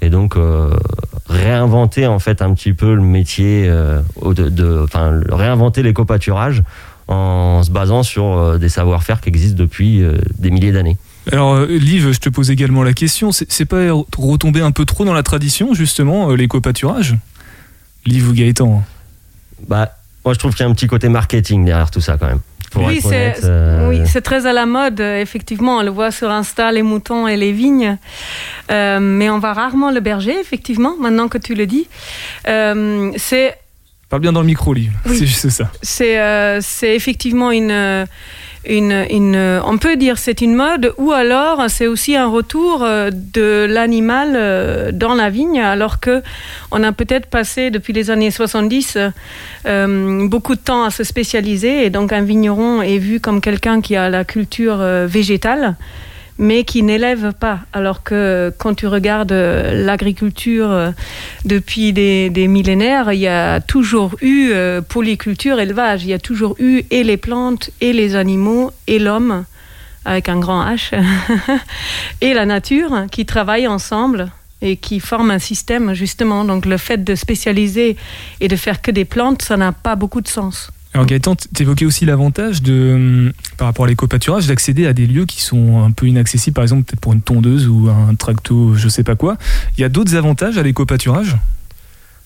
Et 0.02 0.10
donc 0.10 0.36
euh, 0.36 0.76
réinventer 1.26 2.06
en 2.06 2.18
fait 2.18 2.42
un 2.42 2.54
petit 2.54 2.72
peu 2.72 2.94
le 2.94 3.02
métier, 3.02 3.66
euh, 3.68 4.00
de, 4.22 4.82
enfin 4.84 5.20
réinventer 5.28 5.82
l'éco-pâturage 5.82 6.62
en 7.08 7.62
se 7.62 7.70
basant 7.70 8.02
sur 8.02 8.24
euh, 8.24 8.58
des 8.58 8.68
savoir-faire 8.68 9.20
qui 9.20 9.28
existent 9.28 9.58
depuis 9.58 10.02
des 10.38 10.50
milliers 10.50 10.72
d'années. 10.72 10.96
Alors, 11.32 11.60
Liv, 11.64 12.12
je 12.12 12.20
te 12.20 12.28
pose 12.28 12.52
également 12.52 12.84
la 12.84 12.92
question. 12.92 13.32
C'est 13.32 13.64
pas 13.64 13.90
retomber 14.16 14.60
un 14.60 14.70
peu 14.70 14.84
trop 14.84 15.04
dans 15.04 15.14
la 15.14 15.24
tradition, 15.24 15.74
justement, 15.74 16.30
l'éco-pâturage 16.30 17.16
Liv 18.04 18.28
ou 18.28 18.32
Gaëtan? 18.32 18.84
Bah, 19.66 19.90
moi 20.24 20.34
je 20.34 20.38
trouve 20.38 20.52
qu'il 20.52 20.64
y 20.64 20.68
a 20.68 20.70
un 20.70 20.74
petit 20.74 20.86
côté 20.86 21.08
marketing 21.08 21.64
derrière 21.64 21.90
tout 21.90 22.00
ça 22.00 22.16
quand 22.16 22.26
même. 22.26 22.40
Pour 22.70 22.84
Oui, 22.84 22.96
être 22.96 23.02
c'est 23.02 23.08
honnête, 23.08 23.40
euh, 23.44 23.88
oui, 23.88 24.00
c'est 24.06 24.20
très 24.20 24.46
à 24.46 24.52
la 24.52 24.66
mode, 24.66 25.00
euh, 25.00 25.20
effectivement. 25.20 25.78
On 25.78 25.82
le 25.82 25.90
voit 25.90 26.10
sur 26.10 26.30
Insta, 26.30 26.72
les 26.72 26.82
moutons 26.82 27.26
et 27.28 27.36
les 27.36 27.52
vignes. 27.52 27.98
Euh, 28.70 28.98
mais 29.00 29.30
on 29.30 29.38
voit 29.38 29.52
rarement 29.52 29.90
le 29.90 30.00
berger, 30.00 30.38
effectivement, 30.40 30.94
maintenant 31.00 31.28
que 31.28 31.38
tu 31.38 31.54
le 31.54 31.66
dis. 31.66 31.88
Euh, 32.48 33.12
c'est 33.16 33.56
Parle 34.08 34.22
bien 34.22 34.32
dans 34.32 34.40
le 34.40 34.46
micro, 34.46 34.72
Liv. 34.72 34.92
Oui. 35.06 35.16
C'est 35.18 35.26
juste 35.26 35.48
ça. 35.48 35.70
c'est 35.82 36.20
euh, 36.20 36.60
effectivement 36.82 37.50
une, 37.50 37.72
euh, 37.72 38.06
euh, 38.68 39.60
on 39.64 39.78
peut 39.78 39.96
dire 39.96 40.18
c'est 40.18 40.40
une 40.40 40.54
mode, 40.54 40.92
ou 40.98 41.12
alors 41.12 41.64
c'est 41.68 41.86
aussi 41.86 42.16
un 42.16 42.26
retour 42.26 42.82
euh, 42.82 43.10
de 43.12 43.66
l'animal 43.68 44.32
euh, 44.34 44.90
dans 44.92 45.14
la 45.14 45.30
vigne, 45.30 45.60
alors 45.60 46.00
que 46.00 46.22
on 46.70 46.82
a 46.82 46.92
peut-être 46.92 47.26
passé 47.26 47.70
depuis 47.70 47.92
les 47.92 48.10
années 48.10 48.30
70 48.30 48.98
euh, 49.66 50.28
beaucoup 50.28 50.54
de 50.54 50.60
temps 50.60 50.84
à 50.84 50.90
se 50.90 51.04
spécialiser, 51.04 51.84
et 51.84 51.90
donc 51.90 52.12
un 52.12 52.22
vigneron 52.22 52.82
est 52.82 52.98
vu 52.98 53.20
comme 53.20 53.40
quelqu'un 53.40 53.80
qui 53.80 53.96
a 53.96 54.08
la 54.08 54.24
culture 54.24 54.78
végétale 55.06 55.76
mais 56.38 56.64
qui 56.64 56.82
n'élève 56.82 57.32
pas. 57.32 57.60
Alors 57.72 58.02
que 58.02 58.52
quand 58.58 58.74
tu 58.74 58.86
regardes 58.86 59.32
euh, 59.32 59.84
l'agriculture 59.84 60.70
euh, 60.70 60.90
depuis 61.44 61.92
des, 61.92 62.30
des 62.30 62.48
millénaires, 62.48 63.12
il 63.12 63.20
y 63.20 63.28
a 63.28 63.60
toujours 63.60 64.16
eu 64.20 64.50
euh, 64.52 64.80
polyculture, 64.82 65.58
élevage. 65.58 66.04
Il 66.04 66.10
y 66.10 66.14
a 66.14 66.18
toujours 66.18 66.56
eu 66.58 66.82
et 66.90 67.04
les 67.04 67.16
plantes, 67.16 67.70
et 67.80 67.92
les 67.92 68.16
animaux, 68.16 68.70
et 68.86 68.98
l'homme, 68.98 69.44
avec 70.04 70.28
un 70.28 70.38
grand 70.38 70.64
H, 70.64 70.92
et 72.20 72.34
la 72.34 72.46
nature 72.46 73.06
qui 73.10 73.26
travaillent 73.26 73.68
ensemble 73.68 74.30
et 74.62 74.76
qui 74.76 75.00
forment 75.00 75.32
un 75.32 75.38
système, 75.38 75.94
justement. 75.94 76.44
Donc 76.44 76.66
le 76.66 76.76
fait 76.76 77.02
de 77.02 77.14
spécialiser 77.14 77.96
et 78.40 78.48
de 78.48 78.56
faire 78.56 78.80
que 78.80 78.90
des 78.90 79.04
plantes, 79.04 79.42
ça 79.42 79.56
n'a 79.56 79.72
pas 79.72 79.96
beaucoup 79.96 80.20
de 80.20 80.28
sens. 80.28 80.70
Alors 80.96 81.04
Gaëtan, 81.04 81.36
tu 81.36 81.62
évoquais 81.62 81.84
aussi 81.84 82.06
l'avantage 82.06 82.62
de, 82.62 82.94
hum, 82.94 83.32
par 83.58 83.66
rapport 83.66 83.84
à 83.84 83.88
l'éco-pâturage, 83.88 84.46
d'accéder 84.46 84.86
à 84.86 84.94
des 84.94 85.06
lieux 85.06 85.26
qui 85.26 85.42
sont 85.42 85.84
un 85.84 85.90
peu 85.90 86.06
inaccessibles, 86.06 86.54
par 86.54 86.64
exemple 86.64 86.84
peut-être 86.84 87.00
pour 87.00 87.12
une 87.12 87.20
tondeuse 87.20 87.68
ou 87.68 87.90
un 87.90 88.14
tracto, 88.14 88.74
je 88.74 88.88
sais 88.88 89.02
pas 89.02 89.14
quoi. 89.14 89.36
Il 89.76 89.82
y 89.82 89.84
a 89.84 89.90
d'autres 89.90 90.16
avantages 90.16 90.56
à 90.56 90.62
l'éco-pâturage? 90.62 91.36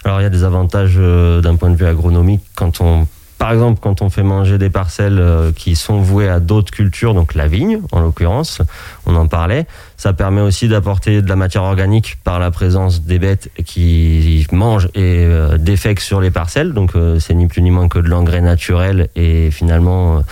Alors 0.04 0.20
il 0.20 0.22
y 0.22 0.26
a 0.26 0.30
des 0.30 0.44
avantages 0.44 0.94
euh, 0.98 1.40
d'un 1.40 1.56
point 1.56 1.68
de 1.70 1.74
vue 1.74 1.84
agronomique 1.84 2.42
quand 2.54 2.80
on 2.80 3.08
par 3.40 3.52
exemple, 3.52 3.80
quand 3.80 4.02
on 4.02 4.10
fait 4.10 4.22
manger 4.22 4.58
des 4.58 4.68
parcelles 4.68 5.18
euh, 5.18 5.50
qui 5.50 5.74
sont 5.74 6.02
vouées 6.02 6.28
à 6.28 6.40
d'autres 6.40 6.70
cultures, 6.70 7.14
donc 7.14 7.34
la 7.34 7.48
vigne 7.48 7.80
en 7.90 8.00
l'occurrence, 8.00 8.60
on 9.06 9.16
en 9.16 9.28
parlait, 9.28 9.66
ça 9.96 10.12
permet 10.12 10.42
aussi 10.42 10.68
d'apporter 10.68 11.22
de 11.22 11.28
la 11.28 11.36
matière 11.36 11.62
organique 11.62 12.18
par 12.22 12.38
la 12.38 12.50
présence 12.50 13.02
des 13.02 13.18
bêtes 13.18 13.50
qui 13.64 14.46
mangent 14.52 14.88
et 14.94 15.24
euh, 15.24 15.56
défèquent 15.56 16.02
sur 16.02 16.20
les 16.20 16.30
parcelles. 16.30 16.74
Donc 16.74 16.94
euh, 16.94 17.18
c'est 17.18 17.32
ni 17.32 17.46
plus 17.46 17.62
ni 17.62 17.70
moins 17.70 17.88
que 17.88 17.98
de 17.98 18.08
l'engrais 18.08 18.42
naturel 18.42 19.08
et 19.16 19.50
finalement 19.50 20.22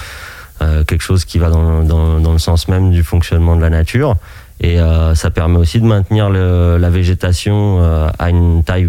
quelque 0.89 1.03
chose 1.03 1.25
qui 1.25 1.39
va 1.39 1.51
dans, 1.51 2.33
le 2.33 2.39
sens 2.39 2.67
même 2.67 2.91
du 2.91 3.05
fonctionnement 3.05 3.55
de 3.57 3.63
la 3.63 3.71
nature. 3.71 4.17
Et 4.61 4.79
ça 5.15 5.31
permet 5.31 5.57
aussi 5.57 5.81
de 5.81 5.87
maintenir 5.87 6.31
la 6.31 6.91
végétation 6.91 7.81
à 8.19 8.31
une 8.31 8.65
taille, 8.65 8.89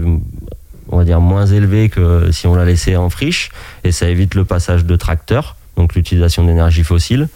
on 0.91 0.97
va 0.97 1.04
dire, 1.04 1.21
moins 1.21 1.45
élevée 1.45 1.89
que 1.89 2.32
si 2.32 2.47
on 2.47 2.56
la 2.56 2.65
laissait 2.65 2.95
en 2.95 3.10
friche. 3.10 3.49
Et 3.84 3.91
ça 3.91 4.10
évite 4.10 4.36
le 4.36 4.45
passage 4.45 4.86
de 4.86 4.95
tracteurs, 4.95 5.56
donc 5.78 5.95
l'utilisation 5.95 6.43
d'énergie 6.43 6.84
fossile. 6.84 7.28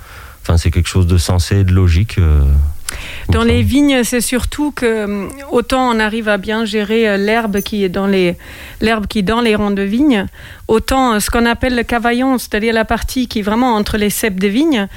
Enfin, 0.42 0.58
c'est 0.58 0.72
quelque 0.72 0.90
chose 0.90 1.08
de 1.08 1.18
sensé, 1.18 1.64
de 1.64 1.72
logique. 1.72 2.18
euh, 2.18 2.42
Dans 3.30 3.44
les 3.44 3.62
vignes, 3.62 4.04
c'est 4.04 4.20
surtout 4.20 4.72
que 4.72 5.06
hum, 5.06 5.30
autant 5.52 5.90
on 5.90 6.00
arrive 6.02 6.28
à 6.28 6.38
bien 6.38 6.66
gérer 6.66 7.08
euh, 7.08 7.16
l'herbe 7.16 7.62
qui 7.62 7.86
est 7.86 7.90
dans 7.90 8.08
les 8.08 8.36
l'herbe 8.82 9.08
qui 9.08 9.20
est 9.20 9.24
dans 9.24 9.40
les 9.40 9.56
rangs 9.56 9.72
de 9.72 9.82
vignes, 9.84 10.26
autant 10.68 11.14
euh, 11.14 11.20
ce 11.22 11.30
qu'on 11.30 11.46
appelle 11.46 11.76
le 11.78 11.84
cavaillon, 11.84 12.38
c'est-à-dire 12.38 12.74
la 12.74 12.84
partie 12.84 13.30
qui 13.30 13.40
est 13.40 13.42
vraiment 13.42 13.76
entre 13.76 13.96
les 13.98 14.10
ceps 14.10 14.38
de 14.38 14.50
vignes, 14.50 14.88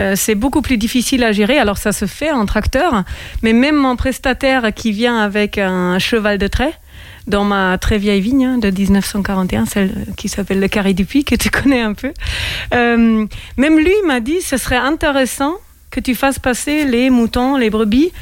euh, 0.00 0.14
c'est 0.16 0.34
beaucoup 0.34 0.60
plus 0.60 0.76
difficile 0.76 1.22
à 1.22 1.30
gérer. 1.30 1.58
Alors 1.58 1.78
ça 1.78 1.92
se 1.92 2.06
fait 2.06 2.32
en 2.32 2.44
tracteur, 2.44 3.04
mais 3.42 3.52
même 3.52 3.76
mon 3.76 3.94
prestataire 3.94 4.74
qui 4.74 4.90
vient 4.90 5.18
avec 5.20 5.56
un 5.58 6.00
cheval 6.00 6.38
de 6.38 6.48
trait 6.48 6.74
dans 7.26 7.44
ma 7.44 7.78
très 7.78 7.98
vieille 7.98 8.20
vigne 8.20 8.44
hein, 8.44 8.58
de 8.58 8.70
1941, 8.70 9.66
celle 9.66 10.06
qui 10.16 10.28
s'appelle 10.28 10.60
le 10.60 10.68
Carré 10.68 10.94
du 10.94 11.04
Puy, 11.04 11.24
que 11.24 11.34
tu 11.34 11.50
connais 11.62 11.80
un 11.80 11.94
peu. 11.94 12.12
Euh, 12.74 13.26
même 13.56 13.78
lui 13.78 13.94
m'a 14.06 14.20
dit 14.20 14.40
ce 14.40 14.56
serait 14.56 14.76
intéressant 14.76 15.54
que 15.90 16.00
tu 16.00 16.14
fasses 16.14 16.38
passer 16.38 16.84
les 16.84 17.10
moutons, 17.10 17.56
les 17.56 17.70
brebis, 17.70 18.12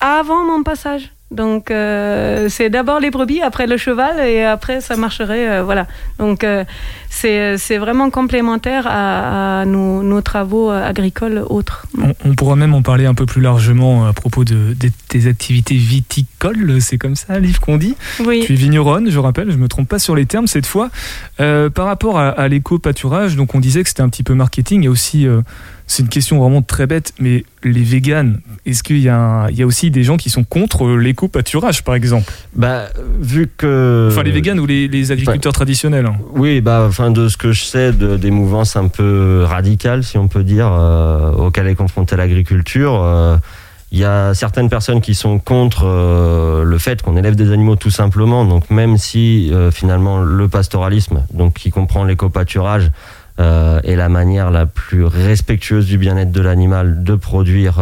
avant 0.00 0.44
mon 0.44 0.62
passage. 0.62 1.10
Donc 1.30 1.70
euh, 1.70 2.48
c'est 2.48 2.70
d'abord 2.70 3.00
les 3.00 3.10
brebis, 3.10 3.40
après 3.40 3.66
le 3.66 3.76
cheval 3.76 4.20
et 4.20 4.44
après 4.44 4.80
ça 4.80 4.96
marcherait. 4.96 5.48
euh, 5.48 5.62
voilà. 5.64 5.86
Donc 6.18 6.44
euh, 6.44 6.64
c'est 7.10 7.78
vraiment 7.78 8.10
complémentaire 8.10 8.86
à, 8.86 9.64
nos, 9.66 10.20
travaux 10.20 10.70
agricoles 10.70 11.44
autres. 11.48 11.86
on, 12.24 12.34
pourra 12.34 12.56
même 12.56 12.74
en 12.74 12.82
parler 12.82 13.06
un 13.06 13.14
peu 13.14 13.26
plus 13.26 13.40
largement 13.40 14.06
à 14.06 14.12
propos 14.12 14.44
de, 14.44 14.74
de 14.78 14.90
tes 15.14 15.28
activités 15.28 15.76
viticoles, 15.76 16.80
c'est 16.80 16.98
comme 16.98 17.14
ça, 17.14 17.38
Liv, 17.38 17.60
qu'on 17.60 17.76
dit 17.76 17.94
Oui. 18.26 18.42
Tu 18.44 18.54
es 18.54 18.56
vigneronne, 18.56 19.10
je 19.10 19.18
rappelle, 19.20 19.52
je 19.52 19.56
me 19.56 19.68
trompe 19.68 19.88
pas 19.88 20.00
sur 20.00 20.16
les 20.16 20.26
termes 20.26 20.48
cette 20.48 20.66
fois. 20.66 20.90
Euh, 21.38 21.70
par 21.70 21.86
rapport 21.86 22.18
à, 22.18 22.30
à 22.30 22.48
l'éco-pâturage, 22.48 23.36
donc 23.36 23.54
on 23.54 23.60
disait 23.60 23.84
que 23.84 23.88
c'était 23.88 24.02
un 24.02 24.08
petit 24.08 24.24
peu 24.24 24.34
marketing. 24.34 24.88
A 24.88 24.90
aussi, 24.90 25.28
euh, 25.28 25.42
c'est 25.86 26.02
une 26.02 26.08
question 26.08 26.40
vraiment 26.40 26.62
très 26.62 26.88
bête, 26.88 27.12
mais 27.20 27.44
les 27.62 27.84
véganes, 27.84 28.40
est-ce 28.66 28.82
qu'il 28.82 28.98
y, 28.98 29.08
a 29.08 29.48
y 29.52 29.62
aussi 29.62 29.92
des 29.92 30.02
gens 30.02 30.16
qui 30.16 30.30
sont 30.30 30.42
contre 30.42 30.88
l'éco-pâturage, 30.96 31.84
par 31.84 31.94
exemple? 31.94 32.32
Bah, 32.56 32.88
vu 33.20 33.48
que. 33.56 34.08
Enfin, 34.10 34.24
les 34.24 34.32
véganes 34.32 34.58
ou 34.58 34.66
les, 34.66 34.88
les 34.88 35.12
agriculteurs 35.12 35.52
traditionnels 35.52 36.06
hein. 36.06 36.16
Oui, 36.32 36.60
bah, 36.60 36.86
enfin, 36.88 37.12
de 37.12 37.28
ce 37.28 37.36
que 37.36 37.52
je 37.52 37.62
sais 37.62 37.92
de, 37.92 38.16
des 38.16 38.32
mouvances 38.32 38.74
un 38.74 38.88
peu 38.88 39.44
radicales, 39.44 40.02
si 40.02 40.18
on 40.18 40.26
peut 40.26 40.42
dire, 40.42 40.72
euh, 40.72 41.30
auxquelles 41.30 41.68
est 41.68 41.76
confrontée 41.76 42.16
l'agriculture, 42.16 43.00
euh, 43.00 43.36
il 43.94 44.00
y 44.00 44.04
a 44.04 44.34
certaines 44.34 44.68
personnes 44.68 45.00
qui 45.00 45.14
sont 45.14 45.38
contre 45.38 45.84
euh, 45.86 46.64
le 46.64 46.78
fait 46.78 47.00
qu'on 47.00 47.16
élève 47.16 47.36
des 47.36 47.52
animaux 47.52 47.76
tout 47.76 47.92
simplement. 47.92 48.44
Donc, 48.44 48.68
même 48.68 48.98
si 48.98 49.52
euh, 49.52 49.70
finalement 49.70 50.18
le 50.18 50.48
pastoralisme, 50.48 51.22
donc 51.32 51.54
qui 51.54 51.70
comprend 51.70 52.02
l'éco-pâturage, 52.02 52.90
euh, 53.38 53.80
est 53.84 53.94
la 53.94 54.08
manière 54.08 54.50
la 54.50 54.66
plus 54.66 55.04
respectueuse 55.04 55.86
du 55.86 55.96
bien-être 55.96 56.32
de 56.32 56.40
l'animal 56.40 57.04
de 57.04 57.14
produire 57.14 57.76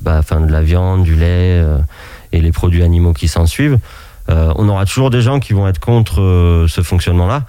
bah, 0.00 0.18
enfin, 0.20 0.40
de 0.40 0.52
la 0.52 0.62
viande, 0.62 1.02
du 1.02 1.16
lait 1.16 1.60
et 2.30 2.40
les 2.40 2.52
produits 2.52 2.84
animaux 2.84 3.12
qui 3.12 3.26
s'en 3.26 3.46
suivent. 3.46 3.78
On 4.28 4.68
aura 4.68 4.86
toujours 4.86 5.10
des 5.10 5.22
gens 5.22 5.40
qui 5.40 5.54
vont 5.54 5.66
être 5.66 5.80
contre 5.80 6.66
ce 6.68 6.82
fonctionnement-là. 6.82 7.46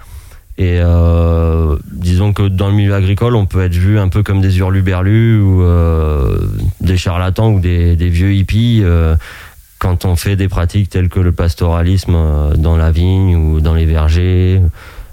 Et 0.58 0.80
euh, 0.82 1.76
disons 1.92 2.32
que 2.32 2.48
dans 2.48 2.68
le 2.68 2.74
milieu 2.74 2.94
agricole, 2.94 3.36
on 3.36 3.46
peut 3.46 3.62
être 3.62 3.74
vu 3.74 3.96
un 3.96 4.08
peu 4.08 4.24
comme 4.24 4.40
des 4.40 4.58
hurluberlus 4.58 5.40
ou 5.40 5.62
euh, 5.62 6.36
des 6.80 6.96
charlatans 6.96 7.52
ou 7.52 7.60
des, 7.60 7.94
vieux 7.94 8.34
hippies 8.34 8.80
euh, 8.82 9.14
quand 9.78 10.04
on 10.04 10.16
fait 10.16 10.34
des 10.34 10.48
pratiques 10.48 10.90
telles 10.90 11.08
que 11.08 11.20
le 11.20 11.30
pastoralisme 11.30 12.56
dans 12.56 12.76
la 12.76 12.90
vigne 12.90 13.36
ou 13.36 13.60
dans 13.60 13.74
les 13.74 13.86
vergers. 13.86 14.60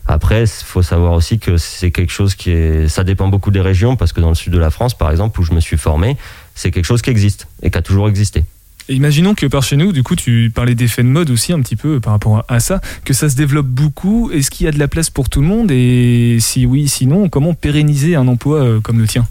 Après, 0.08 0.44
il 0.46 0.66
faut 0.66 0.82
savoir 0.82 1.14
aussi 1.14 1.38
que 1.38 1.58
c'est 1.58 1.92
quelque 1.92 2.12
chose 2.12 2.34
qui 2.34 2.50
est. 2.50 2.88
Ça 2.88 3.04
dépend 3.04 3.28
beaucoup 3.28 3.52
des 3.52 3.62
régions, 3.62 3.96
parce 3.96 4.14
que 4.14 4.22
dans 4.22 4.30
le 4.30 4.36
sud 4.36 4.54
de 4.54 4.60
la 4.60 4.72
France, 4.72 4.96
par 4.96 5.12
exemple, 5.12 5.40
où 5.40 5.44
je 5.44 5.54
me 5.54 5.60
suis 5.60 5.78
formé, 5.78 6.18
c'est 6.56 6.72
quelque 6.72 6.86
chose 6.86 7.02
qui 7.04 7.12
existe 7.12 7.48
et 7.62 7.70
qui 7.70 7.78
a 7.78 7.82
toujours 7.84 8.10
existé. 8.10 8.46
Imaginons 8.88 9.34
que 9.34 9.48
par 9.48 9.64
chez 9.64 9.78
nous, 9.78 9.92
du 9.92 10.04
coup, 10.04 10.16
tu 10.16 10.52
parlais 10.54 10.76
d'effets 10.76 11.02
de 11.02 11.08
mode 11.08 11.32
aussi 11.32 11.52
un 11.54 11.60
petit 11.62 11.76
peu 11.76 12.00
par 12.00 12.14
rapport 12.14 12.44
à- 12.48 12.60
ça, 12.60 12.82
que 13.04 13.14
ça 13.14 13.30
se 13.30 13.36
développe 13.36 13.66
beaucoup. 13.66 14.30
Est-ce 14.32 14.52
qu'il 14.52 14.66
y 14.66 14.68
a 14.68 14.72
de 14.72 14.78
la 14.80 14.88
place 14.88 15.10
pour 15.10 15.28
tout 15.28 15.42
le 15.42 15.48
monde? 15.48 15.72
Et 15.72 16.38
si 16.40 16.68
oui, 16.68 16.88
sinon, 16.88 17.28
comment 17.28 17.56
pérenniser 17.56 18.16
un 18.16 18.28
emploi 18.28 18.60
euh, 18.62 18.80
comme 18.80 19.00
le 19.00 19.08
tien? 19.08 19.26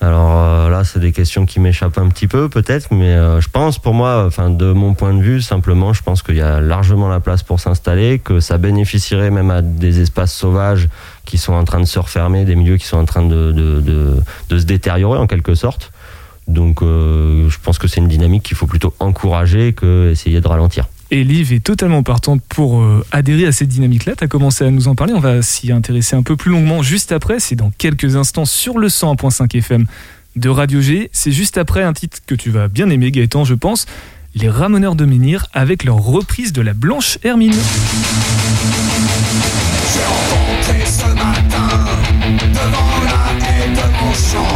Alors 0.00 0.32
euh, 0.36 0.68
là, 0.68 0.82
c'est 0.82 0.98
des 0.98 1.12
questions 1.12 1.46
qui 1.46 1.60
m'échappent 1.60 1.96
un 1.98 2.08
petit 2.08 2.26
peu, 2.26 2.48
peut-être, 2.48 2.88
mais 2.92 3.10
euh, 3.14 3.40
je 3.40 3.48
pense, 3.48 3.78
pour 3.78 3.94
moi, 3.94 4.24
enfin, 4.26 4.50
de 4.50 4.72
mon 4.72 4.94
point 4.94 5.14
de 5.14 5.22
vue, 5.22 5.40
simplement, 5.40 5.92
je 5.92 6.02
pense 6.02 6.24
qu'il 6.24 6.34
y 6.34 6.40
a 6.40 6.60
largement 6.60 7.08
la 7.08 7.20
place 7.20 7.44
pour 7.44 7.60
s'installer, 7.60 8.18
que 8.18 8.40
ça 8.40 8.58
bénéficierait 8.58 9.30
même 9.30 9.52
à 9.52 9.62
des 9.62 10.00
espaces 10.00 10.34
sauvages 10.34 10.88
qui 11.24 11.38
sont 11.38 11.52
en 11.52 11.62
train 11.62 11.78
de 11.78 11.84
se 11.84 12.00
refermer, 12.00 12.44
des 12.44 12.56
milieux 12.56 12.78
qui 12.78 12.86
sont 12.86 12.96
en 12.96 13.04
train 13.04 13.22
de, 13.24 13.52
de- 13.52 14.16
de 14.48 14.58
se 14.58 14.64
détériorer 14.64 15.20
en 15.20 15.28
quelque 15.28 15.54
sorte. 15.54 15.91
Donc, 16.48 16.82
euh, 16.82 17.48
je 17.48 17.58
pense 17.62 17.78
que 17.78 17.88
c'est 17.88 18.00
une 18.00 18.08
dynamique 18.08 18.42
qu'il 18.42 18.56
faut 18.56 18.66
plutôt 18.66 18.94
encourager 18.98 19.72
que 19.72 20.10
essayer 20.10 20.40
de 20.40 20.48
ralentir. 20.48 20.88
Et 21.10 21.24
Liv 21.24 21.52
est 21.52 21.62
totalement 21.62 22.02
partante 22.02 22.40
pour 22.48 22.80
euh, 22.80 23.04
adhérer 23.12 23.46
à 23.46 23.52
cette 23.52 23.68
dynamique-là. 23.68 24.14
Tu 24.16 24.24
as 24.24 24.28
commencé 24.28 24.64
à 24.64 24.70
nous 24.70 24.88
en 24.88 24.94
parler. 24.94 25.12
On 25.12 25.20
va 25.20 25.42
s'y 25.42 25.70
intéresser 25.70 26.16
un 26.16 26.22
peu 26.22 26.36
plus 26.36 26.50
longuement 26.50 26.82
juste 26.82 27.12
après. 27.12 27.38
C'est 27.38 27.54
dans 27.54 27.70
quelques 27.76 28.16
instants 28.16 28.46
sur 28.46 28.78
le 28.78 28.88
101.5 28.88 29.56
FM 29.58 29.86
de 30.36 30.48
Radio 30.48 30.80
G. 30.80 31.10
C'est 31.12 31.32
juste 31.32 31.58
après 31.58 31.82
un 31.82 31.92
titre 31.92 32.18
que 32.26 32.34
tu 32.34 32.50
vas 32.50 32.68
bien 32.68 32.88
aimer, 32.88 33.10
Gaëtan, 33.10 33.44
je 33.44 33.54
pense. 33.54 33.86
Les 34.34 34.48
Ramoneurs 34.48 34.94
de 34.94 35.04
Menhir 35.04 35.46
avec 35.52 35.84
leur 35.84 35.98
reprise 35.98 36.54
de 36.54 36.62
la 36.62 36.72
Blanche 36.72 37.18
Hermine. 37.22 37.52
J'ai 39.92 40.04
rencontré 40.06 40.86
ce 40.86 41.06
matin, 41.08 41.68
devant 42.38 43.04
la 43.04 43.46
haie 43.46 43.68
de 43.68 43.86
mon 44.00 44.14
champ, 44.14 44.51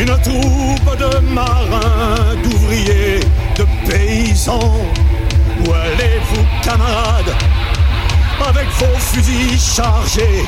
une 0.00 0.18
troupe 0.22 0.96
de 0.96 1.18
marins, 1.34 2.34
d'ouvriers, 2.42 3.20
de 3.56 3.66
paysans. 3.86 4.80
Où 5.60 5.72
allez-vous, 5.72 6.44
camarades, 6.62 7.34
avec 8.48 8.66
vos 8.78 8.98
fusils 8.98 9.60
chargés 9.60 10.44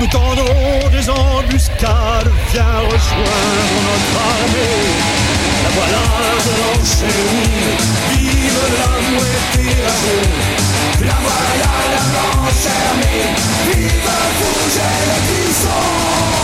Nous 0.00 0.06
tendrons 0.06 0.88
des 0.90 1.10
embuscades, 1.10 2.32
viens 2.50 2.78
rejoindre 2.86 3.76
notre 3.88 4.14
armée. 4.32 4.86
La 5.64 5.70
voilà 5.76 6.04
de 6.46 6.52
l'enchaîner, 6.62 7.76
vive 8.10 8.62
la 8.78 8.92
moitié 9.12 9.70
La 11.04 11.16
voilà 11.24 11.74
la 11.92 12.04
armée, 12.88 13.26
vive 13.66 14.08
bouger 14.38 14.96
le 15.08 15.16
buisson. 15.26 16.38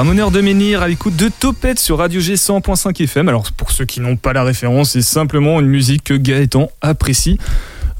Les 0.00 0.06
Ramoneurs 0.06 0.30
de 0.30 0.40
Menhir 0.40 0.80
à 0.80 0.88
l'écoute 0.88 1.14
de 1.14 1.28
Topette 1.28 1.78
sur 1.78 1.98
Radio 1.98 2.22
G 2.22 2.32
100.5 2.32 3.02
FM. 3.02 3.28
Alors 3.28 3.44
pour 3.52 3.70
ceux 3.70 3.84
qui 3.84 4.00
n'ont 4.00 4.16
pas 4.16 4.32
la 4.32 4.44
référence, 4.44 4.92
c'est 4.92 5.02
simplement 5.02 5.60
une 5.60 5.66
musique 5.66 6.04
que 6.04 6.14
Gaëtan 6.14 6.70
apprécie. 6.80 7.38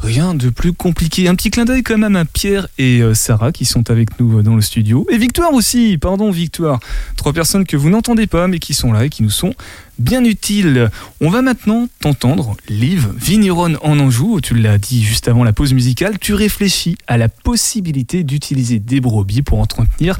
Rien 0.00 0.34
de 0.34 0.48
plus 0.48 0.72
compliqué. 0.72 1.28
Un 1.28 1.34
petit 1.34 1.50
clin 1.50 1.66
d'œil 1.66 1.82
quand 1.82 1.98
même 1.98 2.16
à 2.16 2.24
Pierre 2.24 2.68
et 2.78 3.00
euh, 3.00 3.12
Sarah 3.12 3.52
qui 3.52 3.66
sont 3.66 3.90
avec 3.90 4.18
nous 4.18 4.38
euh, 4.38 4.42
dans 4.42 4.56
le 4.56 4.62
studio. 4.62 5.06
Et 5.10 5.18
Victoire 5.18 5.52
aussi, 5.52 5.98
pardon 5.98 6.30
Victoire. 6.30 6.80
Trois 7.16 7.34
personnes 7.34 7.66
que 7.66 7.76
vous 7.76 7.90
n'entendez 7.90 8.26
pas 8.26 8.48
mais 8.48 8.58
qui 8.58 8.72
sont 8.72 8.92
là 8.92 9.04
et 9.04 9.10
qui 9.10 9.22
nous 9.22 9.30
sont 9.30 9.54
bien 9.98 10.24
utiles. 10.24 10.90
On 11.20 11.28
va 11.28 11.42
maintenant 11.42 11.86
t'entendre, 12.00 12.56
Liv, 12.68 13.08
vigneronne 13.16 13.76
en 13.82 13.98
Anjou, 14.00 14.40
tu 14.40 14.54
l'as 14.54 14.78
dit 14.78 15.04
juste 15.04 15.28
avant 15.28 15.44
la 15.44 15.52
pause 15.52 15.74
musicale, 15.74 16.18
tu 16.18 16.32
réfléchis 16.32 16.96
à 17.06 17.18
la 17.18 17.28
possibilité 17.28 18.24
d'utiliser 18.24 18.78
des 18.78 19.00
brebis 19.00 19.42
pour 19.42 19.58
entretenir 19.60 20.16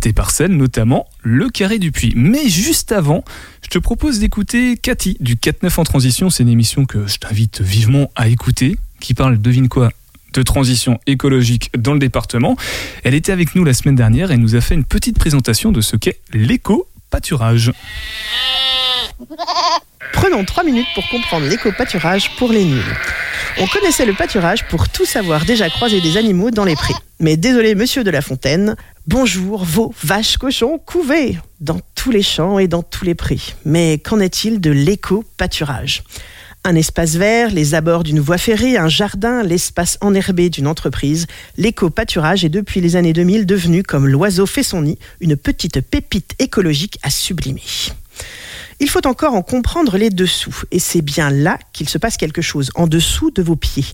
tes 0.00 0.12
parcelles, 0.12 0.54
notamment 0.54 1.06
le 1.22 1.48
carré 1.48 1.78
du 1.78 1.92
puits. 1.92 2.12
Mais 2.14 2.48
juste 2.48 2.92
avant, 2.92 3.24
je 3.62 3.68
te 3.68 3.78
propose 3.78 4.18
d'écouter 4.18 4.76
Cathy 4.76 5.16
du 5.20 5.36
4-9 5.36 5.80
en 5.80 5.84
transition. 5.84 6.28
C'est 6.28 6.42
une 6.42 6.48
émission 6.48 6.84
que 6.84 7.06
je 7.06 7.16
t'invite 7.16 7.62
vivement 7.62 8.10
à 8.14 8.28
écouter, 8.28 8.76
qui 9.02 9.14
parle, 9.14 9.40
devine 9.40 9.68
quoi 9.68 9.90
de 10.32 10.42
transition 10.42 10.98
écologique 11.06 11.70
dans 11.76 11.92
le 11.92 11.98
département. 11.98 12.56
Elle 13.04 13.14
était 13.14 13.32
avec 13.32 13.54
nous 13.54 13.64
la 13.64 13.74
semaine 13.74 13.96
dernière 13.96 14.30
et 14.30 14.38
nous 14.38 14.54
a 14.54 14.60
fait 14.60 14.74
une 14.74 14.84
petite 14.84 15.18
présentation 15.18 15.72
de 15.72 15.80
ce 15.80 15.96
qu'est 15.96 16.20
l'éco-pâturage. 16.32 17.72
Prenons 20.12 20.44
trois 20.44 20.64
minutes 20.64 20.86
pour 20.94 21.06
comprendre 21.08 21.46
l'éco-pâturage 21.46 22.34
pour 22.36 22.50
les 22.50 22.64
nuls. 22.64 22.96
On 23.58 23.66
connaissait 23.66 24.06
le 24.06 24.14
pâturage 24.14 24.66
pour 24.68 24.88
tous 24.88 25.16
avoir 25.16 25.44
déjà 25.44 25.68
croisé 25.68 26.00
des 26.00 26.16
animaux 26.16 26.50
dans 26.50 26.64
les 26.64 26.74
prés. 26.74 26.94
Mais 27.20 27.36
désolé, 27.36 27.74
monsieur 27.74 28.02
de 28.02 28.10
la 28.10 28.22
Fontaine, 28.22 28.76
bonjour, 29.06 29.64
veaux, 29.64 29.94
vaches, 30.02 30.38
cochons, 30.38 30.78
couvés 30.78 31.38
dans 31.60 31.80
tous 31.94 32.10
les 32.10 32.22
champs 32.22 32.58
et 32.58 32.68
dans 32.68 32.82
tous 32.82 33.04
les 33.04 33.14
prés. 33.14 33.40
Mais 33.64 33.98
qu'en 33.98 34.20
est-il 34.20 34.60
de 34.60 34.70
l'éco-pâturage? 34.70 36.02
Un 36.64 36.76
espace 36.76 37.16
vert, 37.16 37.50
les 37.50 37.74
abords 37.74 38.04
d'une 38.04 38.20
voie 38.20 38.38
ferrée, 38.38 38.76
un 38.76 38.88
jardin, 38.88 39.42
l'espace 39.42 39.98
enherbé 40.00 40.48
d'une 40.48 40.68
entreprise, 40.68 41.26
l'éco-pâturage 41.56 42.44
est 42.44 42.48
depuis 42.48 42.80
les 42.80 42.94
années 42.94 43.12
2000 43.12 43.46
devenu, 43.46 43.82
comme 43.82 44.06
l'oiseau 44.06 44.46
fait 44.46 44.62
son 44.62 44.82
nid, 44.82 44.98
une 45.20 45.36
petite 45.36 45.80
pépite 45.80 46.34
écologique 46.38 46.98
à 47.02 47.10
sublimer. 47.10 47.62
Il 48.78 48.88
faut 48.88 49.06
encore 49.06 49.34
en 49.34 49.42
comprendre 49.42 49.96
les 49.96 50.10
dessous, 50.10 50.62
et 50.70 50.78
c'est 50.78 51.02
bien 51.02 51.30
là 51.30 51.58
qu'il 51.72 51.88
se 51.88 51.98
passe 51.98 52.16
quelque 52.16 52.42
chose, 52.42 52.70
en 52.76 52.86
dessous 52.86 53.30
de 53.30 53.42
vos 53.42 53.56
pieds. 53.56 53.86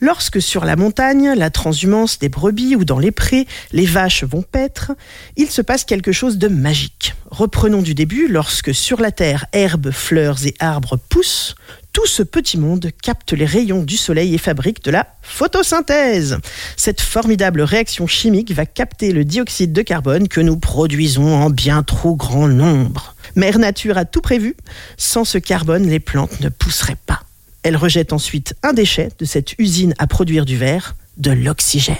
Lorsque 0.00 0.42
sur 0.42 0.66
la 0.66 0.76
montagne, 0.76 1.32
la 1.34 1.48
transhumance 1.50 2.18
des 2.18 2.28
brebis 2.28 2.76
ou 2.76 2.84
dans 2.84 2.98
les 2.98 3.12
prés, 3.12 3.46
les 3.72 3.86
vaches 3.86 4.24
vont 4.24 4.42
paître, 4.42 4.92
il 5.36 5.48
se 5.48 5.62
passe 5.62 5.84
quelque 5.84 6.12
chose 6.12 6.36
de 6.36 6.48
magique. 6.48 7.14
Reprenons 7.30 7.80
du 7.80 7.94
début, 7.94 8.28
lorsque 8.28 8.74
sur 8.74 9.00
la 9.00 9.12
terre, 9.12 9.46
herbes, 9.52 9.90
fleurs 9.90 10.44
et 10.44 10.54
arbres 10.58 10.98
poussent, 11.08 11.54
tout 11.94 12.06
ce 12.06 12.24
petit 12.24 12.58
monde 12.58 12.90
capte 13.02 13.32
les 13.32 13.46
rayons 13.46 13.82
du 13.82 13.96
soleil 13.96 14.34
et 14.34 14.38
fabrique 14.38 14.84
de 14.84 14.90
la 14.90 15.06
photosynthèse. 15.22 16.38
Cette 16.76 17.00
formidable 17.00 17.62
réaction 17.62 18.06
chimique 18.06 18.50
va 18.52 18.66
capter 18.66 19.12
le 19.12 19.24
dioxyde 19.24 19.72
de 19.72 19.80
carbone 19.80 20.28
que 20.28 20.40
nous 20.40 20.58
produisons 20.58 21.32
en 21.34 21.50
bien 21.50 21.84
trop 21.84 22.16
grand 22.16 22.48
nombre. 22.48 23.14
Mère 23.36 23.60
Nature 23.60 23.96
a 23.96 24.04
tout 24.04 24.20
prévu. 24.20 24.56
Sans 24.96 25.24
ce 25.24 25.38
carbone, 25.38 25.88
les 25.88 26.00
plantes 26.00 26.40
ne 26.40 26.48
pousseraient 26.48 26.98
pas. 27.06 27.22
Elle 27.62 27.76
rejette 27.76 28.12
ensuite 28.12 28.54
un 28.64 28.72
déchet 28.72 29.10
de 29.20 29.24
cette 29.24 29.56
usine 29.58 29.94
à 29.98 30.08
produire 30.08 30.44
du 30.44 30.56
verre, 30.56 30.96
de 31.16 31.30
l'oxygène. 31.30 31.96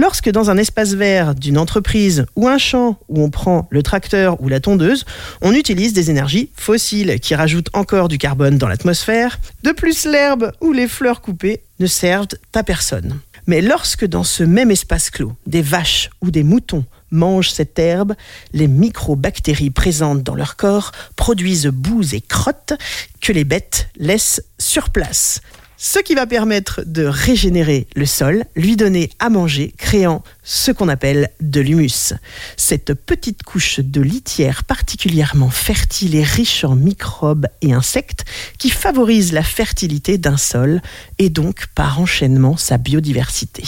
Lorsque 0.00 0.30
dans 0.30 0.48
un 0.48 0.56
espace 0.56 0.94
vert 0.94 1.34
d'une 1.34 1.58
entreprise 1.58 2.24
ou 2.34 2.48
un 2.48 2.56
champ 2.56 2.98
où 3.10 3.22
on 3.22 3.28
prend 3.28 3.68
le 3.70 3.82
tracteur 3.82 4.40
ou 4.40 4.48
la 4.48 4.58
tondeuse, 4.58 5.04
on 5.42 5.52
utilise 5.52 5.92
des 5.92 6.08
énergies 6.08 6.48
fossiles 6.56 7.20
qui 7.20 7.34
rajoutent 7.34 7.68
encore 7.74 8.08
du 8.08 8.16
carbone 8.16 8.56
dans 8.56 8.66
l'atmosphère, 8.66 9.38
de 9.62 9.72
plus 9.72 10.06
l'herbe 10.06 10.52
ou 10.62 10.72
les 10.72 10.88
fleurs 10.88 11.20
coupées 11.20 11.60
ne 11.80 11.86
servent 11.86 12.28
à 12.54 12.62
personne. 12.62 13.20
Mais 13.46 13.60
lorsque 13.60 14.06
dans 14.06 14.24
ce 14.24 14.42
même 14.42 14.70
espace 14.70 15.10
clos, 15.10 15.34
des 15.46 15.60
vaches 15.60 16.08
ou 16.22 16.30
des 16.30 16.44
moutons 16.44 16.86
mangent 17.10 17.50
cette 17.50 17.78
herbe, 17.78 18.14
les 18.54 18.68
microbactéries 18.68 19.68
présentes 19.68 20.22
dans 20.22 20.34
leur 20.34 20.56
corps 20.56 20.92
produisent 21.16 21.66
boue 21.66 22.14
et 22.14 22.22
crottes 22.22 22.72
que 23.20 23.34
les 23.34 23.44
bêtes 23.44 23.90
laissent 23.98 24.42
sur 24.58 24.88
place. 24.88 25.42
Ce 25.82 25.98
qui 25.98 26.14
va 26.14 26.26
permettre 26.26 26.82
de 26.84 27.06
régénérer 27.06 27.86
le 27.96 28.04
sol, 28.04 28.44
lui 28.54 28.76
donner 28.76 29.08
à 29.18 29.30
manger, 29.30 29.72
créant 29.78 30.22
ce 30.42 30.72
qu'on 30.72 30.90
appelle 30.90 31.30
de 31.40 31.62
l'humus. 31.62 32.12
Cette 32.58 32.92
petite 32.92 33.44
couche 33.44 33.80
de 33.80 34.02
litière 34.02 34.64
particulièrement 34.64 35.48
fertile 35.48 36.16
et 36.16 36.22
riche 36.22 36.64
en 36.64 36.76
microbes 36.76 37.46
et 37.62 37.72
insectes 37.72 38.26
qui 38.58 38.68
favorise 38.68 39.32
la 39.32 39.42
fertilité 39.42 40.18
d'un 40.18 40.36
sol 40.36 40.82
et 41.16 41.30
donc 41.30 41.68
par 41.74 41.98
enchaînement 41.98 42.58
sa 42.58 42.76
biodiversité. 42.76 43.64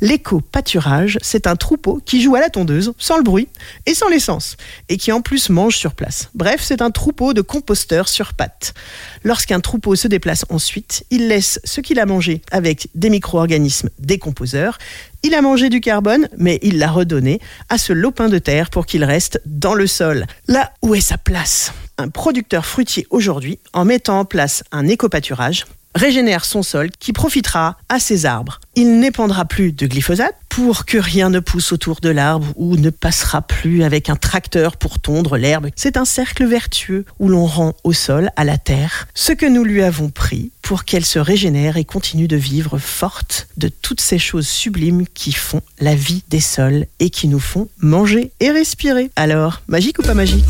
L'éco-pâturage, 0.00 1.18
c'est 1.22 1.46
un 1.46 1.56
troupeau 1.56 2.00
qui 2.04 2.20
joue 2.20 2.34
à 2.34 2.40
la 2.40 2.50
tondeuse, 2.50 2.92
sans 2.98 3.16
le 3.16 3.22
bruit 3.22 3.48
et 3.86 3.94
sans 3.94 4.08
l'essence, 4.08 4.56
et 4.88 4.96
qui 4.96 5.12
en 5.12 5.20
plus 5.20 5.50
mange 5.50 5.76
sur 5.76 5.94
place. 5.94 6.30
Bref, 6.34 6.60
c'est 6.62 6.82
un 6.82 6.90
troupeau 6.90 7.32
de 7.32 7.40
composteurs 7.40 8.08
sur 8.08 8.34
pattes. 8.34 8.74
Lorsqu'un 9.22 9.60
troupeau 9.60 9.96
se 9.96 10.08
déplace 10.08 10.44
ensuite, 10.48 11.04
il 11.10 11.28
laisse 11.28 11.60
ce 11.64 11.80
qu'il 11.80 11.98
a 11.98 12.06
mangé 12.06 12.42
avec 12.50 12.88
des 12.94 13.10
micro-organismes 13.10 13.90
décomposeurs. 13.98 14.78
Il 15.22 15.34
a 15.34 15.42
mangé 15.42 15.68
du 15.68 15.80
carbone, 15.80 16.28
mais 16.36 16.58
il 16.62 16.78
l'a 16.78 16.90
redonné 16.90 17.40
à 17.68 17.78
ce 17.78 17.92
lopin 17.92 18.28
de 18.28 18.38
terre 18.38 18.70
pour 18.70 18.86
qu'il 18.86 19.04
reste 19.04 19.40
dans 19.46 19.74
le 19.74 19.86
sol. 19.86 20.26
Là 20.48 20.72
où 20.82 20.94
est 20.94 21.00
sa 21.00 21.18
place 21.18 21.72
Un 21.98 22.08
producteur 22.08 22.66
fruitier 22.66 23.06
aujourd'hui, 23.10 23.58
en 23.72 23.84
mettant 23.84 24.20
en 24.20 24.24
place 24.24 24.64
un 24.72 24.86
éco-pâturage, 24.86 25.64
régénère 25.94 26.44
son 26.44 26.62
sol 26.62 26.90
qui 26.98 27.12
profitera 27.12 27.76
à 27.88 27.98
ses 27.98 28.26
arbres. 28.26 28.60
Il 28.74 28.98
n'épandra 28.98 29.44
plus 29.44 29.72
de 29.72 29.86
glyphosate 29.86 30.34
pour 30.48 30.84
que 30.84 30.98
rien 30.98 31.30
ne 31.30 31.40
pousse 31.40 31.72
autour 31.72 32.00
de 32.00 32.08
l'arbre 32.08 32.46
ou 32.56 32.76
ne 32.76 32.90
passera 32.90 33.42
plus 33.42 33.82
avec 33.82 34.08
un 34.08 34.16
tracteur 34.16 34.76
pour 34.76 35.00
tondre 35.00 35.36
l'herbe. 35.36 35.70
C'est 35.74 35.96
un 35.96 36.04
cercle 36.04 36.44
vertueux 36.44 37.04
où 37.18 37.28
l'on 37.28 37.46
rend 37.46 37.74
au 37.82 37.92
sol, 37.92 38.30
à 38.36 38.44
la 38.44 38.56
terre, 38.56 39.08
ce 39.14 39.32
que 39.32 39.46
nous 39.46 39.64
lui 39.64 39.82
avons 39.82 40.10
pris 40.10 40.52
pour 40.62 40.84
qu'elle 40.84 41.04
se 41.04 41.18
régénère 41.18 41.76
et 41.76 41.84
continue 41.84 42.28
de 42.28 42.36
vivre 42.36 42.78
forte 42.78 43.48
de 43.56 43.68
toutes 43.68 44.00
ces 44.00 44.18
choses 44.18 44.46
sublimes 44.46 45.06
qui 45.12 45.32
font 45.32 45.60
la 45.80 45.94
vie 45.94 46.22
des 46.28 46.40
sols 46.40 46.86
et 47.00 47.10
qui 47.10 47.28
nous 47.28 47.40
font 47.40 47.68
manger 47.78 48.32
et 48.40 48.50
respirer. 48.50 49.10
Alors, 49.16 49.62
magique 49.66 49.98
ou 49.98 50.02
pas 50.02 50.14
magique? 50.14 50.44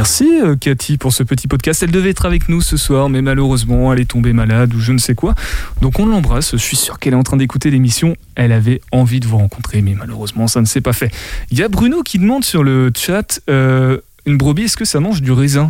Merci 0.00 0.40
euh, 0.42 0.56
Cathy 0.56 0.96
pour 0.96 1.12
ce 1.12 1.22
petit 1.22 1.46
podcast. 1.46 1.82
Elle 1.82 1.90
devait 1.90 2.08
être 2.08 2.24
avec 2.24 2.48
nous 2.48 2.62
ce 2.62 2.78
soir, 2.78 3.10
mais 3.10 3.20
malheureusement 3.20 3.92
elle 3.92 4.00
est 4.00 4.06
tombée 4.06 4.32
malade 4.32 4.72
ou 4.72 4.80
je 4.80 4.92
ne 4.92 4.98
sais 4.98 5.14
quoi. 5.14 5.34
Donc 5.82 6.00
on 6.00 6.06
l'embrasse. 6.06 6.52
Je 6.52 6.56
suis 6.56 6.78
sûr 6.78 6.98
qu'elle 6.98 7.12
est 7.12 7.16
en 7.16 7.22
train 7.22 7.36
d'écouter 7.36 7.70
l'émission. 7.70 8.16
Elle 8.34 8.52
avait 8.52 8.80
envie 8.92 9.20
de 9.20 9.26
vous 9.26 9.36
rencontrer, 9.36 9.82
mais 9.82 9.94
malheureusement 9.94 10.46
ça 10.46 10.62
ne 10.62 10.64
s'est 10.64 10.80
pas 10.80 10.94
fait. 10.94 11.10
Il 11.50 11.58
y 11.58 11.62
a 11.62 11.68
Bruno 11.68 12.02
qui 12.02 12.18
demande 12.18 12.44
sur 12.44 12.62
le 12.62 12.90
chat 12.96 13.42
euh, 13.50 13.98
une 14.24 14.38
brebis, 14.38 14.62
est-ce 14.62 14.78
que 14.78 14.86
ça 14.86 15.00
mange 15.00 15.20
du 15.20 15.32
raisin? 15.32 15.68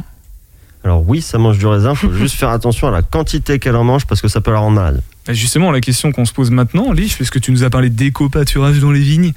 Alors 0.85 1.03
oui, 1.09 1.23
ça 1.23 1.39
mange 1.39 1.59
du 1.59 1.67
raisin, 1.67 1.97
faut 1.97 2.13
juste 2.13 2.37
faire 2.37 2.51
attention 2.51 2.87
à 2.87 2.93
la 2.93 3.03
quantité 3.03 3.59
qu'elle 3.59 3.75
en 3.75 3.85
mange 3.85 4.07
parce 4.07 4.21
que 4.21 4.29
ça 4.29 4.41
peut 4.41 4.53
la 4.53 4.61
rendre 4.61 4.77
malade. 4.77 5.03
Bah, 5.27 5.33
Justement, 5.35 5.73
la 5.73 5.81
question 5.81 6.13
qu'on 6.13 6.25
se 6.25 6.33
pose 6.33 6.53
maintenant, 6.53 6.93
Lich, 6.93 7.17
puisque 7.17 7.41
tu 7.41 7.51
nous 7.51 7.65
as 7.65 7.71
parlé 7.71 7.91
d'éco-pâturage 7.91 8.79
dans 8.79 8.93
les 8.93 9.01
vignes, 9.01 9.33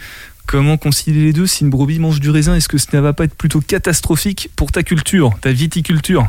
comment 0.45 0.77
concilier 0.77 1.25
les 1.25 1.33
deux 1.33 1.47
si 1.47 1.63
une 1.63 1.69
brebis 1.69 1.99
mange 1.99 2.19
du 2.19 2.29
raisin? 2.29 2.55
Est-ce 2.55 2.67
que 2.67 2.77
ça 2.77 2.89
ne 2.93 3.01
va 3.01 3.13
pas 3.13 3.23
être 3.25 3.35
plutôt 3.35 3.61
catastrophique 3.61 4.49
pour 4.55 4.71
ta 4.71 4.83
culture, 4.83 5.31
ta 5.41 5.51
viticulture? 5.51 6.27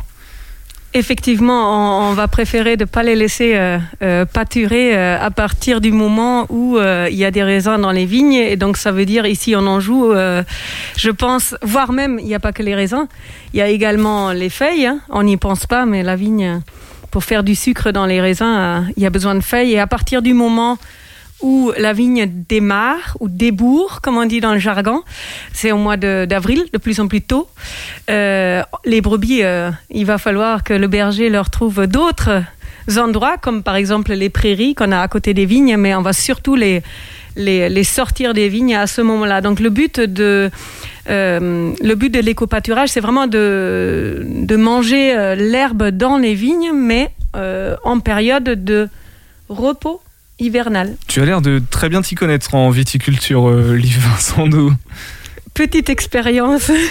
Effectivement, 0.97 2.07
on, 2.07 2.11
on 2.11 2.13
va 2.13 2.29
préférer 2.29 2.77
de 2.77 2.85
ne 2.85 2.87
pas 2.87 3.03
les 3.03 3.15
laisser 3.17 3.55
euh, 3.55 3.77
euh, 4.01 4.23
pâturer 4.23 4.95
euh, 4.95 5.19
à 5.19 5.29
partir 5.29 5.81
du 5.81 5.91
moment 5.91 6.45
où 6.47 6.77
il 6.79 7.15
y 7.15 7.25
a 7.25 7.31
des 7.31 7.43
raisins 7.43 7.77
dans 7.81 7.91
les 7.91 8.05
vignes. 8.05 8.31
Et 8.33 8.55
donc, 8.55 8.77
ça 8.77 8.93
veut 8.93 9.05
dire 9.05 9.25
ici 9.25 9.57
en 9.57 9.67
Anjou, 9.67 10.13
euh, 10.13 10.41
je 10.95 11.09
pense, 11.09 11.53
voire 11.61 11.91
même, 11.91 12.17
il 12.19 12.25
n'y 12.25 12.35
a 12.35 12.39
pas 12.39 12.53
que 12.53 12.63
les 12.63 12.75
raisins, 12.75 13.07
il 13.53 13.57
y 13.57 13.61
a 13.61 13.67
également 13.67 14.31
les 14.31 14.49
feuilles. 14.49 14.85
hein. 14.85 14.99
On 15.09 15.23
n'y 15.23 15.35
pense 15.35 15.65
pas, 15.65 15.85
mais 15.85 16.01
la 16.01 16.15
vigne, 16.15 16.61
pour 17.11 17.25
faire 17.25 17.43
du 17.43 17.55
sucre 17.55 17.91
dans 17.91 18.05
les 18.05 18.21
raisins, 18.21 18.85
il 18.95 19.03
y 19.03 19.05
a 19.05 19.09
besoin 19.09 19.35
de 19.35 19.41
feuilles. 19.41 19.73
Et 19.73 19.79
à 19.79 19.87
partir 19.87 20.21
du 20.21 20.33
moment 20.33 20.77
où 21.41 21.71
la 21.77 21.93
vigne 21.93 22.31
démarre 22.47 23.17
ou 23.19 23.27
débourre, 23.27 23.99
comme 24.01 24.17
on 24.17 24.25
dit 24.25 24.39
dans 24.39 24.53
le 24.53 24.59
jargon, 24.59 25.03
c'est 25.53 25.71
au 25.71 25.77
mois 25.77 25.97
de- 25.97 26.25
d'avril, 26.27 26.65
de, 26.71 26.77
plus 26.77 26.99
en 26.99 27.07
plus 27.07 27.21
tôt. 27.21 27.47
Euh, 28.09 28.63
les 28.85 29.01
brebis, 29.01 29.43
euh, 29.43 29.69
il 29.91 30.05
va 30.05 30.17
falloir 30.17 30.63
que 30.63 30.73
le 30.73 30.87
berger 30.87 31.29
leur 31.29 31.49
trouve 31.49 31.87
d'autres 31.87 32.41
endroits, 32.97 33.37
comme 33.37 33.63
par 33.63 33.75
exemple 33.75 34.13
les 34.13 34.29
prairies 34.29 34.75
qu'on 34.75 34.91
a 34.91 34.99
à 34.99 35.07
côté 35.07 35.33
des 35.33 35.45
vignes, 35.45 35.75
mais 35.77 35.93
on 35.93 36.01
va 36.01 36.13
surtout 36.13 36.55
les, 36.55 36.81
les, 37.35 37.83
sortir 37.83 38.33
des 38.33 38.47
vignes 38.47 38.75
à 38.75 38.87
ce 38.87 39.01
moment-là. 39.01 39.41
Donc 39.41 39.59
le 39.59 39.69
but 39.69 39.99
de, 39.99 40.49
euh, 41.09 41.71
le 41.81 41.95
but 41.95 42.13
de 42.13 42.19
l'éco-pâturage, 42.19 42.89
c'est 42.89 43.01
vraiment 43.01 43.27
de, 43.27 44.25
de 44.25 44.55
manger 44.55 45.35
l'herbe 45.35 45.89
dans 45.89 46.17
les 46.17 46.33
vignes, 46.33 46.71
mais 46.73 47.11
en 47.83 47.99
période 47.99 48.45
de 48.63 48.87
repos 49.49 50.01
hivernal. 50.39 50.95
Tu 51.07 51.21
as 51.21 51.25
l'air 51.25 51.41
de 51.41 51.61
très 51.69 51.89
bien 51.89 52.01
t'y 52.01 52.15
connaître 52.15 52.53
en 52.55 52.69
viticulture, 52.69 53.49
euh, 53.49 53.75
Liv 53.75 53.99
Vincent. 53.99 54.47
Petite 55.55 55.89
expérience. 55.89 56.69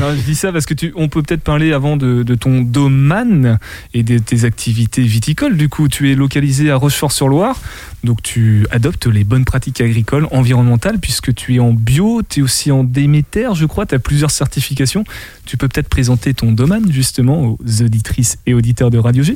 Non, 0.00 0.14
je 0.14 0.22
dis 0.22 0.34
ça 0.34 0.52
parce 0.52 0.64
que 0.64 0.72
tu, 0.72 0.92
on 0.96 1.08
peut 1.08 1.22
peut-être 1.22 1.42
parler 1.42 1.72
avant 1.72 1.98
de, 1.98 2.22
de 2.22 2.34
ton 2.34 2.62
domaine 2.62 3.58
et 3.92 4.02
de 4.02 4.18
tes 4.18 4.44
activités 4.44 5.02
viticoles. 5.02 5.56
Du 5.56 5.68
coup, 5.68 5.88
tu 5.88 6.10
es 6.10 6.14
localisé 6.14 6.70
à 6.70 6.76
Rochefort-sur-Loire, 6.76 7.60
donc 8.02 8.22
tu 8.22 8.66
adoptes 8.70 9.06
les 9.06 9.22
bonnes 9.22 9.44
pratiques 9.44 9.80
agricoles, 9.82 10.26
environnementales, 10.30 10.98
puisque 10.98 11.34
tu 11.34 11.56
es 11.56 11.58
en 11.58 11.72
bio, 11.72 12.22
tu 12.26 12.40
es 12.40 12.42
aussi 12.42 12.72
en 12.72 12.84
Déméter, 12.84 13.50
je 13.54 13.66
crois, 13.66 13.84
tu 13.84 13.94
as 13.94 13.98
plusieurs 13.98 14.30
certifications. 14.30 15.04
Tu 15.44 15.58
peux 15.58 15.68
peut-être 15.68 15.90
présenter 15.90 16.32
ton 16.32 16.52
domaine 16.52 16.90
justement 16.90 17.44
aux 17.44 17.82
auditrices 17.82 18.38
et 18.46 18.54
auditeurs 18.54 18.90
de 18.90 18.98
Radio 18.98 19.22
G. 19.22 19.34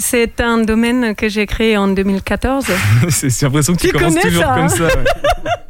C'est 0.00 0.40
un 0.40 0.58
domaine 0.58 1.14
que 1.14 1.28
j'ai 1.28 1.46
créé 1.46 1.76
en 1.76 1.88
2014. 1.88 2.64
C'est 3.10 3.28
j'ai 3.28 3.46
l'impression 3.46 3.74
que 3.74 3.80
tu, 3.80 3.88
Tu 3.88 3.92
commences 3.92 4.16
toujours 4.16 4.42
ça, 4.42 4.54
comme 4.54 4.64
hein 4.64 4.68
ça. 4.68 4.84
ouais. 4.84 4.90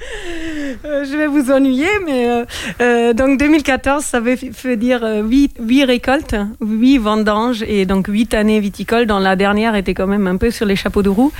Euh, 0.85 1.05
je 1.05 1.16
vais 1.16 1.27
vous 1.27 1.51
ennuyer, 1.51 1.88
mais 2.07 2.27
euh, 2.29 2.45
euh, 2.81 3.12
donc 3.12 3.38
2014, 3.38 4.03
ça 4.05 4.21
veut, 4.21 4.37
veut 4.64 4.77
dire 4.77 5.03
8, 5.25 5.59
récoltes, 5.85 6.37
8 6.61 6.99
vendanges 6.99 7.62
et 7.66 7.87
donc 7.87 8.07
8 8.09 8.35
années 8.35 8.61
viticoles, 8.61 9.07
dont 9.07 9.19
la 9.19 9.37
dernière 9.37 9.75
était 9.75 9.95
quand 9.95 10.07
même 10.07 10.27
un 10.27 10.37
peu 10.37 10.51
sur 10.51 10.66
les 10.66 10.77
chapeaux 10.77 11.03
de 11.03 11.09
roue. 11.09 11.33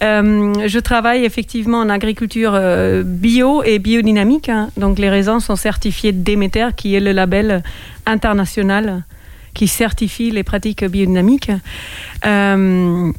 Je 0.00 0.78
travaille 0.78 1.24
effectivement 1.24 1.78
en 1.78 1.88
agriculture 1.88 2.58
bio 3.04 3.62
et 3.64 3.78
biodynamique, 3.78 4.48
hein. 4.48 4.70
donc 4.76 4.98
les 4.98 5.10
raisins 5.10 5.40
sont 5.40 5.56
certifiés 5.56 6.12
Déméter, 6.12 6.68
qui 6.76 6.94
est 6.94 7.00
le 7.00 7.12
label 7.12 7.62
international 8.06 9.02
qui 9.54 9.68
certifie 9.68 10.30
les 10.30 10.42
pratiques 10.42 10.84
biodynamiques. 10.84 11.50
Euh, 12.26 13.12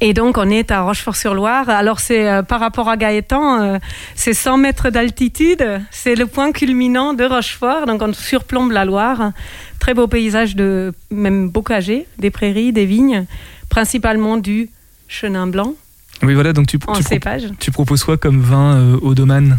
et 0.00 0.12
donc, 0.12 0.38
on 0.38 0.50
est 0.50 0.70
à 0.70 0.82
Rochefort-sur-Loire. 0.82 1.68
Alors, 1.68 2.00
c'est 2.00 2.28
euh, 2.28 2.42
par 2.42 2.60
rapport 2.60 2.88
à 2.88 2.96
Gaëtan, 2.96 3.60
euh, 3.62 3.78
c'est 4.14 4.34
100 4.34 4.58
mètres 4.58 4.90
d'altitude. 4.90 5.64
C'est 5.90 6.14
le 6.14 6.26
point 6.26 6.52
culminant 6.52 7.14
de 7.14 7.24
Rochefort. 7.24 7.86
Donc, 7.86 8.02
on 8.02 8.12
surplombe 8.12 8.72
la 8.72 8.84
Loire. 8.84 9.30
Très 9.78 9.94
beau 9.94 10.06
paysage 10.06 10.56
de 10.56 10.92
même 11.10 11.48
bocagers, 11.48 12.06
des 12.18 12.30
prairies, 12.30 12.72
des 12.72 12.86
vignes, 12.86 13.24
principalement 13.68 14.36
du 14.36 14.68
chenin 15.08 15.46
blanc 15.46 15.74
Oui, 16.22 16.34
voilà, 16.34 16.52
donc 16.52 16.66
tu, 16.66 16.78
tu, 16.78 17.02
cépage. 17.02 17.44
tu 17.60 17.70
proposes 17.70 18.02
quoi 18.02 18.16
comme 18.16 18.40
vin 18.40 18.76
euh, 18.76 18.98
au 19.02 19.14
domaine? 19.14 19.58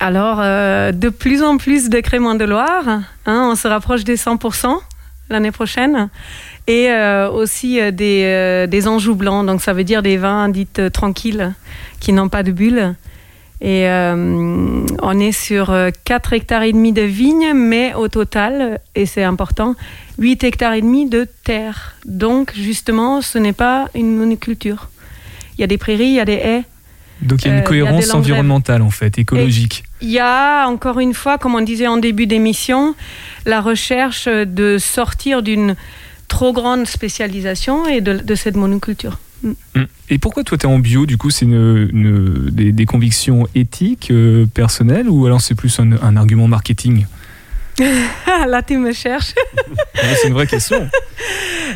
Alors, 0.00 0.38
de 0.38 1.08
plus 1.10 1.42
en 1.42 1.58
plus 1.58 1.90
de 1.90 2.00
créments 2.00 2.34
de 2.34 2.44
Loire. 2.44 2.88
hein, 3.26 3.48
on 3.52 3.54
se 3.54 3.68
rapproche 3.68 4.02
des 4.02 4.16
100% 4.16 4.78
l'année 5.30 5.52
prochaine. 5.52 6.08
Et 6.66 6.90
euh, 6.90 7.30
aussi 7.30 7.80
euh, 7.80 7.90
des, 7.90 8.22
euh, 8.24 8.66
des 8.66 8.82
blancs. 9.14 9.46
Donc, 9.46 9.60
ça 9.62 9.72
veut 9.72 9.84
dire 9.84 10.02
des 10.02 10.16
vins 10.16 10.48
dits 10.48 10.68
euh, 10.78 10.90
tranquilles, 10.90 11.54
qui 12.00 12.12
n'ont 12.12 12.28
pas 12.28 12.42
de 12.42 12.52
bulles. 12.52 12.94
Et 13.62 13.86
on 13.88 15.18
est 15.18 15.32
sur 15.32 15.70
euh, 15.70 15.90
4 16.04 16.32
hectares 16.32 16.62
et 16.62 16.72
demi 16.72 16.92
de 16.92 17.02
vignes, 17.02 17.52
mais 17.54 17.92
au 17.94 18.08
total, 18.08 18.80
et 18.94 19.04
c'est 19.04 19.22
important, 19.22 19.74
8 20.18 20.44
hectares 20.44 20.72
et 20.72 20.80
demi 20.80 21.08
de 21.08 21.28
terre. 21.44 21.94
Donc, 22.06 22.52
justement, 22.54 23.20
ce 23.20 23.36
n'est 23.36 23.52
pas 23.52 23.88
une 23.94 24.16
monoculture. 24.16 24.88
Il 25.56 25.60
y 25.60 25.64
a 25.64 25.66
des 25.66 25.76
prairies, 25.76 26.06
il 26.06 26.14
y 26.14 26.20
a 26.20 26.24
des 26.24 26.32
haies, 26.32 26.64
Donc 27.22 27.44
il 27.44 27.48
y 27.48 27.50
a 27.50 27.54
Euh, 27.54 27.56
une 27.58 27.62
a 27.62 27.66
cohérence 27.66 28.10
environnementale 28.14 28.82
en 28.82 28.90
fait, 28.90 29.18
écologique. 29.18 29.84
Il 30.00 30.10
y 30.10 30.18
a, 30.18 30.66
encore 30.66 30.98
une 31.00 31.14
fois, 31.14 31.36
comme 31.38 31.54
on 31.54 31.60
disait 31.60 31.86
en 31.86 31.98
début 31.98 32.26
d'émission, 32.26 32.94
la 33.46 33.60
recherche 33.60 34.26
de 34.28 34.78
sortir 34.78 35.42
d'une 35.42 35.76
trop 36.28 36.52
grande 36.52 36.86
spécialisation 36.86 37.86
et 37.86 38.00
de, 38.00 38.14
de 38.14 38.34
cette 38.34 38.56
monoculture. 38.56 39.18
Mm. 39.42 39.52
Et 40.10 40.18
pourquoi 40.18 40.44
toi 40.44 40.56
tu 40.58 40.66
es 40.66 40.68
en 40.68 40.78
bio 40.78 41.06
Du 41.06 41.16
coup, 41.16 41.30
c'est 41.30 41.44
une, 41.44 41.88
une- 41.92 42.50
des, 42.50 42.72
des 42.72 42.86
convictions 42.86 43.46
éthiques, 43.54 44.10
euh, 44.10 44.46
personnelles, 44.46 45.08
ou 45.08 45.26
alors 45.26 45.40
c'est 45.40 45.54
plus 45.54 45.78
un, 45.80 45.92
un 46.02 46.16
argument 46.16 46.46
marketing? 46.48 47.06
Là, 48.46 48.62
tu 48.62 48.76
me 48.78 48.92
cherches. 48.92 49.34
Ouais, 49.94 50.14
C'est 50.20 50.28
une 50.28 50.34
vraie 50.34 50.46
question. 50.46 50.88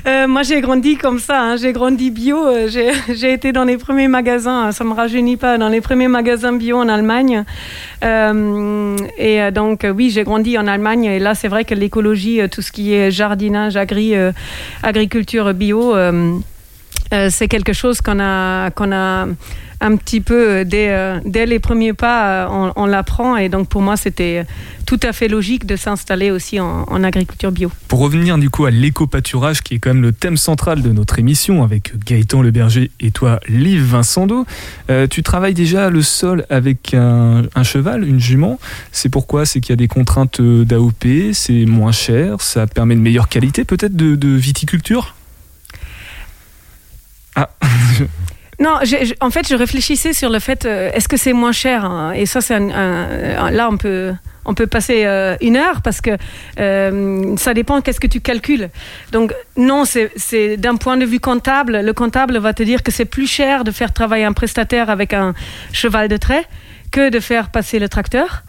Euh, 0.06 0.26
moi, 0.26 0.42
j'ai 0.42 0.60
grandi 0.60 0.96
comme 0.96 1.18
ça. 1.20 1.40
hein. 1.40 1.56
J'ai 1.56 1.72
grandi 1.72 2.10
bio. 2.10 2.46
Euh, 2.46 2.68
J'ai 2.68 3.32
été 3.32 3.52
dans 3.52 3.64
les 3.64 3.78
premiers 3.78 4.08
magasins. 4.08 4.72
Ça 4.72 4.82
me 4.84 4.92
rajeunit 4.92 5.36
pas. 5.36 5.56
Dans 5.56 5.68
les 5.68 5.80
premiers 5.80 6.08
magasins 6.08 6.52
bio 6.52 6.78
en 6.78 6.88
Allemagne. 6.88 7.44
Euh, 8.02 8.96
et 9.16 9.50
donc, 9.52 9.86
oui, 9.94 10.10
j'ai 10.10 10.24
grandi 10.24 10.58
en 10.58 10.66
Allemagne. 10.66 11.04
Et 11.04 11.18
là, 11.20 11.34
c'est 11.34 11.48
vrai 11.48 11.64
que 11.64 11.74
l'écologie, 11.74 12.40
tout 12.50 12.60
ce 12.60 12.72
qui 12.72 12.92
est 12.92 13.10
jardinage, 13.12 13.76
agri, 13.76 14.14
agriculture 14.82 15.54
bio. 15.54 15.94
c'est 17.30 17.48
quelque 17.48 17.72
chose 17.72 18.00
qu'on 18.00 18.18
a, 18.20 18.70
qu'on 18.72 18.92
a 18.92 19.26
un 19.84 19.96
petit 19.96 20.22
peu 20.22 20.48
euh, 20.48 20.64
dès, 20.64 20.88
euh, 20.90 21.20
dès 21.26 21.44
les 21.44 21.58
premiers 21.58 21.92
pas, 21.92 22.46
euh, 22.46 22.72
on, 22.74 22.86
l'apprend 22.86 23.36
et 23.36 23.50
donc 23.50 23.68
pour 23.68 23.82
moi 23.82 23.96
c'était 23.96 24.46
tout 24.86 24.98
à 25.02 25.12
fait 25.12 25.28
logique 25.28 25.66
de 25.66 25.76
s'installer 25.76 26.30
aussi 26.30 26.58
en, 26.58 27.04
agriculture 27.04 27.52
bio. 27.52 27.70
Pour 27.88 27.98
revenir 27.98 28.38
du 28.38 28.48
coup 28.48 28.64
à 28.64 28.70
l'éco-pâturage, 28.70 29.62
qui 29.62 29.74
est 29.74 29.78
quand 29.78 29.90
même 29.90 30.02
le 30.02 30.12
thème 30.12 30.38
central 30.38 30.80
de 30.80 30.90
notre 30.90 31.18
émission, 31.18 31.62
avec 31.62 31.92
Gaëtan 32.06 32.40
Le 32.40 32.50
Berger 32.50 32.90
et 33.00 33.10
toi, 33.10 33.40
Liv 33.46 33.82
Vincendo, 33.82 34.46
euh, 34.90 35.06
tu 35.06 35.22
travailles 35.22 35.54
déjà 35.54 35.90
le 35.90 36.00
sol 36.00 36.46
avec 36.48 36.94
un, 36.94 37.44
cheval, 37.62 38.08
une 38.08 38.20
jument. 38.20 38.58
C'est 38.90 39.10
pourquoi? 39.10 39.44
C'est 39.44 39.60
qu'il 39.60 39.70
y 39.70 39.74
a 39.74 39.76
des 39.76 39.88
contraintes 39.88 40.40
d'AOP, 40.40 41.32
c'est 41.32 41.66
moins 41.66 41.92
cher, 41.92 42.40
ça 42.40 42.66
permet 42.66 42.94
une 42.94 43.02
meilleure 43.02 43.28
qualité 43.28 43.64
peut-être 43.64 43.96
de, 43.96 44.16
de 44.16 44.28
viticulture? 44.28 45.14
Ah, 47.36 47.50
Non, 48.60 48.78
en 49.20 49.30
fait, 49.30 49.48
je 49.48 49.54
réfléchissais 49.54 50.12
sur 50.12 50.30
le 50.30 50.38
fait, 50.38 50.64
euh, 50.64 50.90
est-ce 50.92 51.08
que 51.08 51.16
c'est 51.16 51.32
moins 51.32 51.52
cher 51.52 51.84
hein 51.84 52.12
Et 52.12 52.26
ça, 52.26 52.40
c'est 52.40 52.54
un, 52.54 53.50
là, 53.50 53.68
on 53.70 53.76
peut, 53.76 54.12
on 54.44 54.54
peut 54.54 54.66
passer 54.66 55.04
euh, 55.06 55.36
une 55.40 55.56
heure 55.56 55.82
parce 55.82 56.00
que 56.00 56.10
euh, 56.60 57.36
ça 57.36 57.54
dépend 57.54 57.80
qu'est-ce 57.80 58.00
que 58.00 58.06
tu 58.06 58.20
calcules. 58.20 58.70
Donc, 59.12 59.32
non, 59.56 59.84
c'est 59.84 60.12
c'est 60.16 60.56
d'un 60.56 60.76
point 60.76 60.96
de 60.96 61.04
vue 61.04 61.20
comptable, 61.20 61.80
le 61.80 61.92
comptable 61.92 62.38
va 62.38 62.52
te 62.52 62.62
dire 62.62 62.82
que 62.82 62.92
c'est 62.92 63.04
plus 63.04 63.26
cher 63.26 63.64
de 63.64 63.70
faire 63.70 63.92
travailler 63.92 64.24
un 64.24 64.32
prestataire 64.32 64.90
avec 64.90 65.12
un 65.12 65.34
cheval 65.72 66.08
de 66.08 66.16
trait 66.16 66.44
que 66.92 67.10
de 67.10 67.20
faire 67.20 67.50
passer 67.50 67.78
le 67.78 67.88
tracteur. 67.88 68.44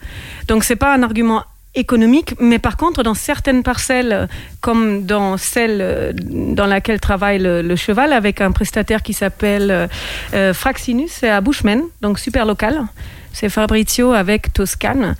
Donc, 0.46 0.62
c'est 0.62 0.76
pas 0.76 0.94
un 0.94 1.02
argument 1.02 1.44
économique, 1.76 2.34
mais 2.40 2.58
par 2.58 2.76
contre, 2.76 3.02
dans 3.02 3.14
certaines 3.14 3.62
parcelles, 3.62 4.28
comme 4.60 5.04
dans 5.04 5.36
celle 5.36 5.78
euh, 5.80 6.12
dans 6.14 6.66
laquelle 6.66 7.00
travaille 7.00 7.38
le, 7.38 7.76
cheval, 7.76 8.12
avec 8.12 8.40
un 8.40 8.50
prestataire 8.50 9.02
qui 9.02 9.12
s'appelle 9.12 9.70
euh, 9.70 9.86
euh, 10.34 10.54
Fraxinus, 10.54 11.22
à 11.22 11.40
Bushman, 11.40 11.82
donc 12.00 12.18
super 12.18 12.46
local. 12.46 12.86
C'est 13.36 13.50
Fabrizio 13.50 14.12
avec 14.12 14.54
Toscane. 14.54 15.14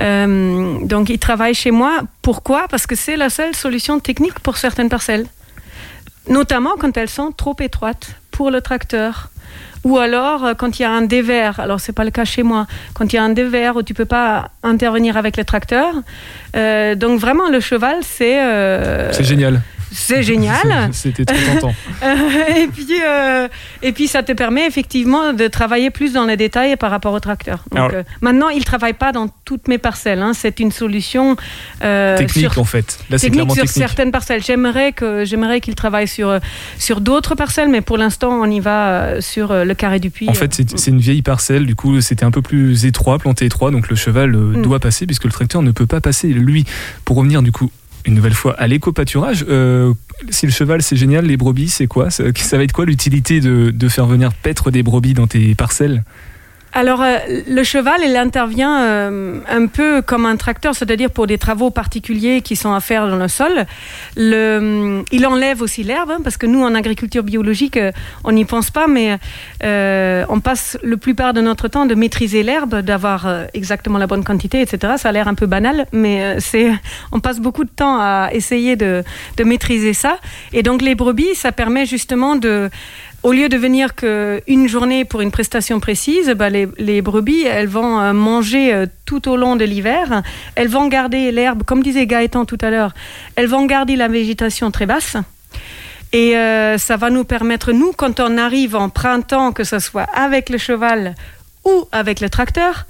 Euh, 0.00 0.78
donc, 0.84 1.08
il 1.10 1.20
travaille 1.20 1.54
chez 1.54 1.70
moi. 1.70 2.00
Pourquoi? 2.20 2.66
Parce 2.68 2.88
que 2.88 2.96
c'est 2.96 3.16
la 3.16 3.30
seule 3.30 3.54
solution 3.54 4.00
technique 4.00 4.40
pour 4.40 4.56
certaines 4.56 4.88
parcelles. 4.88 5.26
Notamment 6.28 6.72
quand 6.76 6.96
elles 6.96 7.08
sont 7.08 7.30
trop 7.30 7.54
étroites 7.60 8.16
pour 8.32 8.50
le 8.50 8.60
tracteur. 8.60 9.30
Ou 9.84 9.98
alors 9.98 10.44
euh, 10.44 10.54
quand 10.54 10.78
il 10.78 10.82
y 10.82 10.84
a 10.84 10.90
un 10.90 11.02
dévers, 11.02 11.58
alors 11.60 11.80
c'est 11.80 11.92
pas 11.92 12.04
le 12.04 12.10
cas 12.10 12.24
chez 12.24 12.42
moi, 12.42 12.66
quand 12.94 13.12
il 13.12 13.16
y 13.16 13.18
a 13.18 13.24
un 13.24 13.30
dévers 13.30 13.76
où 13.76 13.82
tu 13.82 13.94
peux 13.94 14.04
pas 14.04 14.50
intervenir 14.62 15.16
avec 15.16 15.36
le 15.36 15.44
tracteur. 15.44 15.94
Euh, 16.54 16.94
donc 16.94 17.18
vraiment 17.18 17.48
le 17.48 17.60
cheval 17.60 17.96
c'est 18.02 18.40
euh, 18.42 19.12
C'est 19.12 19.24
génial. 19.24 19.60
C'est 19.92 20.22
génial. 20.32 20.90
C'était 20.92 21.24
trop 21.24 21.36
tentant. 21.54 21.74
Euh, 22.02 22.16
et 22.56 22.66
puis 22.68 22.86
euh, 23.06 23.48
et 23.82 23.92
puis 23.92 24.08
ça 24.08 24.22
te 24.22 24.32
permet 24.32 24.66
effectivement 24.66 25.32
de 25.32 25.46
travailler 25.48 25.90
plus 25.90 26.12
dans 26.12 26.24
les 26.26 26.36
détails 26.36 26.76
par 26.76 26.90
rapport 26.90 27.12
au 27.12 27.20
tracteur. 27.20 27.64
Donc, 27.70 27.78
Alors- 27.78 27.90
euh, 27.94 28.02
maintenant 28.20 28.48
il 28.48 28.64
travaille 28.64 28.92
pas 28.94 29.12
dans 29.12 29.28
toutes 29.44 29.68
mes 29.68 29.78
parcelles. 29.78 30.20
hein. 30.22 30.32
C'est 30.34 30.60
une 30.60 30.72
solution 30.72 31.36
euh, 31.82 32.16
technique 32.16 32.50
sur 32.52 32.58
en 32.60 32.64
fait. 32.64 32.98
Là, 33.10 33.18
technique 33.18 33.32
clairement 33.34 33.54
sur 33.54 33.64
technique. 33.64 33.78
certaines 33.86 34.10
parcelles. 34.12 34.42
J'aimerais 34.42 34.92
que 34.92 35.24
j'aimerais 35.24 35.60
qu'il 35.60 35.74
travaille 35.74 36.08
sur 36.08 36.38
sur 36.78 37.00
d'autres 37.00 37.34
parcelles, 37.34 37.68
mais 37.68 37.80
pour 37.80 37.98
l'instant 37.98 38.30
on 38.40 38.50
y 38.50 38.60
va 38.60 39.20
sur 39.20 39.52
le 39.52 39.74
carré 39.74 40.00
du 40.00 40.10
puits. 40.10 40.28
En 40.28 40.34
fait, 40.34 40.52
c'est 40.54 40.90
une 40.90 40.98
vieille 41.00 41.22
parcelle, 41.22 41.66
du 41.66 41.74
coup, 41.74 42.00
c'était 42.00 42.24
un 42.24 42.30
peu 42.30 42.42
plus 42.42 42.84
étroit, 42.86 43.18
planté 43.18 43.44
étroit, 43.46 43.70
donc 43.70 43.88
le 43.88 43.96
cheval 43.96 44.32
Mm. 44.32 44.62
doit 44.62 44.78
passer 44.80 45.06
puisque 45.06 45.24
le 45.24 45.30
tracteur 45.30 45.62
ne 45.62 45.70
peut 45.72 45.86
pas 45.86 46.00
passer. 46.00 46.28
Lui, 46.28 46.64
pour 47.04 47.16
revenir 47.16 47.42
du 47.42 47.52
coup 47.52 47.70
une 48.04 48.14
nouvelle 48.14 48.34
fois 48.34 48.54
à 48.58 48.66
l'éco-pâturage, 48.66 49.44
euh, 49.48 49.94
si 50.30 50.46
le 50.46 50.52
cheval 50.52 50.82
c'est 50.82 50.96
génial, 50.96 51.26
les 51.26 51.36
brebis 51.36 51.68
c'est 51.68 51.86
quoi? 51.86 52.10
Ça, 52.10 52.24
ça 52.34 52.56
va 52.56 52.64
être 52.64 52.72
quoi 52.72 52.84
l'utilité 52.84 53.40
de, 53.40 53.70
de 53.70 53.88
faire 53.88 54.06
venir 54.06 54.32
paître 54.32 54.70
des 54.70 54.82
brebis 54.82 55.14
dans 55.14 55.26
tes 55.26 55.54
parcelles? 55.54 56.04
Alors, 56.74 57.02
euh, 57.02 57.18
le 57.46 57.62
cheval, 57.64 58.00
il 58.02 58.16
intervient 58.16 58.82
euh, 58.82 59.40
un 59.46 59.66
peu 59.66 60.00
comme 60.00 60.24
un 60.24 60.36
tracteur, 60.36 60.74
c'est-à-dire 60.74 61.10
pour 61.10 61.26
des 61.26 61.36
travaux 61.36 61.70
particuliers 61.70 62.40
qui 62.40 62.56
sont 62.56 62.72
à 62.72 62.80
faire 62.80 63.06
dans 63.08 63.16
le 63.16 63.28
sol. 63.28 63.66
Le, 64.16 65.04
il 65.12 65.26
enlève 65.26 65.60
aussi 65.60 65.82
l'herbe, 65.82 66.10
hein, 66.10 66.20
parce 66.24 66.38
que 66.38 66.46
nous, 66.46 66.62
en 66.62 66.74
agriculture 66.74 67.22
biologique, 67.22 67.76
euh, 67.76 67.92
on 68.24 68.32
n'y 68.32 68.46
pense 68.46 68.70
pas, 68.70 68.86
mais 68.86 69.18
euh, 69.64 70.24
on 70.30 70.40
passe 70.40 70.78
le 70.82 70.96
plupart 70.96 71.34
de 71.34 71.42
notre 71.42 71.68
temps 71.68 71.84
de 71.84 71.94
maîtriser 71.94 72.42
l'herbe, 72.42 72.80
d'avoir 72.80 73.26
euh, 73.26 73.44
exactement 73.52 73.98
la 73.98 74.06
bonne 74.06 74.24
quantité, 74.24 74.62
etc. 74.62 74.94
Ça 74.96 75.10
a 75.10 75.12
l'air 75.12 75.28
un 75.28 75.34
peu 75.34 75.46
banal, 75.46 75.86
mais 75.92 76.24
euh, 76.24 76.36
c'est, 76.40 76.72
on 77.12 77.20
passe 77.20 77.38
beaucoup 77.38 77.64
de 77.64 77.70
temps 77.70 77.98
à 78.00 78.30
essayer 78.32 78.76
de, 78.76 79.04
de 79.36 79.44
maîtriser 79.44 79.92
ça. 79.92 80.16
Et 80.54 80.62
donc, 80.62 80.80
les 80.80 80.94
brebis, 80.94 81.34
ça 81.34 81.52
permet 81.52 81.84
justement 81.84 82.36
de 82.36 82.70
au 83.22 83.32
lieu 83.32 83.48
de 83.48 83.56
venir 83.56 83.94
qu'une 83.94 84.68
journée 84.68 85.04
pour 85.04 85.20
une 85.20 85.30
prestation 85.30 85.80
précise, 85.80 86.30
bah, 86.30 86.50
les, 86.50 87.02
brebis, 87.02 87.44
elles 87.44 87.68
vont 87.68 88.00
euh, 88.00 88.12
manger 88.12 88.74
euh, 88.74 88.86
tout 89.06 89.28
au 89.28 89.36
long 89.36 89.56
de 89.56 89.64
l'hiver. 89.64 90.22
Elles 90.54 90.68
vont 90.68 90.88
garder 90.88 91.30
l'herbe, 91.30 91.62
comme 91.62 91.82
disait 91.82 92.06
Gaëtan 92.06 92.44
tout 92.44 92.58
à 92.60 92.70
l'heure, 92.70 92.94
elles 93.36 93.46
vont 93.46 93.64
garder 93.66 93.96
la 93.96 94.08
végétation 94.08 94.70
très 94.70 94.86
basse. 94.86 95.16
Et 96.12 96.36
euh, 96.36 96.78
ça 96.78 96.96
va 96.96 97.10
nous 97.10 97.24
permettre, 97.24 97.72
nous, 97.72 97.92
quand 97.92 98.20
on 98.20 98.36
arrive 98.36 98.76
en 98.76 98.88
printemps, 98.88 99.52
que 99.52 99.64
ce 99.64 99.78
soit 99.78 100.06
avec 100.14 100.50
le 100.50 100.58
cheval 100.58 101.14
ou 101.64 101.86
avec 101.92 102.20
le 102.20 102.28
tracteur, 102.28 102.86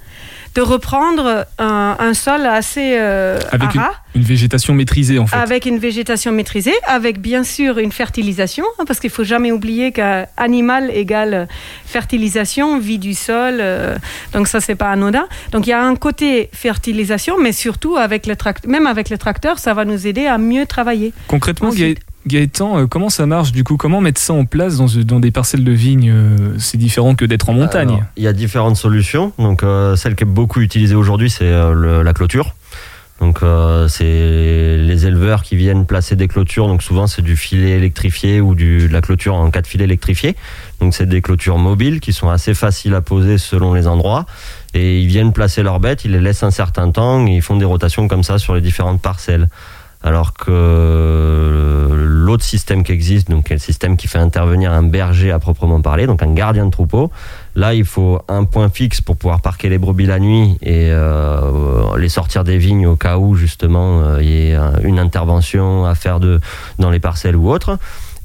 de 0.55 0.61
reprendre 0.61 1.47
un, 1.59 1.97
un 1.99 2.15
sol 2.15 2.45
assez 2.47 2.97
euh, 2.99 3.39
Avec 3.53 3.75
une, 4.15 4.23
végétation 4.23 4.75
maîtrisée 4.75 5.19
en 5.19 5.27
fait. 5.27 5.37
avec 5.37 5.65
une 5.65 5.79
végétation 5.79 6.31
maîtrisée, 6.33 6.75
avec 6.87 7.21
bien 7.21 7.43
sûr 7.43 7.79
une 7.79 7.91
fertilisation, 7.93 8.65
hein, 8.79 8.85
parce 8.87 9.01
qu'il 9.01 9.09
faut 9.11 9.25
jamais 9.25 9.51
oublier 9.51 9.93
qu'animal 9.93 10.91
égale 10.95 11.49
fertilisation, 11.87 12.79
vie 12.79 12.99
du 12.99 13.15
sol, 13.15 13.59
euh, 13.61 13.97
donc 14.33 14.49
ça 14.49 14.61
c'est 14.61 14.75
pas 14.75 14.91
anodin. 14.91 15.27
Donc 15.53 15.67
il 15.67 15.71
y 15.71 15.73
a 15.73 15.83
un 15.83 15.95
côté 15.97 16.51
fertilisation, 16.53 17.39
mais 17.39 17.53
surtout 17.53 17.97
avec 17.97 18.27
le 18.27 18.35
tract- 18.37 18.67
même 18.67 18.87
avec 18.87 19.09
le 19.11 19.19
tracteur, 19.19 19.59
ça 19.59 19.73
va 19.75 19.85
nous 19.85 20.07
aider 20.07 20.27
à 20.27 20.37
mieux 20.39 20.67
travailler. 20.67 21.13
Concrètement, 21.29 21.69
Ensuite- 21.69 21.99
Gaë- 21.99 22.03
Gaëtan, 22.27 22.79
euh, 22.79 22.87
comment 22.87 23.09
ça 23.11 23.27
marche 23.27 23.53
du 23.53 23.65
coup? 23.65 23.77
Comment 23.77 24.01
mettre 24.01 24.21
ça 24.21 24.33
en 24.33 24.45
place 24.45 24.77
dans, 24.77 24.87
dans 25.05 25.21
des 25.21 25.31
parcelles 25.31 25.65
de 25.65 25.73
vignes 25.73 26.11
euh, 26.11 26.55
C'est 26.59 26.79
différent 26.79 27.15
que 27.15 27.25
d'être 27.25 27.49
en 27.49 27.55
montagne? 27.55 28.05
Il 28.17 28.23
y 28.23 28.29
a 28.29 28.33
différentes 28.33 28.77
solutions. 28.77 29.33
Donc, 29.39 29.63
euh, 29.63 29.97
celle 29.97 30.15
qui 30.15 30.23
est 30.23 30.27
beaucoup 30.27 30.61
utilisée 30.61 30.95
aujourd'hui, 30.95 31.31
c'est 31.31 31.45
euh, 31.45 32.03
la 32.03 32.13
clôture. 32.13 32.55
Donc, 33.21 33.45
euh, 33.45 33.87
c'est 33.87 34.79
les 34.79 35.07
éleveurs 35.07 35.45
qui 35.45 35.55
viennent 35.55 35.87
placer 35.87 36.17
des 36.17 36.27
clôtures. 36.27 36.67
Donc, 36.67 36.83
souvent, 36.83 37.07
c'est 37.07 37.23
du 37.23 37.37
filet 37.37 37.71
électrifié 37.71 38.41
ou 38.41 38.57
du, 38.57 38.89
de 38.89 38.93
la 38.93 39.01
clôture 39.01 39.35
en 39.35 39.49
cas 39.51 39.63
de 39.63 39.67
filet 39.69 39.85
électrifié. 39.85 40.35
Donc, 40.81 40.93
c'est 40.93 41.09
des 41.09 41.23
clôtures 41.23 41.59
mobiles 41.59 42.01
qui 42.01 42.13
sont 42.13 42.31
assez 42.31 42.53
faciles 42.53 42.95
à 42.95 43.01
poser 43.01 43.39
selon 43.39 43.75
les 43.75 43.87
endroits. 43.87 44.27
Et 44.75 45.01
ils 45.01 45.07
viennent 45.07 45.33
placer 45.33 45.63
leurs 45.63 45.79
bêtes, 45.79 46.05
ils 46.05 46.11
les 46.11 46.21
laissent 46.21 46.43
un 46.43 46.51
certain 46.51 46.91
temps 46.91 47.25
et 47.27 47.37
ils 47.37 47.43
font 47.43 47.57
des 47.57 47.65
rotations 47.65 48.09
comme 48.09 48.25
ça 48.25 48.39
sur 48.39 48.57
les 48.57 48.61
différentes 48.61 49.01
parcelles. 49.01 49.49
Alors 50.03 50.33
que 50.33 51.89
l'autre 51.93 52.45
système 52.45 52.83
qui 52.83 52.93
existe, 52.93 53.31
donc 53.31 53.51
est 53.51 53.55
le 53.55 53.61
système 53.61 53.97
qui 53.97 54.09
fait 54.09 54.19
intervenir 54.19 54.73
un 54.73 54.83
berger 54.83 55.31
à 55.31 55.39
proprement 55.39 55.81
parler, 55.81 56.07
donc 56.07 56.23
un 56.23 56.33
gardien 56.35 56.67
de 56.67 56.71
troupeau, 56.71 57.11
là 57.55 57.75
il 57.75 57.85
faut 57.85 58.21
un 58.29 58.45
point 58.45 58.69
fixe 58.69 59.01
pour 59.01 59.17
pouvoir 59.17 59.41
parquer 59.41 59.69
les 59.69 59.79
brebis 59.79 60.07
la 60.07 60.19
nuit 60.19 60.59
et 60.61 60.89
euh, 60.91 61.97
les 61.99 62.09
sortir 62.09 62.43
des 62.43 62.59
vignes 62.59 62.87
au 62.87 62.97
cas 62.97 63.19
où 63.19 63.35
justement 63.37 64.01
euh, 64.01 64.23
il 64.23 64.29
y 64.29 64.51
ait 64.51 64.57
une 64.83 64.99
intervention 64.99 65.85
à 65.85 65.95
faire 65.95 66.19
de, 66.19 66.41
dans 66.79 66.91
les 66.91 67.01
parcelles 67.01 67.37
ou 67.37 67.51
autre. 67.51 67.79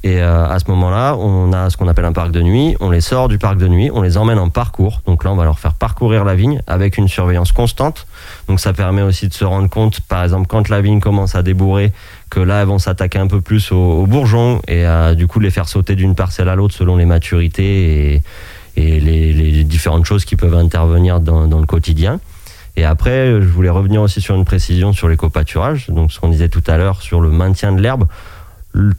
Et 0.04 0.22
euh, 0.22 0.48
à 0.48 0.58
ce 0.60 0.70
moment-là, 0.70 1.16
on 1.16 1.52
a 1.52 1.70
ce 1.70 1.76
qu'on 1.76 1.88
appelle 1.88 2.04
un 2.04 2.12
parc 2.12 2.30
de 2.30 2.40
nuit. 2.40 2.76
On 2.78 2.90
les 2.90 3.00
sort 3.00 3.26
du 3.26 3.38
parc 3.38 3.58
de 3.58 3.66
nuit, 3.66 3.90
on 3.92 4.00
les 4.00 4.16
emmène 4.16 4.38
en 4.38 4.48
parcours. 4.48 5.02
Donc 5.06 5.24
là, 5.24 5.32
on 5.32 5.36
va 5.36 5.44
leur 5.44 5.58
faire 5.58 5.74
parcourir 5.74 6.24
la 6.24 6.36
vigne 6.36 6.60
avec 6.68 6.98
une 6.98 7.08
surveillance 7.08 7.50
constante. 7.50 8.06
Donc 8.46 8.60
ça 8.60 8.72
permet 8.72 9.02
aussi 9.02 9.26
de 9.26 9.34
se 9.34 9.44
rendre 9.44 9.68
compte, 9.68 10.00
par 10.02 10.22
exemple, 10.22 10.46
quand 10.46 10.68
la 10.68 10.80
vigne 10.80 11.00
commence 11.00 11.34
à 11.34 11.42
débourrer, 11.42 11.92
que 12.30 12.38
là, 12.38 12.60
elles 12.60 12.68
vont 12.68 12.78
s'attaquer 12.78 13.18
un 13.18 13.26
peu 13.26 13.40
plus 13.40 13.72
aux, 13.72 14.06
bourgeons 14.06 14.60
et 14.68 14.86
euh, 14.86 15.14
du 15.14 15.26
coup 15.26 15.40
les 15.40 15.50
faire 15.50 15.68
sauter 15.68 15.96
d'une 15.96 16.14
parcelle 16.14 16.48
à 16.48 16.54
l'autre 16.54 16.74
selon 16.74 16.96
les 16.96 17.06
maturités 17.06 18.14
et, 18.14 18.22
les 18.76 19.64
différentes 19.64 20.04
choses 20.04 20.24
qui 20.24 20.36
peuvent 20.36 20.54
intervenir 20.54 21.18
dans, 21.18 21.48
dans 21.48 21.58
le 21.58 21.66
quotidien. 21.66 22.20
Et 22.76 22.84
après, 22.84 23.26
je 23.40 23.48
voulais 23.48 23.70
revenir 23.70 24.02
aussi 24.02 24.20
sur 24.20 24.36
une 24.36 24.44
précision 24.44 24.92
sur 24.92 25.08
l'éco-pâturage, 25.08 25.88
donc 25.88 26.12
ce 26.12 26.20
qu'on 26.20 26.28
disait 26.28 26.48
tout 26.48 26.62
à 26.68 26.76
l'heure 26.76 27.02
sur 27.02 27.20
le 27.20 27.28
maintien 27.28 27.72
de 27.72 27.82
l'herbe. 27.82 28.06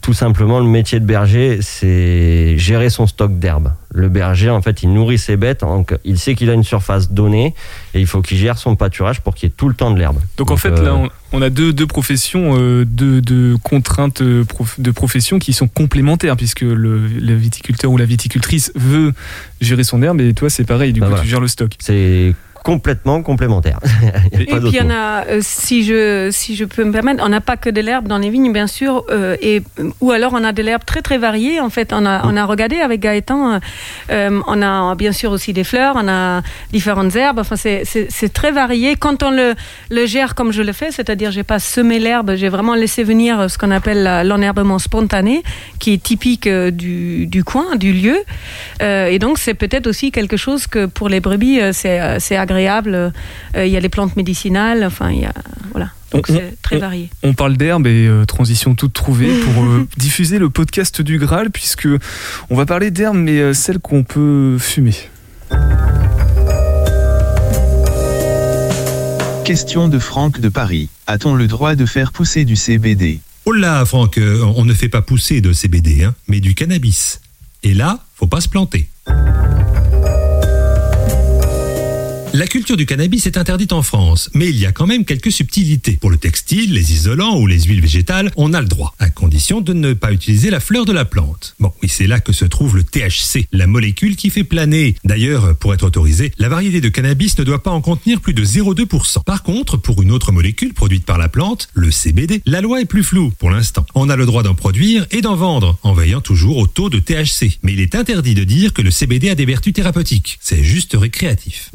Tout 0.02 0.12
simplement, 0.12 0.58
le 0.58 0.66
métier 0.66 1.00
de 1.00 1.06
berger, 1.06 1.60
c'est 1.62 2.58
gérer 2.58 2.90
son 2.90 3.06
stock 3.06 3.38
d'herbe. 3.38 3.72
Le 3.92 4.08
berger, 4.08 4.50
en 4.50 4.60
fait, 4.60 4.82
il 4.82 4.92
nourrit 4.92 5.16
ses 5.18 5.36
bêtes, 5.36 5.60
donc 5.60 5.96
il 6.04 6.18
sait 6.18 6.34
qu'il 6.34 6.50
a 6.50 6.52
une 6.52 6.64
surface 6.64 7.10
donnée 7.10 7.54
et 7.94 8.00
il 8.00 8.06
faut 8.06 8.20
qu'il 8.20 8.36
gère 8.36 8.58
son 8.58 8.76
pâturage 8.76 9.20
pour 9.22 9.34
qu'il 9.34 9.48
y 9.48 9.50
ait 9.50 9.54
tout 9.56 9.68
le 9.68 9.74
temps 9.74 9.90
de 9.90 9.98
l'herbe. 9.98 10.18
Donc 10.36 10.50
en 10.50 10.56
fait, 10.58 10.68
euh, 10.70 10.82
là, 10.84 10.94
on, 10.94 11.08
on 11.32 11.40
a 11.42 11.48
deux, 11.50 11.72
deux 11.72 11.86
professions, 11.86 12.56
euh, 12.58 12.84
deux, 12.84 13.20
deux 13.22 13.56
contraintes 13.62 14.20
euh, 14.20 14.44
de 14.78 14.90
profession 14.90 15.38
qui 15.38 15.52
sont 15.54 15.66
complémentaires, 15.68 16.36
puisque 16.36 16.60
le, 16.60 17.06
le 17.06 17.34
viticulteur 17.34 17.90
ou 17.90 17.96
la 17.96 18.04
viticultrice 18.04 18.72
veut 18.74 19.12
gérer 19.60 19.82
son 19.84 20.02
herbe, 20.02 20.20
et 20.20 20.34
toi, 20.34 20.50
c'est 20.50 20.64
pareil, 20.64 20.92
du 20.92 21.00
Bah 21.00 21.06
coup, 21.06 21.10
voilà. 21.12 21.24
tu 21.24 21.30
gères 21.30 21.40
le 21.40 21.48
stock. 21.48 21.72
c'est 21.78 22.34
complètement 22.62 23.22
complémentaire. 23.22 23.78
Il 24.32 24.38
y 24.38 24.52
a 24.52 24.56
Et 24.56 24.60
puis 24.60 24.70
il 24.70 24.74
y 24.74 24.80
en 24.80 24.90
a, 24.90 25.24
euh, 25.26 25.40
si 25.42 25.84
je 25.84 26.28
si 26.30 26.56
je 26.56 26.64
peux 26.64 26.84
me 26.84 26.92
permettre, 26.92 27.22
on 27.24 27.28
n'a 27.28 27.40
pas 27.40 27.56
que 27.56 27.70
de 27.70 27.80
l'herbe 27.80 28.08
dans 28.08 28.18
les 28.18 28.30
vignes, 28.30 28.52
bien 28.52 28.66
sûr, 28.66 29.04
euh, 29.10 29.36
et 29.40 29.62
ou 30.00 30.10
alors 30.10 30.32
on 30.34 30.44
a 30.44 30.52
de 30.52 30.62
l'herbe 30.62 30.84
très 30.84 31.02
très 31.02 31.18
variée. 31.18 31.60
En 31.60 31.70
fait, 31.70 31.92
on 31.92 32.04
a 32.06 32.26
on 32.26 32.36
a 32.36 32.44
regardé 32.44 32.76
avec 32.80 33.00
Gaëtan, 33.00 33.60
euh, 34.10 34.40
on 34.46 34.62
a 34.62 34.94
bien 34.94 35.12
sûr 35.12 35.32
aussi 35.32 35.52
des 35.52 35.64
fleurs, 35.64 35.94
on 35.96 36.08
a 36.08 36.42
différentes 36.72 37.14
herbes. 37.16 37.38
Enfin, 37.38 37.56
c'est 37.56 38.32
très 38.32 38.52
varié. 38.52 38.96
Quand 38.96 39.22
on 39.22 39.30
le 39.30 39.54
le 39.90 40.06
gère 40.06 40.34
comme 40.34 40.52
je 40.52 40.62
le 40.62 40.72
fais, 40.72 40.90
c'est-à-dire 40.90 41.30
j'ai 41.30 41.44
pas 41.44 41.58
semé 41.58 41.98
l'herbe, 41.98 42.34
j'ai 42.36 42.48
vraiment 42.48 42.74
laissé 42.74 43.04
venir 43.04 43.50
ce 43.50 43.58
qu'on 43.58 43.70
appelle 43.70 44.26
l'enherbement 44.26 44.78
spontané, 44.78 45.42
qui 45.78 45.94
est 45.94 46.02
typique 46.02 46.48
du 46.48 47.26
du 47.26 47.44
coin, 47.44 47.76
du 47.76 47.92
lieu. 47.92 48.18
Et 48.80 49.18
donc 49.18 49.38
c'est 49.38 49.54
peut-être 49.54 49.86
aussi 49.86 50.12
quelque 50.12 50.36
chose 50.36 50.66
que 50.66 50.86
pour 50.86 51.08
les 51.08 51.20
brebis 51.20 51.60
c'est 51.72 52.18
c'est 52.20 52.36
agréable. 52.50 52.94
Euh, 52.94 53.66
Il 53.66 53.70
y 53.72 53.76
a 53.76 53.80
les 53.80 53.88
plantes 53.88 54.16
médicinales, 54.16 54.84
enfin 54.84 55.10
il 55.10 55.20
y 55.20 55.24
a 55.24 55.32
voilà. 55.72 55.90
Donc 56.12 56.26
On- 56.28 56.34
c'est 56.34 56.54
très 56.62 56.76
on- 56.76 56.80
varié. 56.80 57.08
On 57.22 57.34
parle 57.34 57.56
d'herbe 57.56 57.86
et 57.86 58.06
euh, 58.08 58.24
transition 58.24 58.74
toute 58.74 58.92
trouvée 58.92 59.32
pour 59.40 59.62
euh, 59.64 59.86
diffuser 59.96 60.38
le 60.38 60.50
podcast 60.50 61.00
du 61.02 61.18
Graal 61.18 61.50
puisque 61.50 61.88
on 62.50 62.56
va 62.56 62.66
parler 62.66 62.90
d'herbe 62.90 63.16
mais 63.16 63.38
euh, 63.38 63.52
celle 63.54 63.78
qu'on 63.78 64.02
peut 64.02 64.56
fumer. 64.58 64.94
Question 69.44 69.88
de 69.88 69.98
Franck 69.98 70.40
de 70.40 70.48
Paris. 70.48 70.88
A-t-on 71.06 71.34
le 71.34 71.46
droit 71.48 71.74
de 71.74 71.84
faire 71.86 72.12
pousser 72.12 72.44
du 72.44 72.54
CBD 72.56 73.20
Oh 73.46 73.52
là, 73.52 73.84
Franck, 73.84 74.18
on 74.56 74.64
ne 74.64 74.72
fait 74.74 74.88
pas 74.88 75.02
pousser 75.02 75.40
de 75.40 75.52
CBD, 75.52 76.04
hein, 76.04 76.14
mais 76.28 76.38
du 76.40 76.54
cannabis. 76.54 77.20
Et 77.64 77.74
là, 77.74 77.98
faut 78.14 78.26
pas 78.28 78.40
se 78.40 78.48
planter. 78.48 78.88
La 82.32 82.46
culture 82.46 82.76
du 82.76 82.86
cannabis 82.86 83.26
est 83.26 83.36
interdite 83.36 83.72
en 83.72 83.82
France, 83.82 84.30
mais 84.34 84.48
il 84.48 84.56
y 84.56 84.64
a 84.64 84.70
quand 84.70 84.86
même 84.86 85.04
quelques 85.04 85.32
subtilités. 85.32 85.98
Pour 86.00 86.10
le 86.10 86.16
textile, 86.16 86.72
les 86.72 86.92
isolants 86.92 87.36
ou 87.40 87.48
les 87.48 87.62
huiles 87.62 87.80
végétales, 87.80 88.30
on 88.36 88.52
a 88.52 88.60
le 88.60 88.68
droit, 88.68 88.94
à 89.00 89.10
condition 89.10 89.60
de 89.60 89.72
ne 89.72 89.94
pas 89.94 90.12
utiliser 90.12 90.48
la 90.48 90.60
fleur 90.60 90.84
de 90.84 90.92
la 90.92 91.04
plante. 91.04 91.56
Bon, 91.58 91.72
oui, 91.82 91.88
c'est 91.88 92.06
là 92.06 92.20
que 92.20 92.32
se 92.32 92.44
trouve 92.44 92.76
le 92.76 92.84
THC, 92.84 93.48
la 93.50 93.66
molécule 93.66 94.14
qui 94.14 94.30
fait 94.30 94.44
planer. 94.44 94.94
D'ailleurs, 95.02 95.56
pour 95.56 95.74
être 95.74 95.82
autorisé, 95.82 96.30
la 96.38 96.48
variété 96.48 96.80
de 96.80 96.88
cannabis 96.88 97.36
ne 97.36 97.42
doit 97.42 97.64
pas 97.64 97.72
en 97.72 97.80
contenir 97.80 98.20
plus 98.20 98.32
de 98.32 98.44
0,2%. 98.44 99.24
Par 99.24 99.42
contre, 99.42 99.76
pour 99.76 100.00
une 100.00 100.12
autre 100.12 100.30
molécule 100.30 100.72
produite 100.72 101.04
par 101.04 101.18
la 101.18 101.28
plante, 101.28 101.68
le 101.74 101.90
CBD, 101.90 102.42
la 102.46 102.60
loi 102.60 102.80
est 102.80 102.84
plus 102.84 103.02
floue 103.02 103.32
pour 103.40 103.50
l'instant. 103.50 103.84
On 103.96 104.08
a 104.08 104.14
le 104.14 104.24
droit 104.24 104.44
d'en 104.44 104.54
produire 104.54 105.04
et 105.10 105.20
d'en 105.20 105.34
vendre, 105.34 105.78
en 105.82 105.94
veillant 105.94 106.20
toujours 106.20 106.58
au 106.58 106.68
taux 106.68 106.90
de 106.90 107.00
THC. 107.00 107.58
Mais 107.64 107.72
il 107.72 107.80
est 107.80 107.96
interdit 107.96 108.36
de 108.36 108.44
dire 108.44 108.72
que 108.72 108.82
le 108.82 108.92
CBD 108.92 109.30
a 109.30 109.34
des 109.34 109.46
vertus 109.46 109.72
thérapeutiques. 109.72 110.38
C'est 110.40 110.62
juste 110.62 110.96
récréatif. 110.96 111.70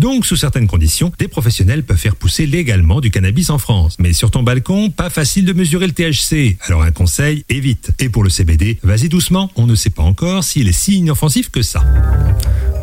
Certaines 0.45 0.67
conditions, 0.67 1.11
des 1.17 1.27
professionnels 1.27 1.81
peuvent 1.81 1.97
faire 1.97 2.15
pousser 2.15 2.45
légalement 2.45 3.01
du 3.01 3.09
cannabis 3.09 3.49
en 3.49 3.57
France. 3.57 3.95
Mais 3.97 4.13
sur 4.13 4.29
ton 4.29 4.43
balcon, 4.43 4.91
pas 4.91 5.09
facile 5.09 5.43
de 5.43 5.53
mesurer 5.53 5.87
le 5.87 5.93
THC. 5.93 6.57
Alors 6.67 6.83
un 6.83 6.91
conseil, 6.91 7.43
évite. 7.49 7.89
Et 7.97 8.09
pour 8.09 8.23
le 8.23 8.29
CBD, 8.29 8.77
vas-y 8.83 9.09
doucement. 9.09 9.49
On 9.55 9.65
ne 9.65 9.73
sait 9.73 9.89
pas 9.89 10.03
encore 10.03 10.43
s'il 10.43 10.67
est 10.67 10.71
si 10.71 10.97
inoffensif 10.97 11.49
que 11.49 11.63
ça. 11.63 11.83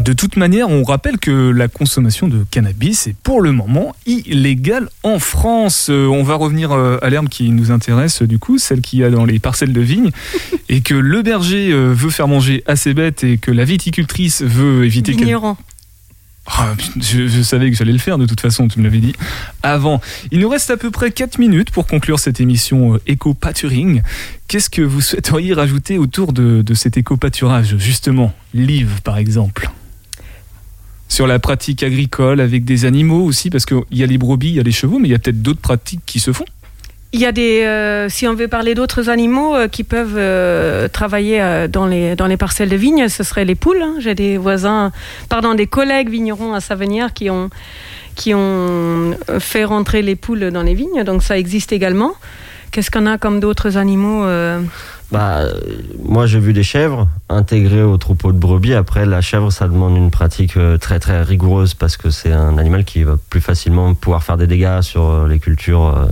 De 0.01 0.13
toute 0.13 0.37
manière, 0.37 0.71
on 0.71 0.83
rappelle 0.83 1.19
que 1.19 1.51
la 1.51 1.69
consommation 1.69 2.27
de 2.27 2.45
cannabis 2.51 3.07
est 3.07 3.15
pour 3.23 3.41
le 3.41 3.53
moment 3.53 3.95
illégale 4.07 4.89
en 5.05 5.21
France. 5.21 5.87
Euh, 5.89 6.07
on 6.07 6.25
va 6.25 6.35
revenir 6.35 6.73
euh, 6.73 6.99
à 7.01 7.11
l'herbe 7.11 7.29
qui 7.29 7.51
nous 7.51 7.71
intéresse, 7.71 8.23
du 8.23 8.41
coup, 8.41 8.59
celle 8.59 8.81
qu'il 8.81 8.99
y 8.99 9.05
a 9.05 9.11
dans 9.11 9.25
les 9.25 9.39
parcelles 9.39 9.73
de 9.73 9.81
vignes, 9.81 10.11
et 10.69 10.81
que 10.81 10.95
le 10.95 11.23
berger 11.23 11.71
euh, 11.71 11.93
veut 11.93 12.11
faire 12.11 12.27
manger 12.27 12.65
à 12.67 12.75
ses 12.75 12.95
bêtes 12.95 13.23
et 13.23 13.39
que 13.39 13.53
la 13.53 13.65
viticultrice 13.65 14.43
veut 14.43 14.85
éviter 14.85 15.13
qu'elle 15.13 15.27
Vigneron. 15.27 15.57
Ah, 16.47 16.75
je, 17.01 17.43
savais 17.43 17.71
que 17.71 17.77
j'allais 17.77 17.93
le 17.93 17.99
faire 17.99 18.19
de 18.19 18.27
toute 18.27 18.41
façon, 18.41 18.67
tu 18.67 18.81
me 18.81 18.85
l'avais 18.85 18.99
dit 18.99 19.15
avant. 19.63 20.01
Il 20.33 20.41
nous 20.41 20.49
reste 20.49 20.71
à 20.71 20.77
peu 20.77 20.91
près 20.91 21.13
4 21.13 21.39
minutes 21.39 21.71
pour 21.71 21.87
conclure 21.87 22.19
cette 22.19 22.41
émission 22.41 22.95
euh, 22.95 23.01
éco-pâturing. 23.07 24.03
Qu'est-ce 24.49 24.69
que 24.69 24.83
vous 24.83 25.01
souhaiteriez 25.01 25.55
rajouter 25.55 25.99
autour 25.99 26.33
de, 26.33 26.63
de 26.63 26.75
cet 26.75 26.97
éco-pâturage, 26.97 27.77
justement? 27.79 28.35
Liv, 28.55 29.01
par 29.03 29.19
exemple 29.19 29.71
Sur 31.09 31.29
la 31.29 31.39
pratique 31.39 31.85
agricole 31.85 32.41
avec 32.41 32.65
des 32.65 32.87
animaux 32.87 33.25
aussi, 33.25 33.49
parce 33.49 33.65
qu'il 33.65 33.83
y 33.93 34.03
a 34.03 34.07
les 34.07 34.19
brebis, 34.19 34.49
il 34.49 34.57
y 34.57 34.61
a 34.61 34.65
les 34.65 34.73
chevaux, 34.73 34.99
mais 34.99 35.09
il 35.09 35.13
y 35.13 35.15
a 35.15 35.21
peut-être 35.21 35.43
d'autres 35.43 35.61
pratiques 35.61 36.03
qui 36.05 36.19
se 36.19 36.33
font. 36.33 36.47
Il 37.15 37.21
y 37.21 37.27
a 37.27 37.33
des, 37.33 37.63
euh, 37.63 38.09
si 38.09 38.27
on 38.27 38.35
veut 38.35 38.49
parler 38.49 38.75
d'autres 38.75 39.11
animaux 39.11 39.55
euh, 39.55 39.69
qui 39.69 39.85
peuvent 39.85 40.17
euh, 40.17 40.89
travailler 40.89 41.67
dans, 41.69 41.87
les, 41.87 42.17
dans 42.17 42.27
les 42.27 42.39
parcelles 42.39 42.71
de 42.71 42.77
vignes, 42.77 43.09
ce 43.09 43.23
serait 43.23 43.45
les 43.45 43.55
poules. 43.55 43.83
hein. 43.83 43.97
J'ai 43.99 44.15
des 44.15 44.39
voisins, 44.39 44.93
pardon, 45.29 45.55
des 45.55 45.67
collègues 45.67 46.09
vignerons 46.09 46.55
à 46.55 46.61
Savenière 46.61 47.13
qui 47.13 47.29
ont, 47.29 47.51
qui 48.15 48.33
ont 48.35 49.15
fait 49.41 49.65
rentrer 49.65 50.01
les 50.01 50.17
poules 50.17 50.51
dans 50.51 50.63
les 50.63 50.73
vignes, 50.75 51.05
donc 51.05 51.23
ça 51.23 51.37
existe 51.37 51.73
également. 51.73 52.13
Qu'est-ce 52.71 52.91
qu'on 52.91 53.05
a 53.05 53.19
comme 53.19 53.39
d'autres 53.41 53.77
animaux 53.77 54.25
Bah, 55.11 55.41
moi, 56.03 56.25
j'ai 56.25 56.39
vu 56.39 56.55
des 56.55 56.63
chèvres 56.63 57.07
intégrées 57.29 57.83
au 57.83 57.99
troupeau 57.99 58.33
de 58.33 58.39
brebis. 58.39 58.73
Après, 58.73 59.05
la 59.05 59.21
chèvre, 59.21 59.53
ça 59.53 59.69
demande 59.69 59.95
une 59.99 60.11
pratique 60.11 60.57
très 60.81 60.99
très 60.99 61.23
rigoureuse 61.23 61.75
parce 61.75 61.99
que 61.99 62.09
c'est 62.09 62.33
un 62.33 62.57
animal 62.57 62.85
qui 62.85 63.03
va 63.03 63.19
plus 63.29 63.43
facilement 63.43 63.93
pouvoir 63.93 64.23
faire 64.23 64.39
des 64.39 64.47
dégâts 64.47 64.81
sur 64.81 65.27
les 65.27 65.39
cultures 65.39 66.09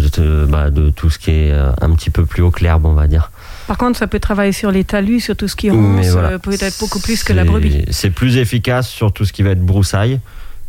de, 0.00 0.08
de- 0.22 0.46
bah, 0.46 0.70
de 0.70 0.90
tout 0.90 1.10
ce 1.10 1.18
qui 1.18 1.30
est 1.30 1.50
euh, 1.52 1.70
un 1.80 1.90
petit 1.94 2.10
peu 2.10 2.24
plus 2.26 2.42
haut 2.42 2.50
que 2.50 2.62
l'herbe, 2.62 2.86
on 2.86 2.92
va 2.94 3.06
dire. 3.06 3.30
Par 3.66 3.78
contre, 3.78 3.98
ça 3.98 4.06
peut 4.06 4.20
travailler 4.20 4.52
sur 4.52 4.70
les 4.70 4.84
talus, 4.84 5.20
sur 5.20 5.36
tout 5.36 5.48
ce 5.48 5.56
qui 5.56 5.70
ronce, 5.70 6.06
voilà. 6.08 6.28
euh, 6.32 6.38
peut-être 6.38 6.78
beaucoup 6.78 7.00
plus 7.00 7.24
que 7.24 7.32
la 7.32 7.44
brebis. 7.44 7.84
C'est 7.90 8.10
plus 8.10 8.36
efficace 8.36 8.88
sur 8.88 9.12
tout 9.12 9.24
ce 9.24 9.32
qui 9.32 9.42
va 9.42 9.50
être 9.50 9.64
broussaille, 9.64 10.20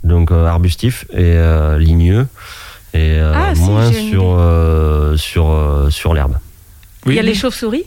donc 0.04 0.32
euh, 0.32 0.46
arbustif 0.48 1.06
et 1.12 1.18
euh, 1.20 1.78
ligneux, 1.78 2.28
et 2.94 3.18
euh, 3.20 3.34
Ah, 3.36 3.54
moins 3.56 3.92
sur, 3.92 4.24
euh, 4.38 5.16
sur, 5.18 5.50
euh, 5.52 5.90
sur 5.92 6.14
l'herbe. 6.14 6.38
Il 7.06 7.14
y 7.14 7.20
a 7.20 7.22
les 7.22 7.36
chauves-souris. 7.36 7.86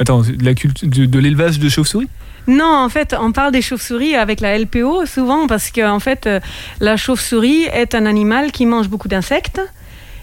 Attends, 0.00 0.22
de 0.22 0.44
la 0.44 0.54
culture 0.54 0.88
de, 0.88 1.06
de 1.06 1.18
l'élevage 1.18 1.58
de 1.58 1.68
chauves-souris? 1.68 2.08
Non, 2.48 2.64
en 2.84 2.88
fait, 2.88 3.14
on 3.20 3.32
parle 3.32 3.52
des 3.52 3.60
chauves-souris 3.62 4.16
avec 4.16 4.40
la 4.40 4.58
LPO 4.58 5.04
souvent 5.06 5.46
parce 5.46 5.70
que 5.70 5.86
en 5.88 6.00
fait, 6.00 6.28
la 6.80 6.96
chauve-souris 6.96 7.64
est 7.72 7.94
un 7.94 8.06
animal 8.06 8.50
qui 8.50 8.64
mange 8.66 8.88
beaucoup 8.88 9.08
d'insectes. 9.08 9.60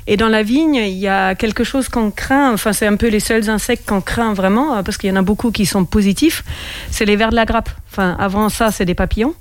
Et 0.08 0.16
dans 0.16 0.30
la 0.30 0.42
vigne, 0.42 0.76
il 0.76 0.98
y 0.98 1.08
a 1.08 1.36
quelque 1.36 1.64
chose 1.64 1.90
qu'on 1.90 2.12
craint, 2.12 2.54
enfin 2.54 2.72
c'est 2.72 2.88
un 2.88 2.96
peu 2.96 3.10
les 3.10 3.20
seuls 3.20 3.50
insectes 3.50 3.88
qu'on 3.88 4.02
craint 4.02 4.34
vraiment, 4.34 4.78
euh, 4.78 4.82
parce 4.82 4.98
qu'il 4.98 5.10
y 5.10 5.14
en 5.14 5.18
a 5.18 5.22
beaucoup 5.22 5.52
qui 5.52 5.66
sont 5.66 5.84
positifs, 5.84 6.44
c'est 6.90 7.06
les 7.06 7.18
vers 7.18 7.30
de 7.30 7.36
la 7.36 7.46
grappe. 7.46 7.70
Enfin, 7.92 8.16
avant 8.20 8.48
ça, 8.50 8.72
c'est 8.72 8.86
des 8.86 8.96
papillons. 8.96 9.36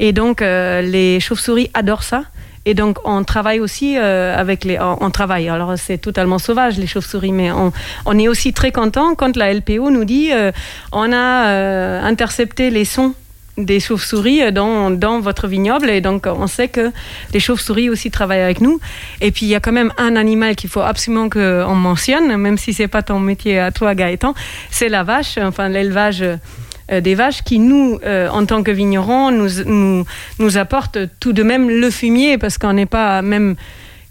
Et 0.00 0.12
donc, 0.12 0.40
euh, 0.40 0.80
les 0.80 1.20
chauves-souris 1.20 1.70
adorent 1.74 2.02
ça. 2.02 2.24
Et 2.64 2.74
donc, 2.74 2.98
on 3.04 3.22
travaille 3.22 3.60
aussi 3.60 3.96
euh, 3.96 4.36
avec 4.36 4.64
les. 4.64 4.78
On, 4.80 5.10
travaille. 5.10 5.48
Alors, 5.48 5.74
c'est 5.76 5.98
totalement 5.98 6.38
sauvage, 6.38 6.78
les 6.78 6.86
chauves-souris, 6.86 7.32
mais 7.32 7.50
on, 7.52 8.18
est 8.18 8.28
aussi 8.28 8.52
très 8.52 8.72
content 8.72 9.14
quand 9.14 9.36
la 9.36 9.52
LPO 9.52 9.90
nous 9.90 10.04
dit 10.04 10.30
euh, 10.32 10.52
on 10.92 11.12
a 11.12 12.00
intercepté 12.02 12.70
les 12.70 12.84
sons 12.84 13.14
des 13.58 13.80
chauves-souris 13.80 14.52
dans, 14.52 14.90
dans 14.90 15.20
votre 15.20 15.48
vignoble. 15.48 15.90
Et 15.90 16.00
donc 16.00 16.26
on 16.26 16.46
sait 16.46 16.68
que 16.68 16.92
les 17.32 17.40
chauves-souris 17.40 17.90
aussi 17.90 18.10
travaillent 18.10 18.40
avec 18.40 18.60
nous. 18.60 18.80
Et 19.20 19.30
puis 19.30 19.46
il 19.46 19.48
y 19.48 19.54
a 19.54 19.60
quand 19.60 19.72
même 19.72 19.92
un 19.98 20.16
animal 20.16 20.56
qu'il 20.56 20.70
faut 20.70 20.80
absolument 20.80 21.28
qu'on 21.28 21.74
mentionne 21.74 22.36
même 22.36 22.58
si 22.58 22.72
c'est 22.72 22.88
pas 22.88 23.02
ton 23.02 23.20
métier 23.20 23.58
à 23.58 23.70
toi 23.70 23.94
Gaëtan 23.94 24.34
c'est 24.70 24.88
la 24.88 25.02
vache 25.02 25.38
enfin 25.38 25.68
l'élevage 25.68 26.22
euh, 26.22 27.00
des 27.00 27.14
vaches 27.14 27.42
qui 27.42 27.58
nous 27.58 27.98
euh, 28.04 28.28
en 28.28 28.46
tant 28.46 28.62
que 28.62 28.70
vignerons 28.70 29.30
nous, 29.30 29.64
nous, 29.66 30.04
nous 30.38 30.58
apporte 30.58 30.98
tout 31.20 31.32
de 31.32 31.42
même 31.42 31.68
le 31.68 31.90
fumier 31.90 32.38
parce 32.38 32.58
qu'on 32.58 32.72
n'est 32.72 32.86
pas 32.86 33.22
même 33.22 33.56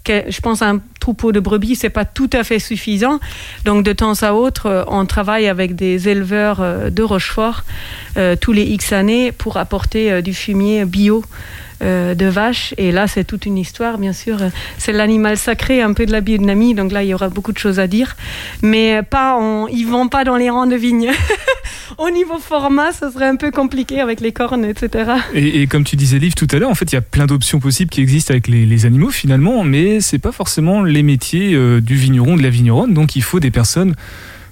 je 0.06 0.40
pense 0.40 0.62
un 0.62 0.80
troupeau 0.98 1.32
de 1.32 1.40
brebis, 1.40 1.76
c'est 1.76 1.90
pas 1.90 2.04
tout 2.04 2.30
à 2.32 2.44
fait 2.44 2.58
suffisant. 2.58 3.20
Donc 3.64 3.84
de 3.84 3.92
temps 3.92 4.22
à 4.22 4.32
autre, 4.32 4.66
euh, 4.66 4.84
on 4.88 5.06
travaille 5.06 5.46
avec 5.46 5.74
des 5.74 6.08
éleveurs 6.08 6.60
euh, 6.60 6.90
de 6.90 7.02
Rochefort 7.02 7.64
euh, 8.16 8.36
tous 8.36 8.52
les 8.52 8.64
X 8.64 8.92
années 8.92 9.32
pour 9.32 9.56
apporter 9.56 10.22
du 10.22 10.34
fumier 10.34 10.84
bio 10.84 11.24
euh, 11.82 12.14
de 12.14 12.26
vache. 12.26 12.74
Et 12.76 12.92
là, 12.92 13.06
c'est 13.06 13.24
toute 13.24 13.46
une 13.46 13.58
histoire, 13.58 13.98
bien 13.98 14.12
sûr. 14.12 14.38
C'est 14.78 14.92
l'animal 14.92 15.36
sacré, 15.36 15.82
un 15.82 15.92
peu 15.92 16.06
de 16.06 16.12
la 16.12 16.20
biodynamie. 16.20 16.74
Donc 16.74 16.92
là, 16.92 17.02
il 17.02 17.08
y 17.08 17.14
aura 17.14 17.28
beaucoup 17.28 17.52
de 17.52 17.58
choses 17.58 17.78
à 17.78 17.86
dire. 17.86 18.16
Mais 18.62 19.02
pas, 19.02 19.36
en, 19.36 19.66
ils 19.68 19.86
vont 19.86 20.08
pas 20.08 20.24
dans 20.24 20.36
les 20.36 20.50
rangs 20.50 20.66
de 20.66 20.76
vignes. 20.76 21.10
Au 21.98 22.10
niveau 22.10 22.38
format, 22.38 22.92
ce 22.92 23.10
serait 23.10 23.26
un 23.26 23.36
peu 23.36 23.50
compliqué 23.50 24.00
avec 24.00 24.20
les 24.20 24.32
cornes, 24.32 24.64
etc. 24.64 25.10
Et, 25.34 25.66
comme 25.66 25.84
tu 25.84 25.96
disais, 25.96 26.18
Liv, 26.18 26.34
tout 26.34 26.46
à 26.52 26.58
l'heure, 26.58 26.70
en 26.70 26.74
fait, 26.74 26.92
il 26.92 26.94
y 26.94 26.98
a 26.98 27.02
plein 27.02 27.26
d'options 27.26 27.60
possibles 27.60 27.90
qui 27.90 28.00
existent 28.00 28.32
avec 28.32 28.48
les, 28.48 28.66
les 28.66 28.86
animaux 28.86 29.10
finalement, 29.10 29.64
mais 29.64 30.00
c'est 30.00 30.18
pas 30.18 30.32
forcément 30.32 30.82
les 30.82 31.02
métiers 31.02 31.54
euh, 31.54 31.80
du 31.80 31.96
vigneron, 31.96 32.36
de 32.36 32.42
la 32.42 32.50
vigneronne. 32.50 32.94
Donc, 32.94 33.16
il 33.16 33.22
faut 33.22 33.40
des 33.40 33.50
personnes 33.50 33.94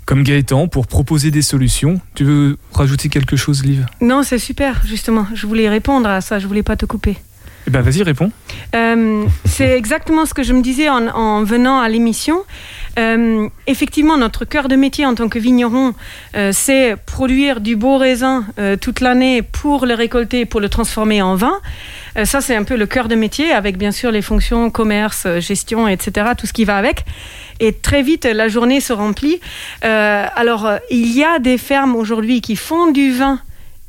comme 0.08 0.22
Gaëtan 0.22 0.68
pour 0.68 0.86
proposer 0.86 1.30
des 1.30 1.42
solutions. 1.42 2.00
Tu 2.14 2.24
veux 2.24 2.56
rajouter 2.72 3.10
quelque 3.10 3.36
chose, 3.36 3.62
Liv? 3.62 3.84
Non, 4.00 4.22
c'est 4.22 4.38
super, 4.38 4.80
justement. 4.86 5.26
Je 5.34 5.46
voulais 5.46 5.68
répondre 5.68 6.08
à 6.08 6.22
ça, 6.22 6.38
je 6.38 6.46
voulais 6.46 6.62
pas 6.62 6.76
te 6.76 6.86
couper. 6.86 7.18
Eh 7.66 7.70
ben, 7.70 7.82
vas-y, 7.82 8.02
réponds. 8.02 8.32
Euh, 8.74 9.26
c'est 9.44 9.76
exactement 9.76 10.24
ce 10.24 10.32
que 10.32 10.42
je 10.42 10.54
me 10.54 10.62
disais 10.62 10.88
en, 10.88 11.08
en 11.08 11.44
venant 11.44 11.78
à 11.78 11.90
l'émission. 11.90 12.38
Euh, 12.98 13.48
effectivement, 13.66 14.16
notre 14.16 14.44
cœur 14.44 14.68
de 14.68 14.76
métier 14.76 15.06
en 15.06 15.14
tant 15.14 15.28
que 15.28 15.38
vigneron, 15.38 15.94
euh, 16.36 16.50
c'est 16.52 16.96
produire 17.06 17.60
du 17.60 17.76
beau 17.76 17.96
raisin 17.96 18.44
euh, 18.58 18.76
toute 18.76 19.00
l'année 19.00 19.42
pour 19.42 19.86
le 19.86 19.94
récolter, 19.94 20.44
pour 20.46 20.60
le 20.60 20.68
transformer 20.68 21.22
en 21.22 21.34
vin. 21.34 21.60
Ça, 22.24 22.40
c'est 22.40 22.56
un 22.56 22.64
peu 22.64 22.76
le 22.76 22.86
cœur 22.86 23.06
de 23.06 23.14
métier, 23.14 23.52
avec 23.52 23.78
bien 23.78 23.92
sûr 23.92 24.10
les 24.10 24.22
fonctions 24.22 24.70
commerce, 24.70 25.28
gestion, 25.38 25.86
etc., 25.86 26.30
tout 26.36 26.48
ce 26.48 26.52
qui 26.52 26.64
va 26.64 26.76
avec. 26.76 27.04
Et 27.60 27.72
très 27.72 28.02
vite, 28.02 28.24
la 28.24 28.48
journée 28.48 28.80
se 28.80 28.92
remplit. 28.92 29.38
Alors, 29.82 30.68
il 30.90 31.16
y 31.16 31.22
a 31.22 31.38
des 31.38 31.58
fermes 31.58 31.94
aujourd'hui 31.94 32.40
qui 32.40 32.56
font 32.56 32.90
du 32.90 33.12
vin 33.12 33.38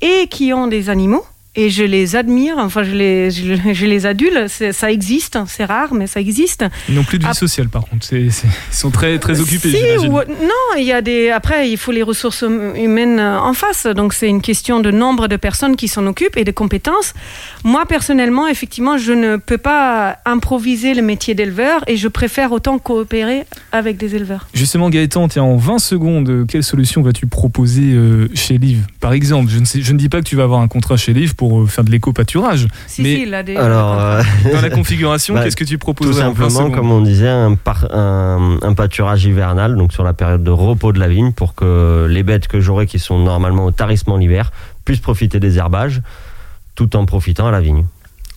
et 0.01 0.27
qui 0.27 0.53
ont 0.53 0.67
des 0.67 0.91
animaux. 0.91 1.25
Et 1.55 1.69
je 1.69 1.83
les 1.83 2.15
admire, 2.15 2.55
enfin 2.59 2.83
je 2.83 2.91
les, 2.91 3.31
je, 3.31 3.55
je 3.73 3.85
les 3.85 4.05
adule, 4.05 4.45
ça 4.47 4.91
existe, 4.91 5.37
c'est 5.47 5.65
rare 5.65 5.93
mais 5.93 6.05
ça 6.07 6.19
existe. 6.19 6.63
Ils 6.87 6.95
n'ont 6.95 7.03
plus 7.03 7.17
de 7.19 7.25
vie 7.25 7.33
sociale, 7.33 7.69
par 7.69 7.85
contre. 7.85 8.11
Ils 8.13 8.31
sont 8.71 8.91
très, 8.91 9.17
très 9.19 9.39
occupés, 9.41 9.71
Si, 9.71 10.07
ou- 10.07 10.11
non, 10.11 10.77
il 10.77 10.83
y 10.83 10.91
a 10.91 11.01
des. 11.01 11.29
Après, 11.29 11.69
il 11.69 11.77
faut 11.77 11.91
les 11.91 12.03
ressources 12.03 12.43
hum- 12.43 12.75
humaines 12.75 13.19
euh, 13.19 13.39
en 13.39 13.53
face. 13.53 13.85
Donc, 13.87 14.13
c'est 14.13 14.27
une 14.27 14.41
question 14.41 14.79
de 14.79 14.91
nombre 14.91 15.27
de 15.27 15.35
personnes 15.35 15.75
qui 15.75 15.87
s'en 15.87 16.05
occupent 16.05 16.37
et 16.37 16.43
de 16.43 16.51
compétences. 16.51 17.13
Moi, 17.63 17.85
personnellement, 17.85 18.47
effectivement, 18.47 18.97
je 18.97 19.11
ne 19.13 19.37
peux 19.37 19.57
pas 19.57 20.17
improviser 20.25 20.93
le 20.93 21.01
métier 21.01 21.33
d'éleveur 21.35 21.83
et 21.87 21.97
je 21.97 22.07
préfère 22.07 22.51
autant 22.51 22.77
coopérer 22.79 23.45
avec 23.71 23.97
des 23.97 24.15
éleveurs. 24.15 24.47
Justement, 24.53 24.89
Gaëtan, 24.89 25.27
tiens, 25.27 25.43
en 25.43 25.57
20 25.57 25.79
secondes, 25.79 26.29
euh, 26.29 26.45
quelle 26.45 26.63
solution 26.63 27.01
vas-tu 27.01 27.25
proposer 27.27 27.91
euh, 27.93 28.29
chez 28.35 28.57
Liv? 28.57 28.85
Par 28.99 29.13
exemple, 29.13 29.49
je 29.51 29.59
ne, 29.59 29.65
sais, 29.65 29.81
je 29.81 29.93
ne 29.93 29.97
dis 29.97 30.09
pas 30.09 30.19
que 30.21 30.25
tu 30.27 30.35
vas 30.35 30.43
avoir 30.43 30.61
un 30.61 30.67
contrat 30.67 30.95
chez 30.97 31.13
Liv 31.13 31.35
pour 31.39 31.61
euh, 31.61 31.67
faire 31.67 31.85
de 31.85 31.89
l'éco-pâturage. 31.91 32.67
Si, 32.85 33.01
mais 33.01 33.15
si, 33.15 33.21
il 33.23 33.33
a 33.33 33.43
des. 33.43 33.55
Alors, 33.55 33.97
euh, 33.97 34.21
dans 34.53 34.59
la 34.59 34.69
configuration, 34.81 35.35
Bah, 35.35 35.43
qu'est-ce 35.45 35.55
que 35.55 35.63
tu 35.63 35.75
tout 35.75 35.79
proposes 35.79 36.19
20 36.19 36.35
simplement, 36.35 36.69
comme 36.69 36.91
on 36.91 36.99
disait, 36.99 37.29
un, 37.29 37.55
par- 37.55 37.87
un- 37.95 38.57
un 38.61 38.73
pâturage 38.73 39.23
hivernal, 39.23 39.77
donc 39.77 39.93
sur 39.93 40.03
la 40.03 40.11
période 40.13 40.43
de 40.43 40.51
repos 40.51 40.91
de 40.91 40.99
la 40.99 41.07
vigne, 41.07 41.31
pour 41.31 41.55
que 41.55 42.07
les 42.09 42.23
bêtes 42.23 42.49
que 42.49 42.59
j'aurai, 42.59 42.87
qui 42.87 42.99
sont 42.99 43.19
normalement 43.19 43.63
au 43.63 43.71
tarissement 43.71 44.17
l'hiver, 44.17 44.51
puissent 44.83 44.99
profiter 44.99 45.39
des 45.39 45.57
herbages, 45.57 46.01
tout 46.75 46.97
en 46.97 47.05
profitant 47.05 47.47
à 47.47 47.51
la 47.51 47.61
vigne. 47.61 47.85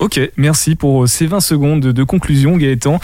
Ok, 0.03 0.19
merci 0.37 0.75
pour 0.75 1.05
euh, 1.05 1.07
ces 1.07 1.27
20 1.27 1.39
secondes 1.39 1.81
de, 1.81 2.03
conclusion, 2.03 2.57
Gaëtan. 2.57 2.99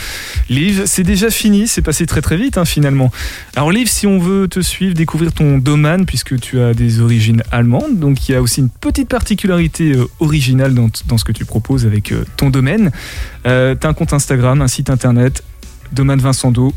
Liv, 0.49 0.83
c'est 0.87 1.05
déjà 1.05 1.31
fini, 1.31 1.69
c'est 1.69 1.81
passé 1.81 2.07
très 2.07 2.21
très 2.21 2.37
vite 2.37 2.59
hein, 2.59 2.65
finalement. 2.65 3.13
Alors 3.55 3.71
Liv, 3.71 3.89
si 3.89 4.09
on 4.09 4.19
veut 4.19 4.49
te 4.49 4.59
suivre, 4.59 4.95
découvrir 4.95 5.33
ton 5.33 5.59
domaine, 5.59 6.07
puisque 6.07 6.41
tu 6.41 6.61
as 6.61 6.75
des 6.75 7.01
origines 7.01 7.45
allemandes, 7.53 8.01
donc 8.01 8.29
il 8.29 8.33
y 8.33 8.35
a 8.35 8.43
aussi 8.43 8.63
une 8.63 8.69
petite 8.69 9.09
particularité 9.09 9.93
euh, 9.93 10.09
originale 10.19 10.75
dans, 10.75 11.19
ce 11.19 11.23
que 11.23 11.31
tu 11.31 11.45
proposes 11.45 11.87
avec 11.87 12.11
euh, 12.11 12.25
ton 12.37 12.51
domaine. 12.51 12.91
Euh, 13.47 13.77
tu 13.81 13.87
as 13.87 13.91
un 13.91 13.95
compte 13.95 14.13
Instagram, 14.13 14.61
un 14.61 14.67
site 14.67 14.91
internet, 14.91 15.45
domaine 15.93 16.19
vincendo. 16.19 16.75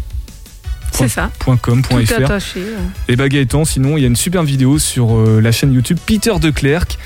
C'est 0.91 1.07
ça. 1.07 1.31
Tout 1.39 1.57
.com.fr 1.61 2.13
attaché. 2.13 2.59
euh. 2.59 2.77
et 3.07 3.15
bah 3.15 3.29
Gaëtan, 3.29 3.65
sinon 3.65 3.97
il 3.97 4.01
y 4.01 4.03
a 4.03 4.07
une 4.07 4.15
super 4.15 4.43
vidéo 4.43 4.77
sur 4.77 5.15
euh, 5.15 5.39
la 5.41 5.51
chaîne 5.51 5.73
YouTube 5.73 5.97
Peter 6.05 6.33
de 6.39 6.49
Clercq 6.51 6.97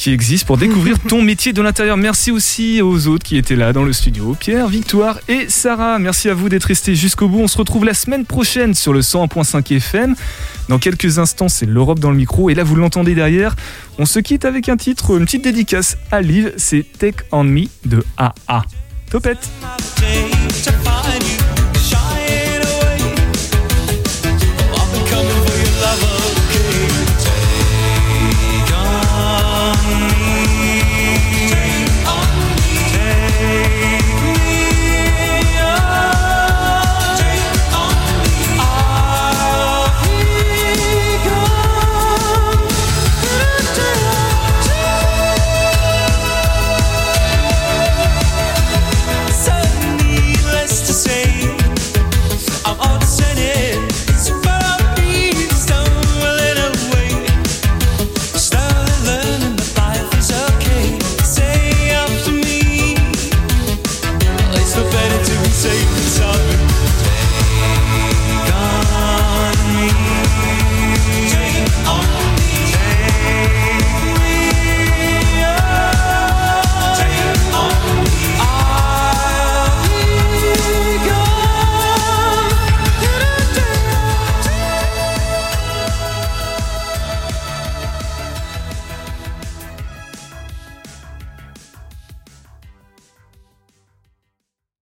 qui 0.00 0.12
existe 0.12 0.46
pour 0.46 0.56
découvrir 0.56 0.98
ton 1.08 1.20
métier 1.20 1.52
de 1.52 1.60
l'intérieur. 1.60 1.98
Merci 1.98 2.30
aussi 2.30 2.80
aux 2.80 3.06
autres 3.06 3.22
qui 3.22 3.36
étaient 3.36 3.54
là 3.54 3.74
dans 3.74 3.84
le 3.84 3.92
studio, 3.92 4.34
Pierre, 4.38 4.66
Victoire 4.66 5.20
et 5.28 5.50
Sarah. 5.50 5.98
Merci 5.98 6.30
à 6.30 6.34
vous 6.34 6.48
d'être 6.48 6.64
restés 6.64 6.94
jusqu'au 6.94 7.28
bout. 7.28 7.40
On 7.40 7.48
se 7.48 7.58
retrouve 7.58 7.84
la 7.84 7.92
semaine 7.92 8.24
prochaine 8.24 8.72
sur 8.72 8.94
le 8.94 9.00
101.5 9.00 9.76
FM. 9.76 10.14
Dans 10.70 10.78
quelques 10.78 11.18
instants, 11.18 11.50
c'est 11.50 11.66
l'Europe 11.66 11.98
dans 11.98 12.10
le 12.10 12.16
micro 12.16 12.48
et 12.48 12.54
là 12.54 12.64
vous 12.64 12.76
l'entendez 12.76 13.14
derrière. 13.14 13.56
On 13.98 14.06
se 14.06 14.20
quitte 14.20 14.46
avec 14.46 14.70
un 14.70 14.78
titre, 14.78 15.18
une 15.18 15.26
petite 15.26 15.44
dédicace 15.44 15.98
à 16.10 16.22
Liv, 16.22 16.54
c'est 16.56 16.86
Take 16.98 17.24
on 17.30 17.44
Me 17.44 17.66
de 17.84 18.02
AA. 18.16 18.62
Topette. 19.10 19.50